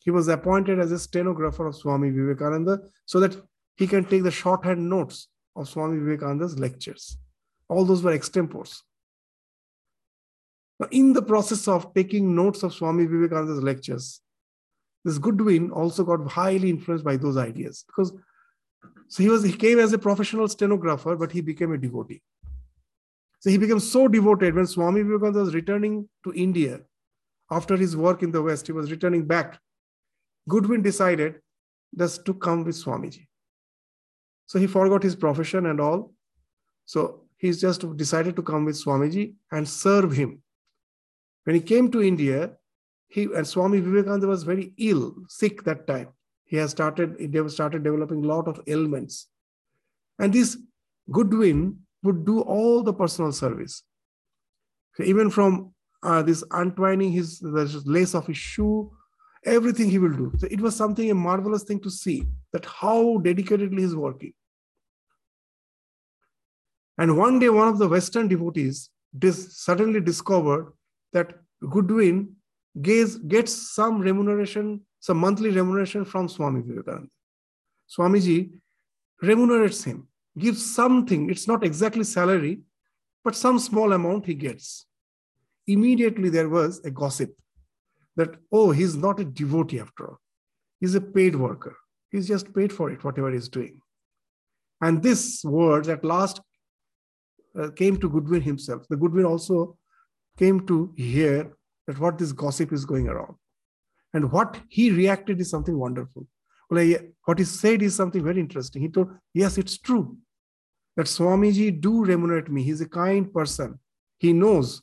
He 0.00 0.10
was 0.10 0.28
appointed 0.28 0.78
as 0.78 0.92
a 0.92 0.98
stenographer 0.98 1.66
of 1.66 1.76
Swami 1.76 2.10
Vivekananda 2.10 2.80
so 3.06 3.20
that 3.20 3.36
he 3.76 3.86
can 3.86 4.04
take 4.04 4.22
the 4.22 4.30
shorthand 4.30 4.88
notes 4.88 5.28
of 5.56 5.68
Swami 5.68 5.98
Vivekananda's 5.98 6.58
lectures. 6.58 7.16
All 7.68 7.84
those 7.84 8.02
were 8.02 8.16
extempores. 8.16 8.78
Now, 10.80 10.88
in 10.90 11.12
the 11.12 11.22
process 11.22 11.68
of 11.68 11.94
taking 11.94 12.34
notes 12.34 12.62
of 12.62 12.74
Swami 12.74 13.06
Vivekananda's 13.06 13.62
lectures, 13.62 14.20
this 15.04 15.18
Goodwin 15.18 15.70
also 15.70 16.04
got 16.04 16.30
highly 16.30 16.70
influenced 16.70 17.04
by 17.04 17.16
those 17.16 17.36
ideas 17.36 17.84
because 17.86 18.12
so 19.08 19.22
he 19.22 19.28
was 19.28 19.42
he 19.42 19.52
came 19.52 19.78
as 19.78 19.92
a 19.92 19.98
professional 19.98 20.48
stenographer, 20.48 21.16
but 21.16 21.32
he 21.32 21.40
became 21.40 21.72
a 21.72 21.78
devotee. 21.78 22.22
So 23.40 23.50
he 23.50 23.58
became 23.58 23.80
so 23.80 24.08
devoted 24.08 24.54
when 24.54 24.66
Swami 24.66 25.02
Vivekananda 25.02 25.40
was 25.40 25.54
returning 25.54 26.08
to 26.24 26.32
India 26.32 26.80
after 27.52 27.76
his 27.76 27.96
work 27.96 28.22
in 28.22 28.32
the 28.32 28.42
West, 28.42 28.66
he 28.66 28.72
was 28.72 28.90
returning 28.90 29.26
back. 29.26 29.60
Goodwin 30.48 30.82
decided 30.82 31.40
just 31.96 32.24
to 32.24 32.34
come 32.34 32.64
with 32.64 32.76
Swamiji. 32.76 33.26
So 34.46 34.58
he 34.58 34.66
forgot 34.66 35.02
his 35.02 35.14
profession 35.14 35.66
and 35.66 35.80
all. 35.80 36.12
So 36.86 37.24
he's 37.36 37.60
just 37.60 37.96
decided 37.96 38.36
to 38.36 38.42
come 38.42 38.64
with 38.64 38.76
Swamiji 38.82 39.34
and 39.50 39.68
serve 39.68 40.12
him. 40.12 40.42
When 41.44 41.54
he 41.54 41.62
came 41.62 41.90
to 41.90 42.02
India, 42.02 42.52
he 43.08 43.24
and 43.24 43.46
Swami 43.46 43.80
Vivekananda 43.80 44.26
was 44.26 44.42
very 44.42 44.72
ill, 44.78 45.14
sick 45.28 45.64
that 45.64 45.86
time. 45.86 46.08
He 46.44 46.56
has 46.56 46.70
started, 46.70 47.16
he 47.18 47.48
started 47.48 47.82
developing 47.82 48.24
a 48.24 48.28
lot 48.28 48.48
of 48.48 48.60
ailments. 48.66 49.28
And 50.18 50.32
this 50.32 50.56
Goodwin 51.10 51.78
would 52.02 52.24
do 52.24 52.40
all 52.40 52.82
the 52.82 52.94
personal 52.94 53.32
service. 53.32 53.82
So 54.94 55.04
even 55.04 55.30
from 55.30 55.74
uh, 56.02 56.22
this 56.22 56.42
untwining 56.50 57.12
his 57.12 57.38
the 57.38 57.82
lace 57.84 58.14
of 58.14 58.26
his 58.26 58.36
shoe, 58.36 58.90
everything 59.44 59.90
he 59.90 59.98
will 59.98 60.12
do. 60.12 60.32
So 60.38 60.48
it 60.50 60.60
was 60.60 60.76
something 60.76 61.10
a 61.10 61.14
marvelous 61.14 61.62
thing 61.62 61.80
to 61.80 61.90
see 61.90 62.26
that 62.52 62.64
how 62.64 63.18
dedicatedly 63.18 63.80
he's 63.80 63.94
working. 63.94 64.32
And 66.98 67.16
one 67.16 67.38
day, 67.38 67.48
one 67.48 67.68
of 67.68 67.78
the 67.78 67.88
Western 67.88 68.28
devotees 68.28 68.90
dis- 69.18 69.56
suddenly 69.56 70.00
discovered 70.00 70.72
that 71.12 71.34
Goodwin 71.70 72.36
gets, 72.80 73.16
gets 73.16 73.52
some 73.52 74.00
remuneration, 74.00 74.82
some 75.00 75.18
monthly 75.18 75.50
remuneration 75.50 76.04
from 76.04 76.28
Swami 76.28 76.62
Vivekananda. 76.62 77.08
Swamiji 77.88 78.52
remunerates 79.22 79.84
him, 79.84 80.08
gives 80.38 80.74
something. 80.74 81.30
It's 81.30 81.46
not 81.46 81.64
exactly 81.64 82.04
salary, 82.04 82.60
but 83.24 83.36
some 83.36 83.58
small 83.58 83.92
amount 83.92 84.26
he 84.26 84.34
gets. 84.34 84.86
Immediately 85.66 86.28
there 86.28 86.48
was 86.48 86.80
a 86.84 86.90
gossip 86.90 87.34
that, 88.16 88.36
oh, 88.50 88.70
he's 88.72 88.96
not 88.96 89.20
a 89.20 89.24
devotee 89.24 89.80
after 89.80 90.08
all. 90.08 90.18
He's 90.80 90.94
a 90.94 91.00
paid 91.00 91.36
worker. 91.36 91.76
He's 92.10 92.28
just 92.28 92.54
paid 92.54 92.72
for 92.72 92.90
it, 92.90 93.04
whatever 93.04 93.30
he's 93.30 93.48
doing. 93.48 93.80
And 94.80 95.02
this 95.02 95.44
words 95.44 95.88
at 95.88 96.04
last 96.04 96.40
uh, 97.58 97.70
came 97.70 97.98
to 97.98 98.08
Goodwin 98.08 98.42
himself. 98.42 98.82
The 98.88 98.96
Goodwin 98.96 99.24
also 99.24 99.78
came 100.38 100.66
to 100.66 100.92
hear 100.96 101.56
that 101.86 101.98
what 101.98 102.18
this 102.18 102.32
gossip 102.32 102.72
is 102.72 102.84
going 102.84 103.08
around. 103.08 103.34
And 104.12 104.30
what 104.30 104.58
he 104.68 104.90
reacted 104.90 105.40
is 105.40 105.50
something 105.50 105.78
wonderful. 105.78 106.26
Well, 106.68 106.96
what 107.24 107.38
he 107.38 107.44
said 107.44 107.82
is 107.82 107.94
something 107.94 108.22
very 108.22 108.40
interesting. 108.40 108.82
He 108.82 108.88
told, 108.88 109.10
Yes, 109.34 109.58
it's 109.58 109.78
true 109.78 110.16
that 110.96 111.06
Swamiji 111.06 111.80
do 111.80 112.04
remunerate 112.04 112.50
me. 112.50 112.62
He's 112.62 112.80
a 112.80 112.88
kind 112.88 113.32
person. 113.32 113.78
He 114.18 114.32
knows 114.32 114.82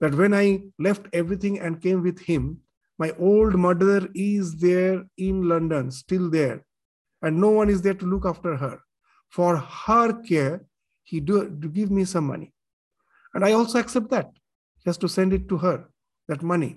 that 0.00 0.14
when 0.14 0.34
I 0.34 0.62
left 0.78 1.06
everything 1.12 1.58
and 1.58 1.80
came 1.80 2.02
with 2.02 2.20
him, 2.20 2.60
my 2.98 3.12
old 3.18 3.54
mother 3.54 4.08
is 4.14 4.56
there 4.56 5.04
in 5.18 5.48
London, 5.48 5.90
still 5.90 6.30
there, 6.30 6.64
and 7.22 7.40
no 7.40 7.50
one 7.50 7.68
is 7.68 7.82
there 7.82 7.94
to 7.94 8.06
look 8.06 8.24
after 8.24 8.56
her. 8.56 8.80
For 9.28 9.56
her 9.56 10.12
care, 10.22 10.64
he 11.02 11.20
do 11.20 11.44
to 11.60 11.68
give 11.68 11.90
me 11.90 12.04
some 12.04 12.26
money. 12.26 12.52
And 13.34 13.44
I 13.44 13.52
also 13.52 13.78
accept 13.78 14.10
that, 14.10 14.30
just 14.84 15.00
to 15.02 15.08
send 15.08 15.32
it 15.32 15.48
to 15.48 15.58
her, 15.58 15.88
that 16.28 16.42
money. 16.42 16.76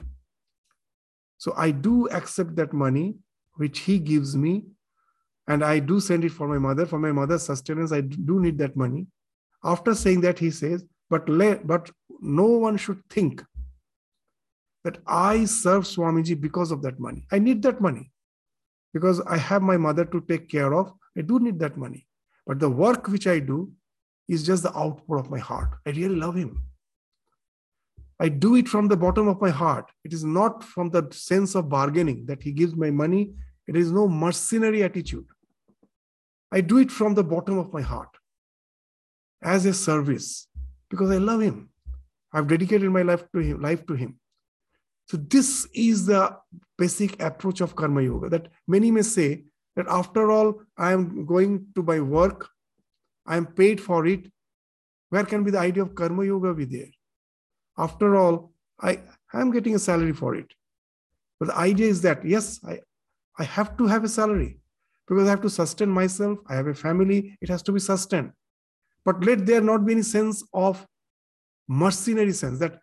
So 1.38 1.54
I 1.56 1.72
do 1.72 2.10
accept 2.10 2.56
that 2.58 2.74
money 2.74 3.16
which 3.56 3.80
he 3.80 3.98
gives 4.00 4.36
me, 4.36 4.66
and 5.48 5.64
I 5.64 5.80
do 5.80 6.00
send 6.00 6.26
it 6.26 6.32
for 6.32 6.48
my 6.48 6.58
mother, 6.58 6.86
for 6.86 7.00
my 7.00 7.12
mother's 7.12 7.44
sustenance. 7.44 7.92
I 7.92 8.02
do 8.02 8.40
need 8.40 8.58
that 8.58 8.76
money. 8.76 9.08
After 9.64 9.96
saying 9.96 10.22
that, 10.22 10.38
he 10.38 10.52
says, 10.52 10.86
but, 11.10 11.28
let, 11.28 11.66
but 11.66 11.90
no 12.22 12.46
one 12.46 12.78
should 12.78 13.02
think 13.10 13.44
that 14.84 14.98
I 15.06 15.46
serve 15.46 15.84
Swamiji 15.84 16.40
because 16.40 16.72
of 16.72 16.82
that 16.84 17.00
money. 17.00 17.26
I 17.32 17.40
need 17.40 17.62
that 17.64 17.82
money 17.82 18.12
because 18.94 19.22
I 19.22 19.38
have 19.38 19.62
my 19.62 19.78
mother 19.78 20.06
to 20.06 20.22
take 20.22 20.50
care 20.50 20.74
of. 20.74 20.94
I 21.18 21.22
do 21.22 21.40
need 21.40 21.60
that 21.60 21.78
money. 21.78 22.08
But 22.46 22.60
the 22.60 22.70
work 22.70 23.08
which 23.08 23.28
I 23.28 23.40
do 23.40 23.72
is 24.28 24.46
just 24.46 24.64
the 24.64 24.78
output 24.78 25.20
of 25.20 25.30
my 25.30 25.40
heart. 25.40 25.70
I 25.86 25.92
really 25.92 26.16
love 26.16 26.36
him. 26.36 26.64
I 28.20 28.30
do 28.30 28.56
it 28.56 28.68
from 28.68 28.88
the 28.88 28.98
bottom 28.98 29.28
of 29.28 29.40
my 29.40 29.50
heart. 29.50 29.90
It 30.04 30.14
is 30.14 30.24
not 30.24 30.64
from 30.64 30.90
the 30.90 31.08
sense 31.12 31.56
of 31.56 31.70
bargaining 31.70 32.26
that 32.26 32.44
he 32.44 32.52
gives 32.52 32.76
my 32.76 32.92
money. 32.92 33.34
It 33.68 33.78
is 33.78 33.92
no 33.92 34.08
mercenary 34.08 34.84
attitude. 34.84 35.26
I 36.52 36.62
do 36.62 36.80
it 36.80 36.92
from 36.92 37.14
the 37.14 37.24
bottom 37.24 37.58
of 37.58 37.72
my 37.72 37.82
heart 37.82 38.10
as 39.42 39.66
a 39.66 39.74
service 39.74 40.48
because 40.90 41.12
I 41.12 41.18
love 41.18 41.42
him. 41.42 41.70
I've 42.32 42.48
dedicated 42.48 42.90
my 42.92 43.02
life 43.02 43.24
to 43.34 43.40
him, 43.40 43.62
life 43.62 43.86
to 43.88 43.94
him. 43.94 44.20
So 45.08 45.18
this 45.18 45.68
is 45.74 46.06
the 46.06 46.38
basic 46.78 47.22
approach 47.22 47.62
of 47.62 47.76
karma 47.76 48.04
yoga 48.04 48.30
that 48.30 48.48
many 48.68 48.92
may 48.92 49.02
say 49.02 49.44
that 49.76 49.88
after 49.88 50.32
all, 50.32 50.62
I 50.78 50.92
am 50.92 51.26
going 51.26 51.66
to 51.76 51.82
my 51.82 52.00
work, 52.00 52.50
I 53.26 53.38
am 53.38 53.48
paid 53.48 53.82
for 53.82 54.06
it. 54.06 54.32
Where 55.10 55.26
can 55.26 55.44
be 55.44 55.52
the 55.52 55.60
idea 55.60 55.84
of 55.84 55.96
karma 55.96 56.26
yoga 56.26 56.54
be 56.54 56.66
there? 56.66 56.92
After 57.78 58.16
all, 58.16 58.52
I 58.80 59.00
am 59.34 59.52
getting 59.52 59.76
a 59.76 59.80
salary 59.80 60.14
for 60.14 60.36
it. 60.36 60.54
But 61.40 61.48
the 61.48 61.58
idea 61.58 61.88
is 61.88 62.02
that 62.02 62.24
yes, 62.26 62.60
I, 62.64 62.80
I 63.38 63.44
have 63.46 63.78
to 63.78 63.88
have 63.88 64.04
a 64.04 64.10
salary 64.10 64.60
because 65.08 65.28
I 65.28 65.32
have 65.32 65.42
to 65.42 65.50
sustain 65.50 65.90
myself. 65.90 66.40
I 66.48 66.56
have 66.56 66.68
a 66.68 66.74
family, 66.74 67.38
it 67.42 67.50
has 67.50 67.64
to 67.64 67.72
be 67.72 67.80
sustained. 67.80 68.32
But 69.06 69.24
let 69.24 69.46
there 69.46 69.62
not 69.62 69.86
be 69.86 69.94
any 69.94 70.02
sense 70.02 70.44
of 70.54 70.86
mercenary 71.68 72.34
sense 72.34 72.60
that 72.60 72.80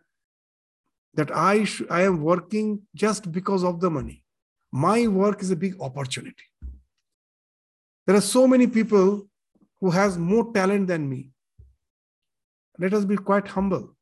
that 1.13 1.35
I, 1.35 1.63
sh- 1.63 1.81
I 1.89 2.03
am 2.03 2.21
working 2.21 2.81
just 2.95 3.31
because 3.31 3.63
of 3.63 3.79
the 3.81 3.89
money. 3.89 4.23
My 4.71 5.07
work 5.07 5.41
is 5.41 5.49
a 5.49 5.55
big 5.55 5.79
opportunity. 5.81 6.43
There 8.05 8.15
are 8.15 8.21
so 8.21 8.47
many 8.47 8.67
people 8.67 9.27
who 9.81 9.89
has 9.89 10.17
more 10.17 10.53
talent 10.53 10.87
than 10.87 11.09
me. 11.09 11.31
Let 12.79 12.93
us 12.93 13.03
be 13.03 13.17
quite 13.17 13.47
humble. 13.47 13.95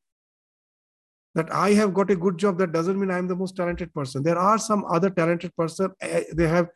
That 1.36 1.52
I 1.54 1.72
have 1.72 1.94
got 1.94 2.12
a 2.12 2.16
good 2.16 2.38
job, 2.38 2.58
that 2.58 2.72
doesn't 2.72 3.00
mean 3.00 3.12
I'm 3.12 3.28
the 3.28 3.36
most 3.36 3.56
talented 3.56 3.94
person. 3.94 4.22
There 4.22 4.38
are 4.38 4.58
some 4.58 4.86
other 4.86 5.10
talented 5.10 5.56
person. 5.56 5.92
Eh, 6.02 6.24
they 6.34 6.48
have 6.48 6.70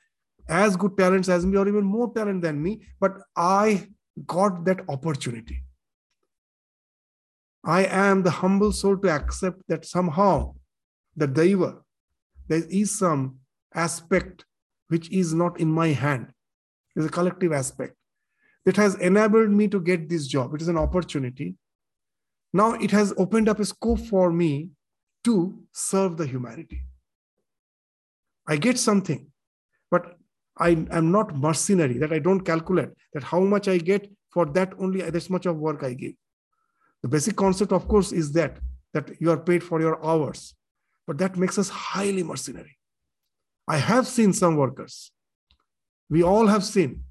as 0.48 0.76
good 0.76 0.98
talents 0.98 1.30
as 1.30 1.46
me 1.46 1.58
or 1.58 1.68
even 1.68 1.84
more 1.84 2.14
talent 2.14 2.42
than 2.42 2.62
me, 2.62 2.82
but 3.00 3.18
I 3.36 3.88
got 4.26 4.66
that 4.66 4.82
opportunity. 4.90 5.64
I 7.66 7.86
am 7.86 8.24
the 8.24 8.32
humble 8.32 8.72
soul 8.72 8.98
to 8.98 9.10
accept 9.10 9.62
that 9.68 9.86
somehow 9.86 10.56
the 11.16 11.28
Daiva, 11.28 11.82
there 12.48 12.64
is 12.70 12.98
some 12.98 13.40
aspect 13.74 14.46
which 14.88 15.10
is 15.12 15.34
not 15.34 15.60
in 15.60 15.70
my 15.70 15.90
hand. 15.90 16.32
It's 16.96 17.06
a 17.06 17.10
collective 17.10 17.54
aspect 17.54 17.96
that 18.66 18.76
has 18.78 18.96
enabled 18.96 19.50
me 19.52 19.68
to 19.68 19.80
get 19.80 20.10
this 20.10 20.28
job. 20.28 20.54
It 20.54 20.62
is 20.62 20.68
an 20.68 20.78
opportunity. 20.78 21.56
Now 22.54 22.74
it 22.74 22.92
has 22.92 23.14
opened 23.18 23.50
up 23.50 23.60
a 23.60 23.66
scope 23.66 24.00
for 24.00 24.32
me 24.32 24.72
to 25.26 25.60
serve 25.72 26.18
the 26.18 26.26
humanity. 26.26 26.82
I 28.48 28.58
get 28.58 28.80
something, 28.80 29.28
but 29.92 30.18
I 30.60 30.70
am 30.92 31.12
not 31.12 31.36
mercenary, 31.36 31.98
that 32.00 32.12
I 32.12 32.20
don't 32.20 32.42
calculate 32.42 32.90
that 33.14 33.24
how 33.24 33.40
much 33.40 33.68
I 33.68 33.78
get 33.78 34.12
for 34.30 34.46
that 34.48 34.74
only 34.78 35.02
this 35.10 35.30
much 35.30 35.46
of 35.46 35.58
work 35.58 35.84
I 35.84 35.94
give. 35.94 36.14
The 37.02 37.08
basic 37.08 37.36
concept, 37.36 37.72
of 37.72 37.88
course, 37.88 38.12
is 38.12 38.32
that 38.34 38.60
that 38.94 39.22
you 39.22 39.32
are 39.32 39.38
paid 39.38 39.64
for 39.64 39.80
your 39.80 40.04
hours, 40.04 40.56
but 41.08 41.18
that 41.20 41.38
makes 41.38 41.58
us 41.58 41.70
highly 41.70 42.24
mercenary. 42.24 42.78
I 43.68 43.78
have 43.78 44.08
seen 44.08 44.34
some 44.34 44.56
workers. 44.56 45.12
We 46.10 46.24
all 46.24 46.48
have 46.48 46.64
seen 46.64 47.04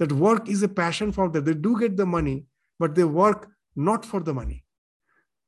that 0.00 0.12
work 0.12 0.48
is 0.48 0.62
a 0.62 0.68
passion 0.68 1.12
for 1.12 1.28
them. 1.28 1.44
They 1.44 1.54
do 1.54 1.78
get 1.78 1.96
the 1.96 2.06
money, 2.06 2.46
but 2.78 2.94
they 2.94 3.04
work 3.04 3.48
not 3.76 4.04
for 4.04 4.20
the 4.20 4.34
money. 4.34 4.64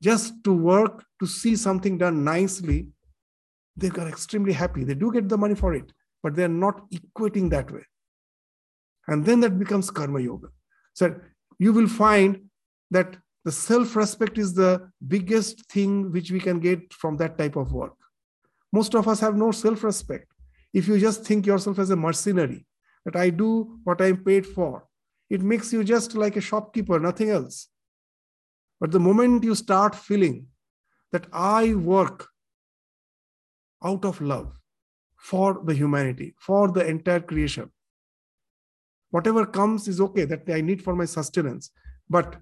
Just 0.00 0.44
to 0.44 0.52
work, 0.52 1.04
to 1.20 1.26
see 1.26 1.56
something 1.56 1.98
done 1.98 2.24
nicely, 2.24 2.86
they 3.76 3.88
are 3.88 4.08
extremely 4.08 4.52
happy. 4.52 4.84
They 4.84 4.94
do 4.94 5.12
get 5.12 5.28
the 5.28 5.38
money 5.38 5.54
for 5.54 5.74
it, 5.74 5.92
but 6.22 6.34
they're 6.34 6.48
not 6.48 6.90
equating 6.90 7.50
that 7.50 7.70
way. 7.70 7.84
And 9.08 9.24
then 9.24 9.40
that 9.40 9.58
becomes 9.58 9.90
karma 9.90 10.20
yoga. 10.20 10.48
So 10.94 11.14
you 11.58 11.72
will 11.72 11.88
find 11.88 12.48
that 12.90 13.16
the 13.44 13.52
self 13.52 13.96
respect 13.96 14.38
is 14.38 14.54
the 14.54 14.90
biggest 15.08 15.66
thing 15.70 16.12
which 16.12 16.30
we 16.30 16.38
can 16.38 16.60
get 16.60 16.92
from 16.92 17.16
that 17.16 17.36
type 17.36 17.56
of 17.56 17.72
work. 17.72 17.96
Most 18.72 18.94
of 18.94 19.08
us 19.08 19.20
have 19.20 19.36
no 19.36 19.50
self 19.50 19.82
respect. 19.82 20.26
If 20.72 20.88
you 20.88 20.98
just 20.98 21.24
think 21.24 21.46
yourself 21.46 21.78
as 21.78 21.90
a 21.90 21.96
mercenary, 21.96 22.66
that 23.04 23.16
I 23.16 23.30
do 23.30 23.78
what 23.84 24.00
I'm 24.00 24.24
paid 24.24 24.46
for, 24.46 24.86
it 25.28 25.42
makes 25.42 25.72
you 25.72 25.82
just 25.82 26.14
like 26.14 26.36
a 26.36 26.40
shopkeeper, 26.40 27.00
nothing 27.00 27.30
else. 27.30 27.68
But 28.80 28.92
the 28.92 29.00
moment 29.00 29.44
you 29.44 29.54
start 29.54 29.94
feeling 29.94 30.46
that 31.10 31.26
I 31.32 31.74
work 31.74 32.28
out 33.84 34.04
of 34.04 34.20
love 34.20 34.61
for 35.22 35.62
the 35.64 35.72
humanity, 35.72 36.34
for 36.36 36.72
the 36.72 36.84
entire 36.84 37.20
creation, 37.20 37.70
whatever 39.10 39.46
comes 39.46 39.86
is 39.86 40.00
okay 40.00 40.24
that 40.24 40.42
I 40.48 40.60
need 40.60 40.82
for 40.82 40.96
my 40.96 41.04
sustenance. 41.04 41.70
But 42.10 42.36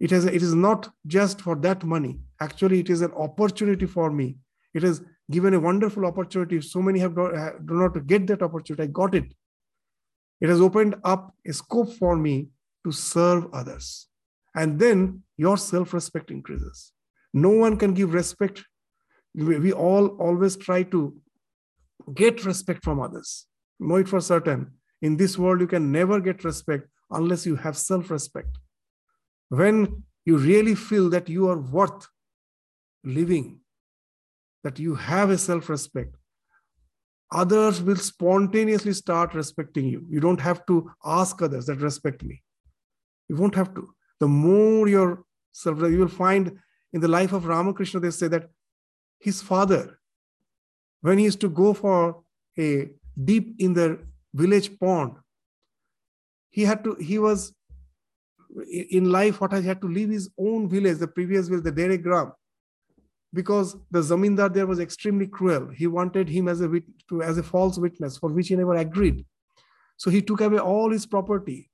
it, 0.00 0.10
has, 0.10 0.24
it 0.24 0.42
is 0.42 0.54
not 0.54 0.88
just 1.06 1.42
for 1.42 1.54
that 1.56 1.84
money. 1.84 2.18
Actually, 2.40 2.80
it 2.80 2.88
is 2.88 3.02
an 3.02 3.12
opportunity 3.12 3.86
for 3.86 4.10
me. 4.10 4.38
It 4.72 4.82
has 4.82 5.02
given 5.30 5.52
a 5.52 5.60
wonderful 5.60 6.06
opportunity. 6.06 6.62
So 6.62 6.80
many 6.80 6.98
have 6.98 7.14
not, 7.14 7.66
do 7.66 7.74
not 7.74 8.06
get 8.06 8.26
that 8.28 8.42
opportunity. 8.42 8.84
I 8.84 8.86
got 8.86 9.14
it. 9.14 9.34
It 10.40 10.48
has 10.48 10.60
opened 10.60 10.96
up 11.04 11.34
a 11.46 11.52
scope 11.52 11.92
for 11.92 12.16
me 12.16 12.48
to 12.84 12.90
serve 12.90 13.52
others. 13.52 14.08
And 14.54 14.78
then 14.78 15.22
your 15.36 15.56
self 15.58 15.92
respect 15.92 16.30
increases. 16.30 16.92
No 17.34 17.50
one 17.50 17.76
can 17.76 17.92
give 17.92 18.14
respect. 18.14 18.64
We 19.34 19.72
all 19.72 20.08
always 20.18 20.56
try 20.56 20.82
to 20.84 21.14
get 22.14 22.44
respect 22.44 22.84
from 22.84 23.00
others. 23.00 23.46
Know 23.80 23.96
it 23.96 24.08
for 24.08 24.20
certain. 24.20 24.72
In 25.00 25.16
this 25.16 25.36
world, 25.36 25.60
you 25.60 25.66
can 25.66 25.90
never 25.90 26.20
get 26.20 26.44
respect 26.44 26.88
unless 27.10 27.44
you 27.44 27.56
have 27.56 27.76
self 27.76 28.10
respect 28.10 28.58
when 29.52 30.02
you 30.24 30.38
really 30.38 30.74
feel 30.74 31.10
that 31.10 31.28
you 31.28 31.46
are 31.46 31.58
worth 31.58 32.08
living, 33.04 33.60
that 34.64 34.78
you 34.78 34.94
have 34.94 35.28
a 35.28 35.36
self 35.36 35.68
respect, 35.68 36.16
others 37.30 37.82
will 37.82 37.96
spontaneously 37.96 38.94
start 38.94 39.34
respecting 39.34 39.84
you. 39.84 40.06
You 40.08 40.20
don't 40.20 40.40
have 40.40 40.64
to 40.66 40.90
ask 41.04 41.42
others 41.42 41.66
that 41.66 41.82
respect 41.82 42.22
me. 42.22 42.42
You 43.28 43.36
won't 43.36 43.54
have 43.54 43.74
to. 43.74 43.94
The 44.20 44.28
more 44.28 44.88
your 44.88 45.24
self, 45.52 45.80
you 45.80 45.98
will 45.98 46.08
find 46.08 46.58
in 46.94 47.02
the 47.02 47.08
life 47.08 47.34
of 47.34 47.44
Ramakrishna, 47.44 48.00
they 48.00 48.10
say 48.10 48.28
that 48.28 48.48
his 49.18 49.42
father, 49.42 50.00
when 51.02 51.18
he 51.18 51.24
used 51.24 51.40
to 51.40 51.48
go 51.48 51.74
for 51.74 52.22
a 52.58 52.90
deep 53.22 53.54
in 53.58 53.74
the 53.74 53.98
village 54.32 54.78
pond, 54.78 55.16
he 56.50 56.62
had 56.62 56.82
to, 56.84 56.94
he 56.94 57.18
was 57.18 57.52
in 58.90 59.10
life 59.10 59.40
what 59.40 59.52
he 59.52 59.62
had 59.62 59.80
to 59.80 59.88
leave 59.88 60.10
his 60.10 60.30
own 60.38 60.68
village, 60.68 60.98
the 60.98 61.06
previous 61.06 61.48
village, 61.48 61.64
the 61.64 61.72
Dere 61.72 61.96
Gram, 61.96 62.32
because 63.32 63.76
the 63.90 64.00
zamindar 64.00 64.52
there 64.52 64.66
was 64.66 64.78
extremely 64.78 65.26
cruel. 65.26 65.68
He 65.74 65.86
wanted 65.86 66.28
him 66.28 66.48
as 66.48 66.60
a 66.60 66.68
to, 67.08 67.22
as 67.22 67.38
a 67.38 67.42
false 67.42 67.78
witness, 67.78 68.18
for 68.18 68.30
which 68.30 68.48
he 68.48 68.56
never 68.56 68.76
agreed. 68.76 69.24
So 69.96 70.10
he 70.10 70.22
took 70.22 70.40
away 70.40 70.58
all 70.58 70.90
his 70.90 71.06
property. 71.06 71.70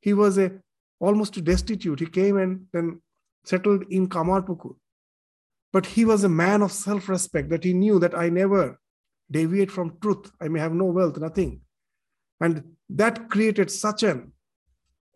He 0.00 0.12
was 0.12 0.38
a 0.38 0.52
almost 1.00 1.42
destitute. 1.42 2.00
He 2.00 2.06
came 2.06 2.36
and 2.36 2.66
then 2.72 3.00
settled 3.44 3.84
in 3.90 4.08
Kamarpukur. 4.08 4.76
But 5.72 5.86
he 5.86 6.04
was 6.04 6.24
a 6.24 6.28
man 6.28 6.62
of 6.62 6.72
self-respect 6.72 7.48
that 7.50 7.64
he 7.64 7.72
knew 7.72 7.98
that 7.98 8.16
I 8.16 8.28
never 8.28 8.78
deviate 9.30 9.70
from 9.70 9.98
truth. 10.00 10.30
I 10.40 10.48
may 10.48 10.60
have 10.60 10.74
no 10.74 10.84
wealth, 10.84 11.18
nothing. 11.18 11.60
And 12.40 12.62
that 12.90 13.30
created 13.30 13.70
such 13.70 14.02
an 14.02 14.32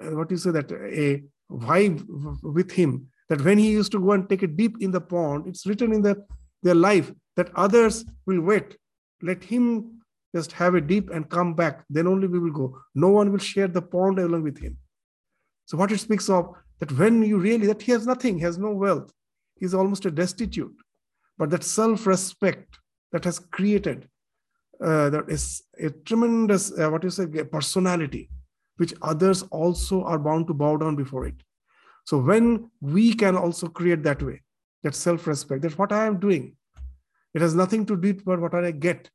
uh, 0.03 0.11
what 0.11 0.31
you 0.31 0.37
say 0.37 0.51
that 0.51 0.71
a 0.73 1.23
vibe 1.51 2.05
with 2.43 2.71
him 2.71 3.09
that 3.29 3.41
when 3.43 3.59
he 3.59 3.71
used 3.71 3.93
to 3.93 4.01
go 4.01 4.13
and 4.13 4.29
take 4.29 4.43
a 4.43 4.47
dip 4.47 4.75
in 4.81 4.91
the 4.91 5.01
pond 5.01 5.47
it's 5.47 5.67
written 5.67 5.93
in 5.93 6.03
the, 6.03 6.23
their 6.63 6.75
life 6.75 7.13
that 7.37 7.51
others 7.55 8.05
will 8.27 8.41
wait. 8.41 8.77
Let 9.23 9.45
him 9.45 10.01
just 10.35 10.53
have 10.53 10.75
a 10.75 10.81
dip 10.81 11.11
and 11.11 11.29
come 11.29 11.55
back. 11.55 11.85
Then 11.89 12.07
only 12.07 12.29
we 12.29 12.39
will 12.39 12.53
go. 12.53 12.79
No 12.95 13.09
one 13.09 13.31
will 13.31 13.39
share 13.39 13.69
the 13.69 13.83
pond 13.83 14.19
along 14.19 14.43
with 14.43 14.59
him. 14.59 14.77
So 15.67 15.77
what 15.77 15.93
it 15.93 15.99
speaks 15.99 16.29
of 16.29 16.55
that 16.79 16.93
when 16.93 17.23
you 17.23 17.39
really 17.39 17.67
that 17.67 17.83
he 17.83 17.93
has 17.93 18.07
nothing 18.07 18.37
he 18.37 18.43
has 18.45 18.59
no 18.59 18.73
wealth 18.73 19.11
he's 19.57 19.75
almost 19.75 20.07
a 20.07 20.11
destitute 20.11 20.77
but 21.39 21.51
that 21.51 21.65
self-respect 21.65 22.79
that 23.13 23.25
has 23.25 23.39
created 23.39 24.09
uh, 24.83 25.09
that 25.11 25.29
is 25.29 25.63
a 25.81 25.91
tremendous 25.91 26.79
uh, 26.79 26.89
what 26.91 27.03
you 27.03 27.11
say 27.11 27.27
personality 27.45 28.29
which 28.77 28.95
others 29.03 29.43
also 29.45 30.03
are 30.05 30.19
bound 30.19 30.47
to 30.47 30.55
bow 30.55 30.77
down 30.77 30.97
before 30.97 31.27
it. 31.27 31.35
So 32.05 32.19
when 32.19 32.71
we 32.81 33.15
can 33.15 33.37
also 33.37 33.67
create 33.69 34.03
that 34.05 34.23
way, 34.23 34.43
that 34.83 34.95
self-respect, 34.95 35.63
that's 35.63 35.79
what 35.79 35.93
I 35.93 36.07
am 36.07 36.19
doing. 36.21 36.57
It 37.35 37.43
has 37.43 37.55
nothing 37.55 37.85
to 37.87 37.97
do 37.97 38.17
with 38.25 38.39
what 38.39 38.55
I 38.55 38.71
get. 38.71 39.11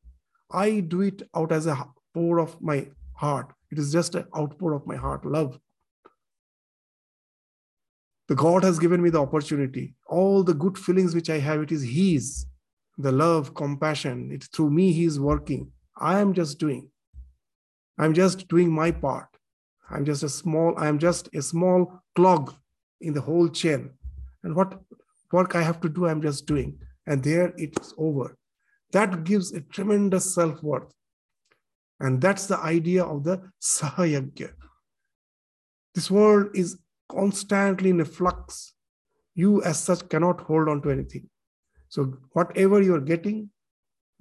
I 0.52 0.82
do 0.82 1.02
it 1.02 1.22
out 1.36 1.52
as 1.52 1.68
a 1.68 1.86
pour 2.14 2.40
of 2.40 2.62
my 2.62 2.88
heart. 3.14 3.54
It 3.72 3.80
is 3.80 3.92
just 3.92 4.16
an 4.16 4.26
outpour 4.38 4.74
of 4.74 4.86
my 4.86 4.96
heart, 4.96 5.26
love. 5.26 5.58
God 8.36 8.64
has 8.64 8.80
given 8.80 9.02
me 9.02 9.10
the 9.10 9.22
opportunity. 9.22 9.96
All 10.08 10.44
the 10.44 10.54
good 10.54 10.78
feelings 10.78 11.16
which 11.16 11.30
I 11.30 11.40
have, 11.40 11.62
it 11.62 11.72
is 11.72 11.84
His. 11.84 12.46
The 12.98 13.12
love, 13.12 13.54
compassion, 13.56 14.30
it's 14.32 14.48
through 14.48 14.72
me 14.72 14.92
He 14.92 15.06
is 15.06 15.20
working. 15.20 15.72
I 15.98 16.20
am 16.20 16.34
just 16.34 16.60
doing. 16.60 16.90
I'm 17.98 18.14
just 18.14 18.48
doing 18.48 18.72
my 18.72 18.92
part. 18.92 19.28
I'm 19.90 20.06
just 20.06 20.24
a 20.24 20.30
small, 20.30 20.74
I'm 20.78 21.00
just 21.00 21.30
a 21.36 21.42
small 21.42 22.02
clog 22.16 22.54
in 23.02 23.14
the 23.14 23.22
whole 23.22 23.50
chain. 23.50 23.92
And 24.44 24.56
what 24.56 24.80
work 25.32 25.56
I 25.56 25.62
have 25.62 25.82
to 25.82 25.90
do, 25.90 26.08
I'm 26.08 26.22
just 26.22 26.46
doing. 26.46 26.80
And 27.06 27.24
there 27.24 27.54
it's 27.58 27.94
over. 27.98 28.38
That 28.92 29.24
gives 29.24 29.54
a 29.54 29.62
tremendous 29.62 30.34
self 30.34 30.62
worth. 30.64 30.94
And 32.00 32.22
that's 32.22 32.48
the 32.48 32.58
idea 32.58 33.04
of 33.04 33.24
the 33.24 33.52
Sahayagya. 33.62 34.54
This 35.94 36.10
world 36.10 36.50
is 36.56 36.78
constantly 37.12 37.90
in 37.90 38.02
a 38.02 38.06
flux. 38.06 38.74
You, 39.36 39.62
as 39.64 39.80
such, 39.80 40.08
cannot 40.10 40.42
hold 40.42 40.70
on 40.70 40.82
to 40.84 40.92
anything. 40.92 41.30
So, 41.90 42.14
whatever 42.34 42.82
you're 42.82 43.02
getting, 43.02 43.50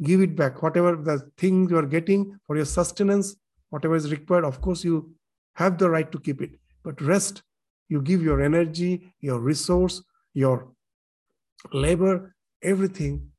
give 0.02 0.20
it 0.20 0.36
back. 0.36 0.62
Whatever 0.62 0.96
the 0.96 1.30
thing 1.36 1.68
you 1.68 1.78
are 1.78 1.86
getting 1.86 2.38
for 2.46 2.56
your 2.56 2.64
sustenance, 2.64 3.36
whatever 3.70 3.96
is 3.96 4.10
required, 4.10 4.44
of 4.44 4.60
course, 4.60 4.84
you 4.84 5.14
have 5.54 5.78
the 5.78 5.90
right 5.90 6.10
to 6.12 6.18
keep 6.18 6.42
it. 6.42 6.52
But 6.84 7.00
rest, 7.00 7.42
you 7.88 8.00
give 8.00 8.22
your 8.22 8.40
energy, 8.40 9.12
your 9.20 9.40
resource, 9.40 10.02
your 10.32 10.68
labor, 11.72 12.34
everything 12.62 13.30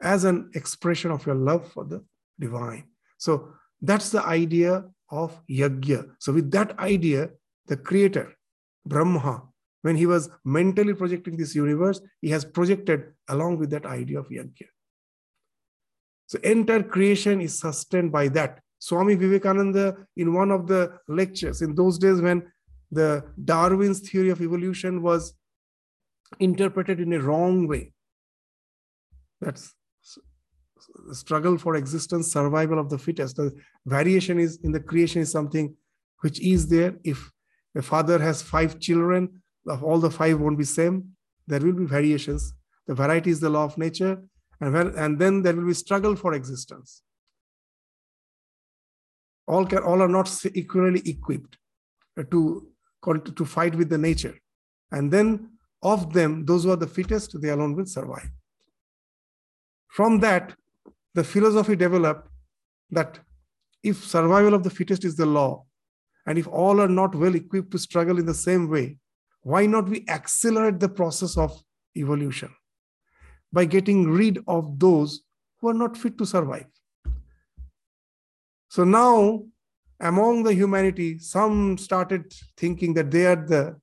as 0.00 0.24
an 0.24 0.50
expression 0.54 1.10
of 1.10 1.24
your 1.26 1.36
love 1.36 1.70
for 1.72 1.84
the 1.84 2.04
divine. 2.38 2.84
So 3.18 3.54
that's 3.80 4.10
the 4.10 4.24
idea 4.24 4.84
of 5.10 5.40
yajna. 5.48 6.10
So 6.18 6.32
with 6.32 6.50
that 6.50 6.78
idea, 6.78 7.30
the 7.66 7.76
creator, 7.76 8.34
Brahma, 8.86 9.42
when 9.82 9.96
he 9.96 10.06
was 10.06 10.30
mentally 10.44 10.94
projecting 10.94 11.36
this 11.36 11.54
universe, 11.54 12.00
he 12.20 12.30
has 12.30 12.44
projected 12.44 13.12
along 13.28 13.58
with 13.58 13.70
that 13.70 13.86
idea 13.86 14.18
of 14.18 14.28
yajna. 14.28 14.68
So 16.26 16.38
entire 16.42 16.82
creation 16.82 17.40
is 17.40 17.58
sustained 17.58 18.12
by 18.12 18.28
that. 18.28 18.60
Swami 18.78 19.14
Vivekananda, 19.14 19.96
in 20.16 20.34
one 20.34 20.50
of 20.50 20.66
the 20.66 20.98
lectures, 21.08 21.62
in 21.62 21.74
those 21.74 21.98
days 21.98 22.20
when 22.20 22.50
the 22.90 23.24
Darwin's 23.44 24.00
theory 24.00 24.30
of 24.30 24.40
evolution 24.40 25.02
was 25.02 25.34
interpreted 26.40 27.00
in 27.00 27.12
a 27.12 27.20
wrong 27.20 27.66
way, 27.68 27.92
that's 29.40 29.74
struggle 31.12 31.58
for 31.58 31.76
existence, 31.76 32.32
survival 32.32 32.78
of 32.78 32.88
the 32.88 32.98
fittest. 32.98 33.36
The 33.36 33.52
variation 33.86 34.38
is 34.38 34.58
in 34.62 34.72
the 34.72 34.80
creation 34.80 35.22
is 35.22 35.30
something 35.30 35.74
which 36.20 36.40
is 36.40 36.68
there. 36.68 36.96
If 37.04 37.31
a 37.74 37.82
father 37.82 38.18
has 38.18 38.42
five 38.42 38.78
children, 38.78 39.42
all 39.82 39.98
the 39.98 40.10
five 40.10 40.38
won't 40.40 40.58
be 40.58 40.64
same. 40.64 41.08
There 41.46 41.60
will 41.60 41.72
be 41.72 41.86
variations. 41.86 42.52
The 42.86 42.94
variety 42.94 43.30
is 43.30 43.40
the 43.40 43.50
law 43.50 43.64
of 43.64 43.78
nature, 43.78 44.22
and, 44.60 44.72
when, 44.72 44.88
and 44.96 45.18
then 45.18 45.42
there 45.42 45.54
will 45.54 45.66
be 45.66 45.74
struggle 45.74 46.16
for 46.16 46.34
existence 46.34 47.02
all 49.46 49.66
can 49.66 49.78
all 49.78 50.02
are 50.02 50.08
not 50.08 50.30
equally 50.54 51.02
equipped 51.04 51.58
uh, 52.18 52.22
to 52.30 52.68
to 53.38 53.44
fight 53.44 53.74
with 53.74 53.88
the 53.88 53.98
nature 53.98 54.34
and 54.92 55.12
then 55.12 55.50
of 55.82 56.12
them 56.12 56.44
those 56.44 56.64
who 56.64 56.70
are 56.70 56.82
the 56.84 56.86
fittest 56.86 57.40
they 57.40 57.48
alone 57.48 57.74
will 57.74 57.86
survive 57.86 58.30
from 59.88 60.20
that 60.20 60.54
the 61.14 61.24
philosophy 61.24 61.74
developed 61.74 62.28
that 62.90 63.18
if 63.82 64.04
survival 64.04 64.54
of 64.54 64.62
the 64.62 64.70
fittest 64.70 65.04
is 65.04 65.16
the 65.16 65.26
law 65.26 65.64
and 66.26 66.38
if 66.38 66.46
all 66.48 66.80
are 66.80 66.88
not 66.88 67.14
well 67.14 67.34
equipped 67.34 67.70
to 67.70 67.78
struggle 67.78 68.18
in 68.18 68.26
the 68.26 68.34
same 68.34 68.68
way 68.68 68.96
why 69.42 69.66
not 69.66 69.88
we 69.88 70.04
accelerate 70.08 70.78
the 70.78 70.88
process 70.88 71.36
of 71.36 71.62
evolution 71.96 72.50
by 73.52 73.64
getting 73.64 74.08
rid 74.08 74.38
of 74.46 74.78
those 74.78 75.22
who 75.60 75.68
are 75.68 75.74
not 75.74 75.96
fit 75.96 76.16
to 76.18 76.26
survive? 76.26 76.66
So 78.68 78.84
now, 78.84 79.44
among 80.00 80.44
the 80.44 80.54
humanity, 80.54 81.18
some 81.18 81.76
started 81.76 82.32
thinking 82.56 82.94
that 82.94 83.10
they 83.10 83.26
are 83.26 83.36
the, 83.36 83.76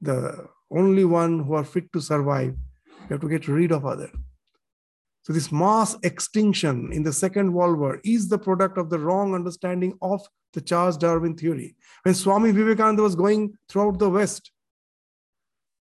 the 0.00 0.48
only 0.70 1.04
one 1.04 1.40
who 1.40 1.54
are 1.54 1.64
fit 1.64 1.92
to 1.92 2.00
survive. 2.00 2.56
You 3.02 3.14
have 3.14 3.20
to 3.20 3.28
get 3.28 3.48
rid 3.48 3.70
of 3.70 3.86
other. 3.86 4.10
So 5.22 5.32
this 5.32 5.52
mass 5.52 5.96
extinction 6.02 6.92
in 6.92 7.02
the 7.02 7.12
Second 7.12 7.52
World 7.52 7.78
War 7.78 8.00
is 8.04 8.28
the 8.28 8.38
product 8.38 8.78
of 8.78 8.88
the 8.88 8.98
wrong 8.98 9.34
understanding 9.34 9.96
of 10.00 10.26
the 10.52 10.60
Charles 10.60 10.96
Darwin 10.96 11.36
theory. 11.36 11.76
When 12.02 12.14
Swami 12.14 12.52
Vivekananda 12.52 13.02
was 13.02 13.14
going 13.14 13.56
throughout 13.68 13.98
the 13.98 14.10
West, 14.10 14.50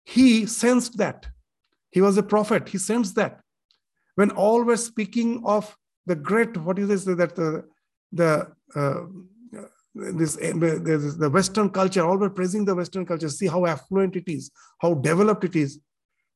he 0.04 0.46
sensed 0.46 0.98
that. 0.98 1.26
He 1.90 2.00
was 2.00 2.16
a 2.16 2.22
prophet. 2.22 2.68
He 2.68 2.78
sensed 2.78 3.14
that. 3.16 3.40
When 4.14 4.30
all 4.30 4.62
were 4.62 4.76
speaking 4.76 5.42
of 5.44 5.76
the 6.06 6.16
great, 6.16 6.56
what 6.56 6.78
is 6.78 6.88
this, 6.88 7.04
that 7.04 7.36
the, 7.36 7.64
the 8.12 8.52
uh, 8.74 9.02
this, 9.94 10.36
this 10.36 11.14
the 11.14 11.30
Western 11.30 11.68
culture, 11.70 12.04
all 12.04 12.16
were 12.16 12.30
praising 12.30 12.64
the 12.64 12.74
Western 12.74 13.04
culture. 13.04 13.28
See 13.28 13.46
how 13.46 13.66
affluent 13.66 14.16
it 14.16 14.26
is, 14.26 14.50
how 14.80 14.94
developed 14.94 15.44
it 15.44 15.56
is. 15.56 15.78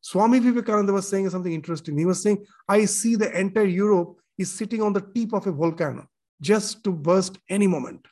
Swami 0.01 0.39
Vivekananda 0.39 0.93
was 0.93 1.09
saying 1.09 1.31
something 1.31 1.53
interesting. 1.53 1.99
He 1.99 2.05
was 2.05 2.23
saying, 2.23 2.45
I 2.69 2.85
see 2.85 3.17
the 3.17 3.39
entire 3.39 3.65
Europe 3.65 4.17
is 4.39 4.53
sitting 4.53 4.83
on 4.83 4.93
the 4.93 5.01
tip 5.01 5.33
of 5.33 5.47
a 5.47 5.53
volcano, 5.53 6.07
just 6.41 6.85
to 6.85 6.93
burst 6.93 7.39
any 7.49 7.67
moment. 7.67 8.07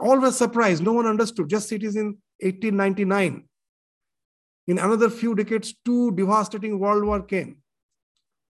All 0.00 0.18
were 0.18 0.32
surprised. 0.32 0.82
No 0.82 0.92
one 0.92 1.06
understood. 1.06 1.48
Just 1.48 1.72
it 1.72 1.82
is 1.82 1.96
in 1.96 2.18
1899. 2.40 3.44
In 4.66 4.78
another 4.78 5.10
few 5.10 5.34
decades, 5.34 5.74
two 5.84 6.12
devastating 6.12 6.78
world 6.78 7.04
war 7.04 7.22
came. 7.22 7.58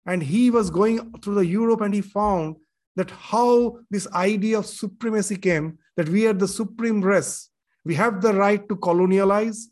And 0.07 0.23
he 0.23 0.51
was 0.51 0.71
going 0.71 1.13
through 1.21 1.37
the 1.37 1.47
Europe 1.47 1.81
and 1.81 1.95
he 1.95 2.01
found 2.01 2.57
that 2.97 3.11
how 3.11 3.79
this 3.91 4.07
idea 4.13 4.59
of 4.59 4.67
supremacy 4.67 5.37
came, 5.37 5.79
that 5.97 6.09
we 6.09 6.27
are 6.27 6.33
the 6.33 6.49
supreme 6.49 7.01
race. 7.01 7.49
We 7.85 7.95
have 7.95 8.21
the 8.21 8.35
right 8.35 8.69
to 8.69 8.77
colonialize. 8.77 9.65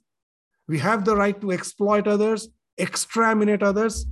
We 0.67 0.79
have 0.79 1.05
the 1.05 1.17
right 1.17 1.39
to 1.41 1.53
exploit 1.53 2.07
others, 2.07 2.49
exterminate 2.79 3.63
others. 3.63 4.07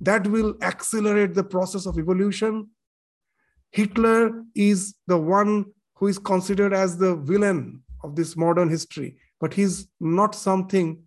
That 0.00 0.26
will 0.26 0.54
accelerate 0.62 1.34
the 1.34 1.44
process 1.44 1.84
of 1.84 1.98
evolution. 1.98 2.70
Hitler 3.70 4.44
is 4.54 4.94
the 5.06 5.18
one 5.18 5.66
who 5.94 6.08
is 6.08 6.18
considered 6.18 6.72
as 6.72 6.96
the 6.96 7.16
villain 7.16 7.82
of 8.02 8.16
this 8.16 8.36
modern 8.36 8.68
history, 8.68 9.16
but 9.40 9.54
he's 9.54 9.88
not 10.00 10.34
something 10.34 11.02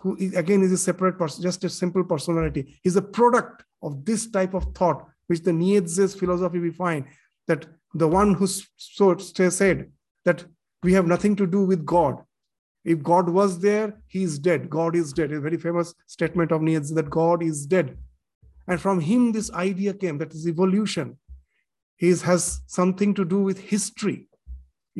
who 0.00 0.16
is, 0.16 0.34
again 0.34 0.62
is 0.62 0.72
a 0.72 0.78
separate 0.78 1.16
person, 1.16 1.42
just 1.42 1.64
a 1.64 1.68
simple 1.68 2.04
personality. 2.04 2.78
He's 2.82 2.96
a 2.96 3.02
product 3.02 3.64
of 3.82 4.04
this 4.04 4.30
type 4.30 4.52
of 4.54 4.74
thought, 4.74 5.06
which 5.28 5.42
the 5.42 5.52
Nietzsche's 5.52 6.14
philosophy 6.14 6.58
we 6.58 6.70
find 6.70 7.04
that 7.46 7.66
the 7.94 8.08
one 8.08 8.34
who 8.34 8.46
so 8.76 9.16
said 9.16 9.90
that 10.24 10.44
we 10.82 10.92
have 10.92 11.06
nothing 11.06 11.36
to 11.36 11.46
do 11.46 11.64
with 11.64 11.86
God. 11.86 12.22
If 12.84 13.02
God 13.02 13.28
was 13.28 13.60
there, 13.60 14.02
he 14.08 14.24
is 14.24 14.38
dead. 14.38 14.68
God 14.68 14.96
is 14.96 15.12
dead. 15.12 15.30
A 15.30 15.40
very 15.40 15.56
famous 15.56 15.94
statement 16.06 16.50
of 16.50 16.62
Nietzsche 16.62 16.94
that 16.94 17.10
God 17.10 17.42
is 17.42 17.64
dead. 17.64 17.96
And 18.66 18.80
from 18.80 19.00
him, 19.00 19.30
this 19.30 19.52
idea 19.52 19.94
came 19.94 20.18
that 20.18 20.34
is 20.34 20.48
evolution. 20.48 21.16
He 22.02 22.08
has 22.08 22.60
something 22.66 23.14
to 23.14 23.24
do 23.24 23.40
with 23.48 23.58
history. 23.74 24.28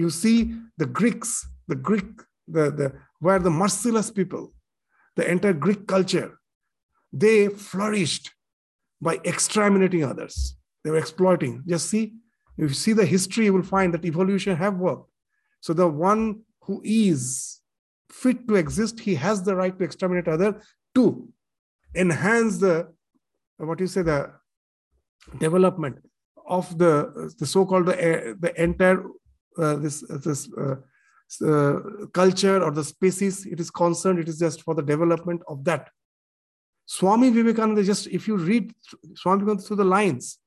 You 0.01 0.09
see, 0.09 0.55
the 0.79 0.87
Greeks, 0.87 1.31
the 1.67 1.75
Greek, 1.75 2.11
the, 2.47 2.71
the 2.71 2.93
were 3.21 3.41
the 3.41 3.51
merciless 3.51 4.11
people 4.11 4.53
the 5.17 5.31
entire 5.31 5.53
Greek 5.53 5.87
culture, 5.87 6.39
they 7.13 7.49
flourished 7.49 8.31
by 9.01 9.19
exterminating 9.25 10.05
others. 10.05 10.57
They 10.85 10.91
were 10.91 10.99
exploiting. 10.99 11.63
Just 11.67 11.91
see, 11.91 12.15
if 12.57 12.71
you 12.71 12.75
see 12.85 12.93
the 12.93 13.05
history, 13.05 13.47
you 13.47 13.53
will 13.53 13.63
find 13.63 13.93
that 13.95 14.05
evolution 14.05 14.57
have 14.57 14.77
worked. 14.77 15.11
So 15.61 15.73
the 15.73 15.89
one 15.89 16.43
who 16.63 16.81
is 16.85 17.61
fit 18.11 18.47
to 18.49 18.55
exist, 18.55 19.01
he 19.01 19.15
has 19.17 19.43
the 19.43 19.57
right 19.57 19.77
to 19.77 19.85
exterminate 19.85 20.29
other 20.29 20.61
to 20.95 21.29
enhance 21.95 22.59
the 22.59 22.93
what 23.57 23.81
you 23.81 23.87
say 23.87 24.03
the 24.03 24.33
development 25.39 25.97
of 26.59 26.65
the 26.83 26.95
the 27.39 27.47
so-called 27.47 27.87
the, 27.87 28.37
the 28.45 28.53
entire 28.67 29.01
uh, 29.63 29.77
this 29.85 29.97
this 30.27 30.41
uh, 30.63 30.77
uh, 31.53 31.77
culture 32.13 32.63
or 32.63 32.71
the 32.71 32.85
species 32.85 33.47
it 33.47 33.59
is 33.59 33.71
concerned, 33.71 34.19
it 34.19 34.29
is 34.29 34.39
just 34.39 34.63
for 34.63 34.75
the 34.75 34.87
development 34.93 35.41
of 35.49 35.65
that. 35.65 35.89
Swami 36.85 37.31
Vivekananda, 37.31 37.83
just 37.83 38.07
if 38.09 38.29
you 38.29 38.37
read 38.37 38.65
Swami 39.15 39.41
Vivekananda 39.41 39.63
through 39.67 39.81
the 39.85 39.93
lines, 39.99 40.39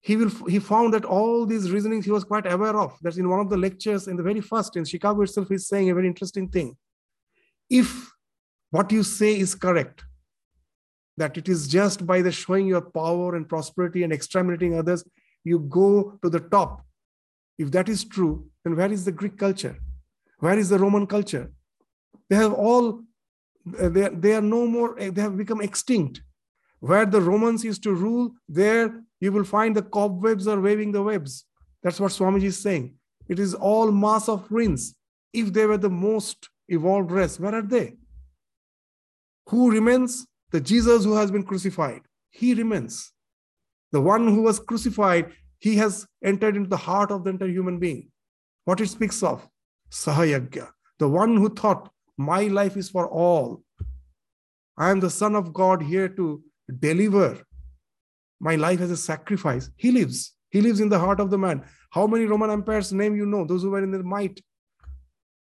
he 0.00 0.16
will 0.16 0.30
he 0.54 0.58
found 0.58 0.94
that 0.94 1.04
all 1.04 1.44
these 1.44 1.70
reasonings 1.70 2.04
he 2.06 2.10
was 2.18 2.24
quite 2.24 2.50
aware 2.50 2.76
of. 2.84 2.96
That's 3.02 3.18
in 3.18 3.28
one 3.28 3.40
of 3.40 3.50
the 3.50 3.58
lectures 3.66 4.08
in 4.08 4.16
the 4.16 4.22
very 4.22 4.40
first 4.40 4.76
in 4.76 4.84
Chicago 4.84 5.22
itself, 5.22 5.48
he's 5.48 5.68
saying 5.68 5.90
a 5.90 5.94
very 5.94 6.06
interesting 6.06 6.48
thing. 6.48 6.76
If 7.68 8.10
what 8.70 8.90
you 8.92 9.02
say 9.02 9.38
is 9.38 9.54
correct, 9.54 10.04
that 11.18 11.36
it 11.36 11.48
is 11.48 11.68
just 11.68 12.06
by 12.06 12.22
the 12.22 12.32
showing 12.32 12.66
your 12.66 12.80
power 12.80 13.36
and 13.36 13.48
prosperity 13.48 14.02
and 14.04 14.12
exterminating 14.12 14.78
others, 14.78 15.04
you 15.44 15.58
go 15.58 16.18
to 16.22 16.30
the 16.30 16.40
top. 16.40 16.84
If 17.58 17.70
that 17.72 17.88
is 17.88 18.04
true, 18.04 18.46
then 18.64 18.76
where 18.76 18.92
is 18.92 19.04
the 19.04 19.12
Greek 19.12 19.36
culture? 19.36 19.76
Where 20.38 20.58
is 20.58 20.68
the 20.68 20.78
Roman 20.78 21.06
culture? 21.06 21.50
They 22.30 22.36
have 22.36 22.52
all, 22.52 23.02
uh, 23.80 23.88
they, 23.88 24.08
they 24.08 24.34
are 24.34 24.42
no 24.42 24.66
more, 24.66 25.00
uh, 25.00 25.10
they 25.10 25.22
have 25.22 25.36
become 25.36 25.60
extinct. 25.60 26.22
Where 26.80 27.06
the 27.06 27.20
Romans 27.20 27.64
used 27.64 27.82
to 27.82 27.92
rule, 27.92 28.34
there 28.48 29.02
you 29.20 29.32
will 29.32 29.44
find 29.44 29.74
the 29.74 29.82
cobwebs 29.82 30.46
are 30.46 30.60
waving 30.60 30.92
the 30.92 31.02
webs. 31.02 31.44
That's 31.82 31.98
what 31.98 32.12
Swamiji 32.12 32.44
is 32.44 32.58
saying. 32.58 32.94
It 33.28 33.38
is 33.40 33.54
all 33.54 33.90
mass 33.90 34.28
of 34.28 34.46
ruins. 34.50 34.94
If 35.32 35.52
they 35.52 35.66
were 35.66 35.78
the 35.78 35.90
most 35.90 36.48
evolved 36.68 37.10
race, 37.10 37.40
where 37.40 37.54
are 37.54 37.62
they? 37.62 37.96
Who 39.48 39.70
remains? 39.70 40.26
The 40.50 40.60
Jesus 40.60 41.04
who 41.04 41.16
has 41.16 41.30
been 41.30 41.42
crucified. 41.42 42.02
He 42.30 42.54
remains. 42.54 43.12
The 43.92 44.00
one 44.00 44.28
who 44.28 44.42
was 44.42 44.58
crucified, 44.58 45.32
he 45.58 45.76
has 45.76 46.06
entered 46.22 46.56
into 46.56 46.68
the 46.68 46.76
heart 46.76 47.10
of 47.10 47.24
the 47.24 47.30
entire 47.30 47.48
human 47.48 47.78
being. 47.78 48.10
What 48.64 48.80
it 48.80 48.88
speaks 48.88 49.22
of? 49.22 49.46
Sahayagya, 49.90 50.68
the 50.98 51.08
one 51.08 51.36
who 51.36 51.48
thought, 51.48 51.90
My 52.16 52.42
life 52.44 52.76
is 52.76 52.90
for 52.90 53.08
all. 53.08 53.62
I 54.76 54.90
am 54.90 55.00
the 55.00 55.10
Son 55.10 55.34
of 55.34 55.52
God 55.52 55.82
here 55.82 56.08
to 56.08 56.42
deliver 56.78 57.38
my 58.40 58.56
life 58.56 58.80
as 58.80 58.90
a 58.90 58.96
sacrifice. 58.96 59.70
He 59.76 59.90
lives. 59.90 60.34
He 60.50 60.60
lives 60.60 60.80
in 60.80 60.88
the 60.88 60.98
heart 60.98 61.20
of 61.20 61.30
the 61.30 61.38
man. 61.38 61.64
How 61.90 62.06
many 62.06 62.26
Roman 62.26 62.50
empires 62.50 62.92
name 62.92 63.16
you 63.16 63.26
know? 63.26 63.44
Those 63.44 63.62
who 63.62 63.70
were 63.70 63.82
in 63.82 63.90
the 63.90 64.02
might. 64.02 64.40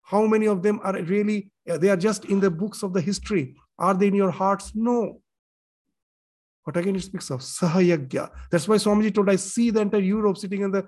How 0.02 0.26
many 0.26 0.46
of 0.46 0.62
them 0.62 0.80
are 0.82 1.00
really, 1.02 1.50
they 1.66 1.88
are 1.88 1.96
just 1.96 2.24
in 2.24 2.40
the 2.40 2.50
books 2.50 2.82
of 2.82 2.92
the 2.92 3.00
history. 3.00 3.54
Are 3.80 3.94
they 3.94 4.08
in 4.08 4.14
your 4.14 4.30
hearts? 4.30 4.72
No. 4.74 5.20
But 6.64 6.76
again, 6.76 6.96
it 6.96 7.02
speaks 7.02 7.30
of 7.30 7.40
Sahayagya. 7.40 8.30
That's 8.50 8.68
why 8.68 8.76
Swamiji 8.76 9.14
told, 9.14 9.30
I 9.30 9.36
see 9.36 9.70
the 9.70 9.80
entire 9.80 10.00
Europe 10.00 10.36
sitting 10.36 10.60
in 10.60 10.70
the 10.70 10.86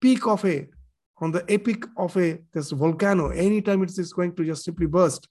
peak 0.00 0.26
of 0.26 0.44
a, 0.44 0.66
on 1.18 1.30
the 1.30 1.44
epic 1.48 1.84
of 1.98 2.16
a 2.16 2.38
this 2.52 2.70
volcano. 2.70 3.28
Anytime 3.28 3.82
it 3.82 3.96
is 3.98 4.12
going 4.12 4.34
to 4.36 4.44
just 4.44 4.64
simply 4.64 4.86
burst 4.86 5.28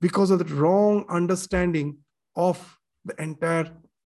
because 0.00 0.30
of 0.30 0.40
the 0.40 0.54
wrong 0.54 1.06
understanding 1.08 1.96
of 2.36 2.78
the 3.04 3.14
entire 3.22 3.70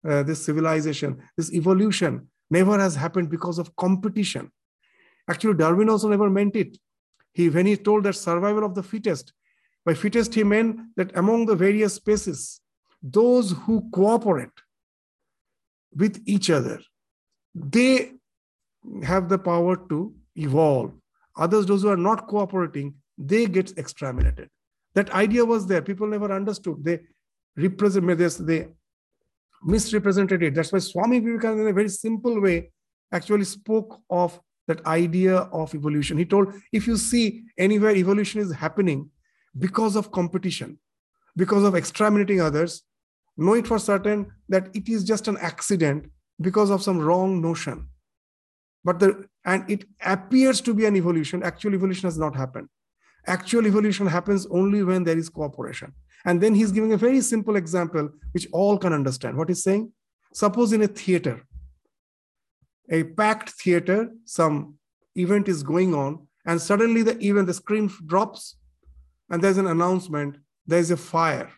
uh, 0.08 0.24
this 0.24 0.46
civilization, 0.46 1.22
this 1.36 1.52
evolution 1.52 2.28
never 2.50 2.80
has 2.80 2.96
happened 2.96 3.30
because 3.30 3.58
of 3.58 3.76
competition. 3.76 4.52
Actually, 5.28 5.56
Darwin 5.56 5.90
also 5.90 6.08
never 6.08 6.30
meant 6.30 6.56
it. 6.56 6.78
He, 7.34 7.50
when 7.50 7.66
he 7.66 7.78
told 7.78 8.04
that 8.04 8.16
survival 8.16 8.64
of 8.64 8.76
the 8.76 8.84
fittest, 8.84 9.34
by 9.86 9.94
fittest 9.94 10.34
he 10.34 10.44
meant 10.44 10.80
that 10.96 11.16
among 11.18 11.46
the 11.46 11.56
various 11.56 11.96
species, 11.96 12.62
those 13.02 13.52
who 13.52 13.90
cooperate, 13.92 14.50
with 15.96 16.22
each 16.26 16.50
other. 16.50 16.80
They 17.54 18.14
have 19.04 19.30
the 19.30 19.38
power 19.38 19.76
to 19.90 20.14
evolve. 20.36 20.94
Others, 21.38 21.66
those 21.66 21.82
who 21.82 21.90
are 21.90 21.98
not 21.98 22.28
cooperating, 22.28 22.96
they 23.18 23.46
get 23.46 23.78
exterminated. 23.78 24.50
That 24.94 25.12
idea 25.12 25.46
was 25.46 25.68
there. 25.68 25.82
People 25.82 26.08
never 26.08 26.32
understood. 26.32 26.84
They 26.84 27.00
represent 27.56 28.18
this, 28.18 28.38
they 28.38 28.68
misrepresented 29.64 30.44
it. 30.44 30.56
That's 30.56 30.72
why 30.72 30.80
Swami 30.80 31.20
Vivekananda, 31.20 31.64
in 31.64 31.70
a 31.70 31.74
very 31.74 31.90
simple 31.90 32.42
way, 32.42 32.72
actually 33.12 33.46
spoke 33.46 34.00
of 34.10 34.40
that 34.68 34.86
idea 34.86 35.36
of 35.36 35.76
evolution. 35.76 36.18
He 36.18 36.26
told, 36.26 36.54
if 36.72 36.88
you 36.88 36.98
see 36.98 37.44
anywhere 37.58 37.92
evolution 37.92 38.42
is 38.42 38.54
happening 38.54 39.10
because 39.58 39.96
of 39.96 40.12
competition, 40.12 40.80
because 41.36 41.64
of 41.64 41.76
exterminating 41.76 42.42
others, 42.42 42.84
know 43.38 43.54
it 43.54 43.68
for 43.68 43.80
certain 43.80 44.32
that 44.50 44.70
it 44.76 44.90
is 44.90 45.04
just 45.04 45.28
an 45.28 45.38
accident 45.38 46.10
because 46.40 46.70
of 46.70 46.82
some 46.82 47.00
wrong 47.00 47.42
notion 47.42 47.88
but 48.84 49.00
the 49.00 49.26
and 49.46 49.70
it 49.70 49.86
appears 50.04 50.60
to 50.60 50.74
be 50.74 50.86
an 50.86 50.96
evolution 50.96 51.42
actual 51.44 51.74
evolution 51.74 52.08
has 52.08 52.18
not 52.18 52.36
happened 52.36 52.68
Actual 53.28 53.68
evolution 53.68 54.08
happens 54.08 54.48
only 54.48 54.84
when 54.84 55.04
there 55.04 55.18
is 55.18 55.30
cooperation. 55.30 55.94
And 56.26 56.42
then 56.42 56.56
he's 56.56 56.72
giving 56.72 56.94
a 56.94 56.98
very 56.98 57.22
simple 57.22 57.56
example, 57.56 58.10
which 58.32 58.48
all 58.52 58.78
can 58.78 58.94
understand. 58.94 59.38
What 59.38 59.50
he's 59.50 59.64
saying? 59.64 59.92
Suppose 60.34 60.74
in 60.74 60.82
a 60.82 60.88
theater, 60.88 61.46
a 62.90 63.04
packed 63.04 63.50
theater, 63.52 64.10
some 64.26 64.76
event 65.16 65.48
is 65.48 65.62
going 65.62 65.94
on, 65.94 66.28
and 66.46 66.62
suddenly 66.62 67.04
the 67.04 67.24
event, 67.24 67.48
the 67.48 67.54
screen 67.54 67.92
drops, 68.06 68.58
and 69.32 69.42
there's 69.42 69.58
an 69.58 69.68
announcement 69.68 70.38
there's 70.68 70.92
a 70.92 70.98
fire. 70.98 71.50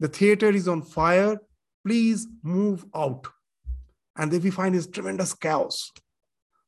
The 0.00 0.08
theater 0.08 0.48
is 0.48 0.68
on 0.68 0.82
fire. 0.82 1.38
Please 1.86 2.26
move 2.42 2.84
out. 2.94 3.26
And 4.16 4.32
then 4.32 4.40
we 4.40 4.50
find 4.50 4.74
this 4.74 4.86
tremendous 4.86 5.34
chaos. 5.34 5.92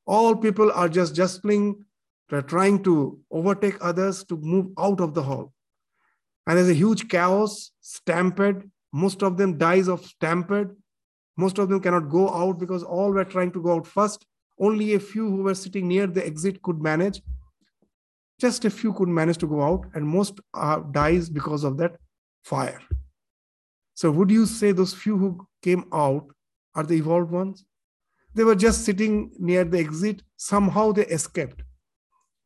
All 0.07 0.37
people 0.37 0.71
are 0.73 0.89
just 0.89 1.15
jostling, 1.15 1.85
they're 2.29 2.43
trying 2.43 2.83
to 2.85 3.19
overtake 3.31 3.77
others 3.81 4.25
to 4.25 4.37
move 4.37 4.67
out 4.79 5.01
of 5.01 5.15
the 5.15 5.23
hall. 5.23 5.53
And 6.47 6.57
there's 6.57 6.69
a 6.69 6.75
huge 6.75 7.09
chaos, 7.09 7.73
stampede. 7.81 8.71
Most 8.93 9.23
of 9.23 9.37
them 9.37 9.59
dies 9.59 9.89
of 9.89 10.05
stampede. 10.05 10.69
Most 11.37 11.59
of 11.59 11.69
them 11.69 11.81
cannot 11.81 12.11
go 12.11 12.29
out 12.31 12.59
because 12.59 12.83
all 12.83 13.13
were 13.13 13.25
trying 13.25 13.53
to 13.53 13.63
go 13.63 13.75
out 13.77 13.87
first. 13.87 14.27
Only 14.59 14.95
a 14.95 15.01
few 15.01 15.29
who 15.29 15.43
were 15.43 15.55
sitting 15.55 15.89
near 15.89 16.07
the 16.07 16.25
exit 16.27 16.63
could 16.63 16.81
manage. 16.81 17.21
Just 18.41 18.65
a 18.65 18.71
few 18.71 18.93
could 18.93 19.09
manage 19.09 19.39
to 19.39 19.47
go 19.47 19.63
out, 19.63 19.87
and 19.95 20.07
most 20.07 20.41
uh, 20.55 20.79
dies 20.93 21.29
because 21.29 21.65
of 21.65 21.77
that 21.79 21.97
fire. 22.45 22.81
So, 23.95 24.11
would 24.11 24.31
you 24.31 24.47
say 24.47 24.73
those 24.73 24.95
few 24.95 25.19
who 25.19 25.47
came 25.63 25.85
out 25.93 26.27
are 26.75 26.85
the 26.85 26.95
evolved 26.95 27.33
ones? 27.33 27.65
They 28.35 28.45
were 28.45 28.55
just 28.55 28.85
sitting 28.85 29.33
near 29.39 29.65
the 29.65 29.79
exit. 29.79 30.23
Somehow 30.37 30.93
they 30.93 31.07
escaped. 31.07 31.63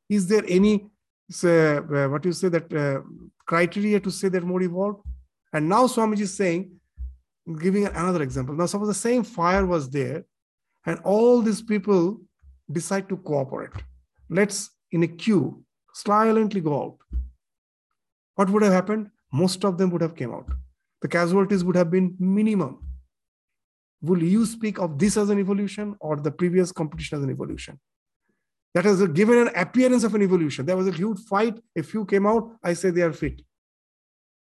Is 0.08 0.26
there 0.26 0.44
any, 0.48 0.86
say, 1.30 1.76
uh, 1.76 2.08
what 2.08 2.24
you 2.24 2.32
say, 2.32 2.48
that 2.48 2.72
uh, 2.72 3.00
criteria 3.46 4.00
to 4.00 4.10
say 4.10 4.28
they're 4.28 4.40
more 4.40 4.62
evolved? 4.62 5.04
And 5.52 5.68
now 5.68 5.86
Swamiji 5.86 6.20
is 6.20 6.34
saying, 6.34 6.70
giving 7.60 7.86
another 7.86 8.22
example. 8.22 8.54
Now, 8.54 8.66
suppose 8.66 8.88
the 8.88 8.94
same 8.94 9.24
fire 9.24 9.66
was 9.66 9.90
there, 9.90 10.24
and 10.86 10.98
all 11.00 11.42
these 11.42 11.60
people 11.60 12.20
decide 12.70 13.08
to 13.10 13.16
cooperate. 13.18 13.72
Let's, 14.30 14.70
in 14.92 15.02
a 15.02 15.08
queue, 15.08 15.62
silently 15.94 16.60
go 16.60 16.82
out. 16.82 16.98
What 18.34 18.50
would 18.50 18.62
have 18.62 18.72
happened? 18.72 19.10
Most 19.32 19.64
of 19.64 19.78
them 19.78 19.90
would 19.90 20.02
have 20.02 20.14
came 20.14 20.32
out. 20.32 20.48
The 21.00 21.08
casualties 21.08 21.64
would 21.64 21.76
have 21.76 21.90
been 21.90 22.16
minimum. 22.18 22.86
Will 24.00 24.22
you 24.22 24.46
speak 24.46 24.78
of 24.78 24.98
this 24.98 25.16
as 25.16 25.30
an 25.30 25.38
evolution 25.38 25.96
or 26.00 26.16
the 26.16 26.30
previous 26.30 26.72
competition 26.72 27.18
as 27.18 27.24
an 27.24 27.30
evolution? 27.30 27.78
That 28.74 28.84
has 28.84 29.06
given 29.08 29.38
an 29.38 29.50
appearance 29.54 30.02
of 30.02 30.14
an 30.14 30.22
evolution. 30.22 30.64
There 30.64 30.76
was 30.76 30.88
a 30.88 30.92
huge 30.92 31.20
fight. 31.20 31.60
A 31.76 31.82
few 31.82 32.04
came 32.06 32.26
out. 32.26 32.56
I 32.64 32.72
say 32.72 32.90
they 32.90 33.02
are 33.02 33.12
fit. 33.12 33.42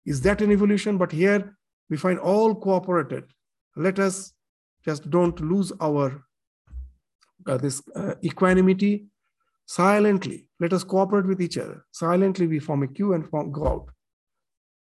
Is 0.06 0.22
that 0.22 0.42
an 0.42 0.52
evolution? 0.52 0.98
But 0.98 1.12
here 1.12 1.58
we 1.90 1.98
find 1.98 2.20
all 2.20 2.54
cooperated. 2.54 3.26
Let 3.76 4.00
us 4.00 4.34
just 4.84 5.10
don't 5.10 5.40
lose 5.40 5.72
our 5.80 6.24
uh, 7.46 7.58
this 7.58 7.82
uh, 7.96 8.16
equanimity 8.24 9.08
silently. 9.68 10.48
Let 10.60 10.74
us 10.74 10.84
cooperate 10.84 11.28
with 11.28 11.42
each 11.42 11.58
other. 11.58 11.86
Silently, 11.92 12.48
we 12.48 12.58
form 12.58 12.82
a 12.82 12.88
queue 12.88 13.14
and 13.14 13.30
form, 13.30 13.52
go 13.52 13.68
out. 13.68 13.90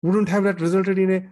Wouldn't 0.02 0.28
have 0.28 0.44
that 0.44 0.60
resulted 0.60 0.98
in 0.98 1.10
a 1.10 1.22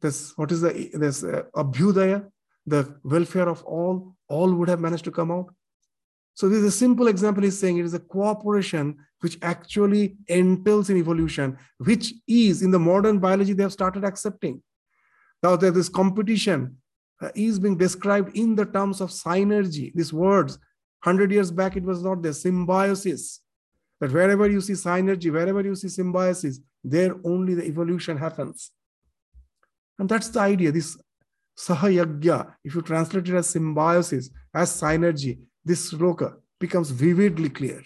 this 0.00 0.36
what 0.36 0.52
is 0.52 0.60
the 0.60 0.90
this 0.92 1.24
uh, 1.24 1.42
abhyudaya, 1.56 2.30
the 2.66 2.96
welfare 3.02 3.48
of 3.48 3.64
all? 3.64 4.14
All 4.28 4.52
would 4.54 4.68
have 4.68 4.80
managed 4.80 5.04
to 5.04 5.10
come 5.10 5.30
out. 5.32 5.52
So 6.34 6.48
this 6.48 6.58
is 6.58 6.64
a 6.64 6.70
simple 6.70 7.08
example. 7.08 7.42
He's 7.42 7.58
saying 7.58 7.78
it 7.78 7.84
is 7.84 7.94
a 7.94 7.98
cooperation 7.98 8.96
which 9.20 9.38
actually 9.40 10.16
entails 10.28 10.90
in 10.90 10.98
evolution, 10.98 11.56
which 11.78 12.12
is 12.28 12.62
in 12.62 12.70
the 12.70 12.78
modern 12.78 13.18
biology 13.18 13.54
they 13.54 13.62
have 13.62 13.72
started 13.72 14.04
accepting. 14.04 14.62
Now 15.42 15.56
that 15.56 15.72
this 15.72 15.88
competition 15.88 16.76
uh, 17.22 17.30
is 17.34 17.58
being 17.58 17.78
described 17.78 18.36
in 18.36 18.54
the 18.54 18.66
terms 18.66 19.00
of 19.00 19.10
synergy. 19.10 19.92
These 19.94 20.12
words 20.12 20.58
100 21.06 21.30
years 21.30 21.52
back, 21.52 21.76
it 21.76 21.84
was 21.84 22.02
not 22.02 22.20
there. 22.20 22.32
Symbiosis. 22.32 23.40
That 24.00 24.12
wherever 24.12 24.50
you 24.50 24.60
see 24.60 24.72
synergy, 24.72 25.32
wherever 25.32 25.62
you 25.62 25.76
see 25.76 25.88
symbiosis, 25.88 26.58
there 26.82 27.14
only 27.24 27.54
the 27.54 27.64
evolution 27.64 28.16
happens. 28.16 28.72
And 29.98 30.08
that's 30.08 30.28
the 30.28 30.40
idea. 30.40 30.72
This 30.72 30.98
sahayagya, 31.56 32.54
if 32.64 32.74
you 32.74 32.82
translate 32.82 33.28
it 33.28 33.34
as 33.34 33.48
symbiosis, 33.48 34.30
as 34.52 34.70
synergy, 34.82 35.38
this 35.64 35.92
sloka 35.92 36.34
becomes 36.58 36.90
vividly 36.90 37.50
clear. 37.50 37.82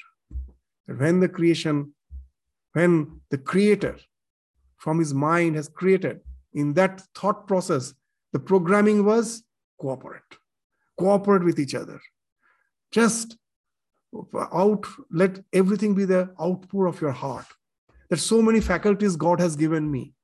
That 0.87 0.99
when 0.99 1.21
the 1.21 1.29
creation, 1.29 1.93
when 2.73 3.21
the 3.31 3.39
creator 3.39 3.97
from 4.79 4.99
his 4.99 5.13
mind 5.13 5.57
has 5.57 5.69
created, 5.69 6.21
in 6.55 6.73
that 6.75 7.03
thought 7.15 7.47
process, 7.47 7.93
the 8.33 8.41
programming 8.41 9.05
was 9.05 9.45
cooperate, 9.79 10.23
cooperate 10.99 11.45
with 11.45 11.59
each 11.61 11.75
other, 11.75 12.01
just 12.93 13.37
out, 14.35 14.87
let 15.11 15.41
everything 15.53 15.95
be 15.95 16.05
the 16.05 16.35
outpour 16.41 16.87
of 16.87 17.01
your 17.01 17.13
heart. 17.13 17.47
There's 18.09 18.23
so 18.23 18.43
many 18.43 18.61
faculties 18.61 19.17
God 19.17 19.41
has 19.41 19.55
given 19.55 19.91
me. 19.91 20.15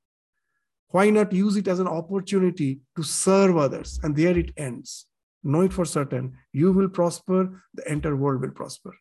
Why 0.89 1.09
not 1.09 1.33
use 1.33 1.57
it 1.57 1.67
as 1.67 1.79
an 1.79 1.87
opportunity 1.87 2.81
to 2.95 3.03
serve 3.03 3.57
others? 3.57 3.99
And 4.03 4.15
there 4.15 4.37
it 4.37 4.51
ends. 4.57 5.05
Know 5.43 5.61
it 5.61 5.73
for 5.73 5.85
certain. 5.85 6.33
You 6.51 6.71
will 6.71 6.89
prosper, 6.89 7.63
the 7.73 7.89
entire 7.91 8.15
world 8.15 8.41
will 8.41 8.51
prosper. 8.51 8.95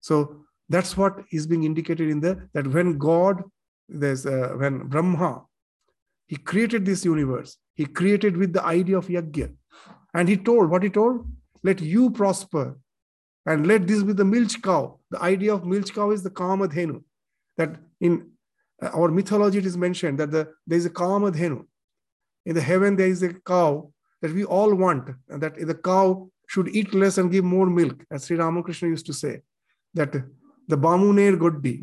So 0.00 0.44
that's 0.68 0.96
what 0.96 1.24
is 1.32 1.46
being 1.46 1.64
indicated 1.64 2.08
in 2.10 2.20
the 2.20 2.48
that 2.52 2.66
when 2.66 2.98
God, 2.98 3.42
there's 3.88 4.24
when 4.24 4.88
Brahma, 4.88 5.44
he 6.26 6.36
created 6.36 6.84
this 6.84 7.04
universe. 7.04 7.56
He 7.74 7.86
created 7.86 8.36
with 8.36 8.52
the 8.52 8.64
idea 8.64 8.98
of 8.98 9.06
yajna, 9.06 9.54
and 10.12 10.28
he 10.28 10.36
told 10.36 10.70
what 10.70 10.82
he 10.82 10.90
told 10.90 11.26
let 11.66 11.80
you 11.80 12.10
prosper 12.10 12.78
and 13.44 13.66
let 13.66 13.86
this 13.86 14.02
be 14.02 14.12
the 14.12 14.24
milch 14.24 14.60
cow. 14.62 14.98
The 15.10 15.20
idea 15.22 15.54
of 15.54 15.64
milch 15.64 15.92
cow 15.94 16.10
is 16.10 16.22
the 16.22 16.30
Kamadhenu. 16.30 17.02
That 17.58 17.76
in 18.00 18.12
uh, 18.82 18.90
our 18.98 19.08
mythology 19.18 19.58
it 19.58 19.66
is 19.66 19.76
mentioned 19.76 20.18
that 20.20 20.30
the, 20.30 20.42
there 20.66 20.78
is 20.78 20.86
a 20.86 20.90
Kamadhenu. 20.90 21.64
In 22.44 22.54
the 22.54 22.66
heaven 22.70 22.96
there 22.96 23.08
is 23.08 23.22
a 23.22 23.32
cow 23.54 23.92
that 24.22 24.32
we 24.32 24.44
all 24.44 24.74
want, 24.74 25.10
and 25.28 25.42
that 25.42 25.54
the 25.70 25.74
cow 25.74 26.30
should 26.48 26.68
eat 26.78 26.94
less 26.94 27.18
and 27.18 27.30
give 27.30 27.44
more 27.44 27.66
milk, 27.66 27.98
as 28.10 28.26
Sri 28.26 28.36
Ramakrishna 28.36 28.88
used 28.88 29.06
to 29.06 29.12
say. 29.12 29.42
That 29.94 30.12
the 30.68 30.78
Bamuner 30.84 31.36
Goddi, 31.42 31.74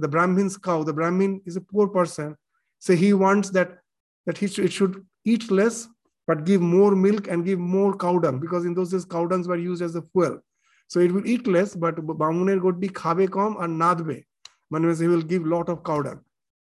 the 0.00 0.08
Brahmin's 0.08 0.56
cow, 0.56 0.82
the 0.82 0.92
Brahmin 0.92 1.42
is 1.46 1.56
a 1.56 1.60
poor 1.60 1.88
person. 1.88 2.36
So 2.78 2.94
he 2.94 3.12
wants 3.12 3.50
that, 3.50 3.78
that 4.26 4.38
he 4.38 4.46
should, 4.48 4.64
it 4.66 4.72
should 4.72 5.04
eat 5.24 5.50
less 5.50 5.88
but 6.28 6.44
give 6.44 6.60
more 6.60 6.94
milk 6.94 7.26
and 7.26 7.44
give 7.44 7.58
more 7.58 7.96
cow 7.96 8.18
dung 8.18 8.38
because 8.38 8.66
in 8.66 8.74
those 8.74 8.90
days 8.90 9.06
cow 9.06 9.26
dungs 9.26 9.48
were 9.48 9.56
used 9.56 9.82
as 9.82 9.96
a 9.96 10.02
fuel. 10.02 10.38
So 10.86 11.00
it 11.00 11.10
will 11.10 11.26
eat 11.26 11.46
less, 11.46 11.74
but 11.74 11.96
Bamuner 11.96 12.78
be 12.78 12.88
khabe 12.88 13.30
kom 13.30 13.56
and 13.60 13.80
nadbe. 13.80 14.24
Means 14.70 14.98
he 14.98 15.08
will 15.08 15.22
give 15.22 15.46
lot 15.46 15.70
of 15.70 15.82
cow 15.82 16.02
dung. 16.02 16.20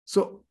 So 0.04 0.44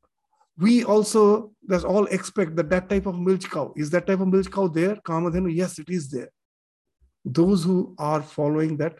we 0.58 0.86
also 0.86 1.52
that's 1.68 1.84
all 1.84 2.06
expect 2.06 2.56
that 2.56 2.70
that 2.70 2.90
type 2.90 3.06
of 3.06 3.20
milch 3.20 3.50
cow 3.50 3.74
is 3.76 3.90
that 3.90 4.08
type 4.08 4.22
of 4.22 4.30
milch 4.30 4.50
cow 4.50 4.68
there. 4.68 4.96
Kamadhenu, 4.96 5.54
yes, 5.54 5.80
it 5.80 5.90
is 5.90 6.10
there. 6.10 6.30
Those 7.26 7.66
who 7.66 7.96
are 7.98 8.22
following 8.22 8.78
that 8.78 9.00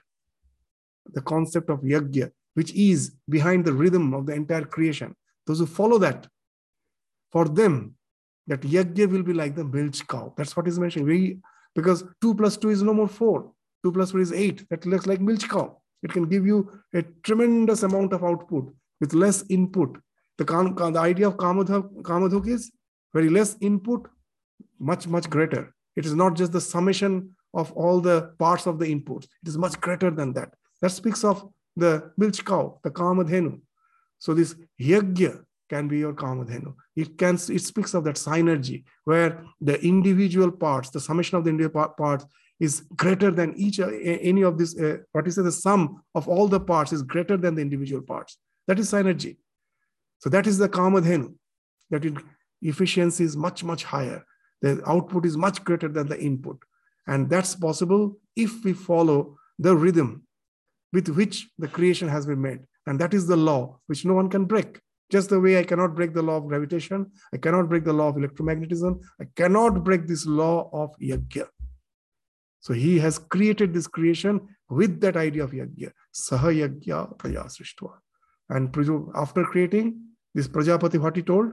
the 1.14 1.22
concept 1.22 1.70
of 1.70 1.80
yagya, 1.80 2.32
which 2.56 2.74
is 2.74 3.16
behind 3.30 3.64
the 3.64 3.74
rhythm 3.74 4.14
of 4.14 4.26
the 4.26 4.34
entire 4.34 4.66
creation, 4.66 5.16
those 5.48 5.60
who 5.60 5.66
follow 5.66 5.98
that, 6.00 6.28
for 7.32 7.46
them 7.46 7.96
that 8.48 8.62
yajna 8.62 9.10
will 9.10 9.24
be 9.24 9.34
like 9.34 9.56
the 9.56 9.64
milch 9.64 10.06
cow. 10.08 10.34
That's 10.38 10.56
what 10.56 10.68
is 10.68 10.80
mentioned. 10.80 11.06
We 11.06 11.38
because 11.76 12.04
two 12.22 12.36
plus 12.36 12.58
two 12.58 12.70
is 12.70 12.84
no 12.84 12.94
more 12.94 13.08
four. 13.08 13.52
Two 13.84 13.92
plus 13.92 14.12
four 14.12 14.20
is 14.20 14.32
eight. 14.32 14.68
That 14.70 14.86
looks 14.86 15.08
like 15.08 15.22
milch 15.22 15.48
cow. 15.50 15.78
It 16.04 16.12
can 16.12 16.26
give 16.26 16.46
you 16.46 16.70
a 16.94 17.02
tremendous 17.24 17.84
amount 17.84 18.14
of 18.14 18.24
output 18.24 18.74
with 19.00 19.14
less 19.14 19.44
input. 19.50 19.98
The, 20.38 20.46
the 20.46 21.00
idea 21.00 21.28
of 21.28 21.38
Kamadhuk 21.38 22.48
is 22.48 22.72
very 23.14 23.30
less 23.30 23.56
input, 23.62 24.10
much, 24.80 25.08
much 25.08 25.30
greater. 25.30 25.74
It 25.96 26.06
is 26.06 26.14
not 26.14 26.36
just 26.36 26.52
the 26.52 26.62
summation 26.62 27.36
of 27.54 27.72
all 27.74 28.02
the 28.02 28.34
parts 28.40 28.66
of 28.66 28.80
the 28.80 28.92
input. 28.92 29.24
It 29.24 29.48
is 29.48 29.58
much 29.58 29.80
greater 29.80 30.10
than 30.12 30.34
that. 30.34 30.54
That 30.82 30.90
speaks 30.90 31.24
of 31.24 31.48
the 31.76 32.12
milch 32.18 32.44
cow, 32.44 32.80
the 32.84 32.92
Kamadhenu. 32.92 33.62
So 34.20 34.34
this 34.34 34.56
yajna 34.82 35.44
can 35.74 35.88
be 35.88 36.00
your 36.06 36.14
kamadhenu. 36.22 36.72
It 36.96 37.18
can 37.22 37.36
it 37.58 37.64
speaks 37.72 37.94
of 37.98 38.04
that 38.08 38.18
synergy 38.28 38.80
where 39.10 39.30
the 39.70 39.78
individual 39.94 40.52
parts, 40.66 40.90
the 40.96 41.04
summation 41.08 41.38
of 41.38 41.44
the 41.44 41.52
individual 41.56 41.90
parts 42.04 42.26
is 42.60 42.74
greater 43.04 43.32
than 43.40 43.50
each 43.66 43.80
uh, 43.80 43.90
any 44.32 44.44
of 44.50 44.58
this. 44.60 44.72
Uh, 44.80 44.98
what 45.14 45.28
is 45.28 45.38
it? 45.38 45.44
The 45.44 45.58
sum 45.66 45.82
of 46.20 46.28
all 46.34 46.48
the 46.56 46.64
parts 46.72 46.92
is 46.98 47.02
greater 47.14 47.38
than 47.44 47.56
the 47.56 47.64
individual 47.68 48.04
parts. 48.12 48.38
That 48.68 48.80
is 48.80 48.92
synergy. 48.92 49.34
So 50.20 50.30
that 50.36 50.46
is 50.52 50.58
the 50.64 50.70
kamadhenu. 50.78 51.34
That 51.92 52.06
in 52.10 52.20
efficiency 52.74 53.24
is 53.30 53.36
much 53.48 53.64
much 53.72 53.84
higher. 53.96 54.20
The 54.62 54.72
output 54.94 55.26
is 55.26 55.36
much 55.46 55.58
greater 55.68 55.90
than 55.98 56.08
the 56.08 56.20
input, 56.30 56.60
and 57.08 57.30
that's 57.30 57.56
possible 57.68 58.04
if 58.46 58.64
we 58.64 58.74
follow 58.74 59.20
the 59.60 59.76
rhythm 59.76 60.12
with 60.94 61.10
which 61.18 61.36
the 61.58 61.68
creation 61.68 62.08
has 62.16 62.26
been 62.32 62.42
made. 62.50 62.62
And 62.88 63.00
that 63.02 63.14
is 63.14 63.28
the 63.28 63.42
law 63.50 63.62
which 63.88 64.06
no 64.06 64.14
one 64.14 64.30
can 64.30 64.46
break. 64.46 64.72
Just 65.14 65.30
the 65.30 65.40
way 65.40 65.60
I 65.60 65.64
cannot 65.64 65.94
break 65.94 66.12
the 66.16 66.24
law 66.24 66.38
of 66.38 66.48
gravitation, 66.48 67.12
I 67.32 67.38
cannot 67.38 67.70
break 67.70 67.84
the 67.84 67.94
law 67.94 68.08
of 68.08 68.16
electromagnetism, 68.16 69.00
I 69.22 69.26
cannot 69.36 69.84
break 69.84 70.08
this 70.08 70.26
law 70.26 70.72
of 70.74 70.90
yajna. 71.00 71.46
So 72.62 72.74
he 72.74 72.98
has 72.98 73.20
created 73.20 73.76
this 73.76 73.86
creation 73.86 74.42
with 74.72 75.00
that 75.02 75.16
idea 75.16 75.44
of 75.44 75.52
yajna. 75.52 75.92
Saha 76.12 76.50
yajna 76.62 77.16
praja 77.20 77.46
srishtva. 77.46 77.92
And 78.50 78.76
after 79.16 79.44
creating 79.44 80.02
this 80.34 80.48
Prajapati, 80.48 81.00
what 81.00 81.16
he 81.16 81.22
told? 81.22 81.52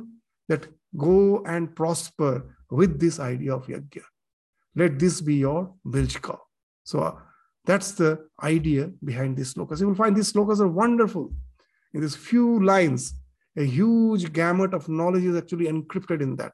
That 0.49 0.67
go 0.97 1.45
and 1.45 1.77
prosper 1.77 2.57
with 2.71 2.99
this 2.99 3.21
idea 3.21 3.55
of 3.55 3.67
yajna. 3.67 4.05
Let 4.75 4.99
this 4.99 5.21
be 5.21 5.35
your 5.35 5.75
Biljka. 5.87 6.39
So 6.85 7.01
uh, 7.01 7.15
that's 7.67 7.93
the 7.93 8.27
idea 8.43 8.91
behind 9.05 9.37
these 9.37 9.53
slokas. 9.53 9.81
You 9.81 9.89
will 9.89 9.95
find 9.95 10.17
these 10.17 10.33
slokas 10.33 10.61
are 10.61 10.69
wonderful. 10.69 11.31
In 11.93 12.01
these 12.01 12.17
few 12.17 12.65
lines, 12.65 13.13
a 13.57 13.65
huge 13.65 14.33
gamut 14.33 14.75
of 14.75 14.89
knowledge 14.89 15.25
is 15.25 15.37
actually 15.37 15.67
encrypted 15.67 16.21
in 16.21 16.37
that. 16.37 16.53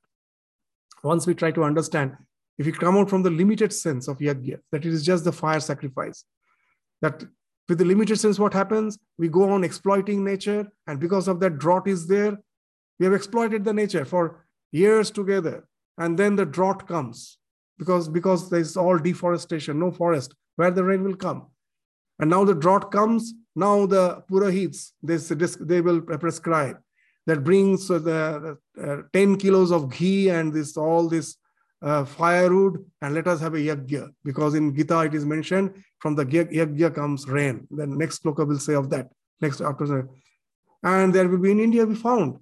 Once 1.02 1.26
we 1.26 1.34
try 1.34 1.50
to 1.50 1.64
understand, 1.64 2.16
if 2.58 2.66
we 2.66 2.72
come 2.72 2.96
out 2.96 3.10
from 3.10 3.22
the 3.22 3.30
limited 3.30 3.72
sense 3.72 4.08
of 4.08 4.18
yajna, 4.18 4.58
that 4.72 4.84
it 4.84 4.92
is 4.92 5.04
just 5.04 5.24
the 5.24 5.32
fire 5.32 5.60
sacrifice, 5.60 6.24
that 7.02 7.22
with 7.68 7.78
the 7.78 7.84
limited 7.84 8.18
sense, 8.18 8.38
what 8.38 8.54
happens? 8.54 8.98
We 9.18 9.28
go 9.28 9.50
on 9.50 9.64
exploiting 9.64 10.24
nature, 10.24 10.68
and 10.86 11.00
because 11.00 11.28
of 11.28 11.40
that, 11.40 11.58
drought 11.58 11.88
is 11.88 12.06
there. 12.06 12.38
We 12.98 13.04
have 13.04 13.12
exploited 13.12 13.64
the 13.64 13.74
nature 13.74 14.04
for 14.04 14.46
years 14.72 15.10
together, 15.10 15.68
and 15.98 16.18
then 16.18 16.36
the 16.36 16.46
drought 16.46 16.86
comes 16.88 17.38
because 17.78 18.08
because 18.08 18.48
there's 18.48 18.76
all 18.76 18.98
deforestation, 18.98 19.78
no 19.78 19.90
forest, 19.90 20.34
where 20.54 20.70
the 20.70 20.84
rain 20.84 21.02
will 21.02 21.16
come. 21.16 21.48
And 22.18 22.30
now 22.30 22.44
the 22.44 22.54
drought 22.54 22.90
comes. 22.90 23.34
Now 23.54 23.86
the 23.86 24.22
Purohits, 24.30 24.92
they, 25.02 25.16
they 25.64 25.80
will 25.80 26.02
prescribe 26.02 26.78
that 27.26 27.42
brings 27.42 27.88
the, 27.88 28.56
uh, 28.80 28.96
10 29.12 29.36
kilos 29.36 29.72
of 29.72 29.90
ghee 29.90 30.28
and 30.30 30.52
this 30.52 30.76
all 30.76 31.08
this 31.08 31.36
uh, 31.82 32.04
firewood 32.04 32.84
and 33.02 33.14
let 33.14 33.26
us 33.26 33.40
have 33.40 33.54
a 33.54 33.58
yajna 33.58 34.08
because 34.24 34.54
in 34.54 34.74
Gita 34.74 35.00
it 35.00 35.14
is 35.14 35.24
mentioned 35.24 35.74
from 35.98 36.14
the 36.14 36.24
yajna 36.24 36.94
comes 36.94 37.28
rain. 37.28 37.66
Then 37.70 37.98
next 37.98 38.22
sloka 38.22 38.46
will 38.46 38.58
say 38.58 38.74
of 38.74 38.90
that 38.90 39.08
next 39.40 39.60
after 39.60 40.08
and 40.82 41.14
there 41.14 41.28
will 41.28 41.38
be 41.38 41.50
in 41.50 41.60
India 41.60 41.84
we 41.84 41.94
found 41.94 42.38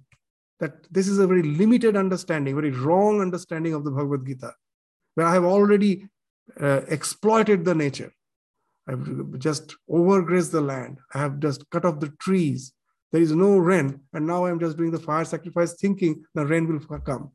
that 0.59 0.91
this 0.91 1.07
is 1.07 1.19
a 1.19 1.27
very 1.27 1.43
limited 1.43 1.95
understanding, 1.97 2.55
very 2.55 2.71
wrong 2.71 3.21
understanding 3.21 3.73
of 3.73 3.83
the 3.83 3.91
Bhagavad 3.91 4.25
Gita, 4.25 4.53
where 5.15 5.27
I 5.27 5.33
have 5.33 5.43
already 5.43 6.07
uh, 6.59 6.81
exploited 6.87 7.65
the 7.65 7.75
nature. 7.75 8.13
I've 8.87 9.39
just 9.39 9.75
overgrazed 9.89 10.51
the 10.51 10.61
land. 10.61 10.99
I 11.13 11.19
have 11.19 11.39
just 11.39 11.69
cut 11.71 11.85
off 11.85 11.99
the 11.99 12.13
trees. 12.19 12.71
There 13.15 13.21
is 13.21 13.31
no 13.31 13.55
rain, 13.55 14.01
and 14.11 14.27
now 14.27 14.45
I'm 14.45 14.59
just 14.59 14.75
doing 14.75 14.91
the 14.91 14.99
fire 14.99 15.23
sacrifice, 15.23 15.75
thinking 15.75 16.25
the 16.33 16.45
rain 16.45 16.67
will 16.67 16.81
come. 16.99 17.31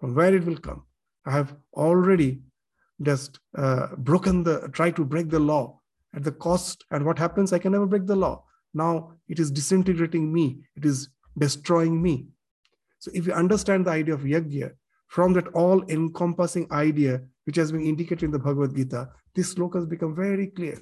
From 0.00 0.14
where 0.14 0.34
it 0.34 0.46
will 0.46 0.56
come? 0.56 0.84
I 1.26 1.32
have 1.32 1.54
already 1.74 2.40
just 3.02 3.38
uh, 3.54 3.88
broken 3.98 4.42
the, 4.42 4.70
try 4.72 4.90
to 4.92 5.04
break 5.04 5.28
the 5.28 5.38
law 5.38 5.80
at 6.14 6.24
the 6.24 6.32
cost. 6.32 6.86
And 6.92 7.04
what 7.04 7.18
happens? 7.18 7.52
I 7.52 7.58
can 7.58 7.72
never 7.72 7.84
break 7.84 8.06
the 8.06 8.16
law. 8.16 8.42
Now 8.72 9.12
it 9.28 9.38
is 9.38 9.50
disintegrating 9.50 10.32
me. 10.32 10.62
It 10.76 10.86
is 10.86 11.10
destroying 11.36 12.00
me. 12.00 12.28
So 12.98 13.10
if 13.12 13.26
you 13.26 13.34
understand 13.34 13.84
the 13.84 13.90
idea 13.90 14.14
of 14.14 14.20
yajna 14.20 14.70
from 15.08 15.34
that 15.34 15.48
all 15.48 15.84
encompassing 15.90 16.72
idea, 16.72 17.20
which 17.44 17.56
has 17.56 17.70
been 17.70 17.84
indicated 17.84 18.22
in 18.22 18.30
the 18.30 18.38
Bhagavad 18.38 18.74
Gita, 18.74 19.10
these 19.34 19.54
slokas 19.54 19.86
become 19.86 20.16
very 20.16 20.46
clear. 20.46 20.80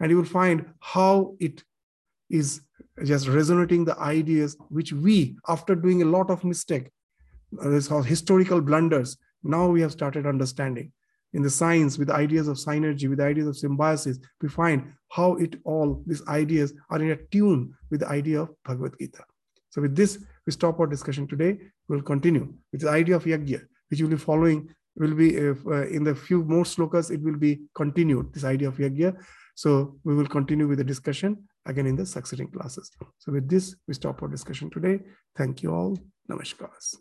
And 0.00 0.10
you 0.10 0.18
will 0.18 0.26
find 0.26 0.66
how 0.80 1.34
it 1.40 1.64
is 2.28 2.60
just 3.02 3.28
resonating 3.28 3.84
the 3.84 3.98
ideas 3.98 4.56
which 4.68 4.92
we, 4.92 5.36
after 5.48 5.74
doing 5.74 6.02
a 6.02 6.06
lot 6.06 6.30
of 6.30 6.44
mistake, 6.44 6.90
uh, 7.60 7.68
this 7.68 7.88
historical 7.88 8.60
blunders, 8.60 9.16
now 9.42 9.68
we 9.68 9.80
have 9.80 9.92
started 9.92 10.26
understanding. 10.26 10.92
In 11.32 11.42
the 11.42 11.50
science, 11.50 11.98
with 11.98 12.08
the 12.08 12.14
ideas 12.14 12.46
of 12.46 12.56
synergy, 12.56 13.08
with 13.08 13.18
the 13.18 13.24
ideas 13.24 13.48
of 13.48 13.56
symbiosis, 13.56 14.20
we 14.40 14.48
find 14.48 14.92
how 15.10 15.34
it 15.34 15.56
all, 15.64 16.02
these 16.06 16.24
ideas 16.28 16.72
are 16.90 17.02
in 17.02 17.10
a 17.10 17.16
tune 17.16 17.74
with 17.90 18.00
the 18.00 18.08
idea 18.08 18.42
of 18.42 18.50
Bhagavad 18.64 18.94
Gita. 19.00 19.24
So 19.70 19.82
with 19.82 19.96
this, 19.96 20.24
we 20.46 20.52
stop 20.52 20.78
our 20.78 20.86
discussion 20.86 21.26
today. 21.26 21.58
We'll 21.88 22.02
continue 22.02 22.54
with 22.70 22.82
the 22.82 22.90
idea 22.90 23.16
of 23.16 23.24
yajna, 23.24 23.62
which 23.90 24.00
will 24.00 24.10
be 24.10 24.16
following, 24.16 24.72
will 24.94 25.14
be 25.14 25.36
uh, 25.36 25.54
uh, 25.66 25.86
in 25.88 26.04
the 26.04 26.14
few 26.14 26.44
more 26.44 26.62
slokas, 26.62 27.10
it 27.10 27.20
will 27.20 27.36
be 27.36 27.62
continued, 27.74 28.32
this 28.32 28.44
idea 28.44 28.68
of 28.68 28.76
yajna. 28.76 29.16
So 29.56 29.96
we 30.04 30.14
will 30.14 30.26
continue 30.26 30.68
with 30.68 30.78
the 30.78 30.84
discussion 30.84 31.48
again 31.66 31.86
in 31.86 31.96
the 31.96 32.06
succeeding 32.06 32.50
classes. 32.50 32.90
So 33.18 33.32
with 33.32 33.48
this, 33.48 33.76
we 33.86 33.94
stop 33.94 34.22
our 34.22 34.28
discussion 34.28 34.70
today. 34.70 35.00
Thank 35.36 35.62
you 35.62 35.74
all. 35.74 35.98
Namaskars. 36.30 36.96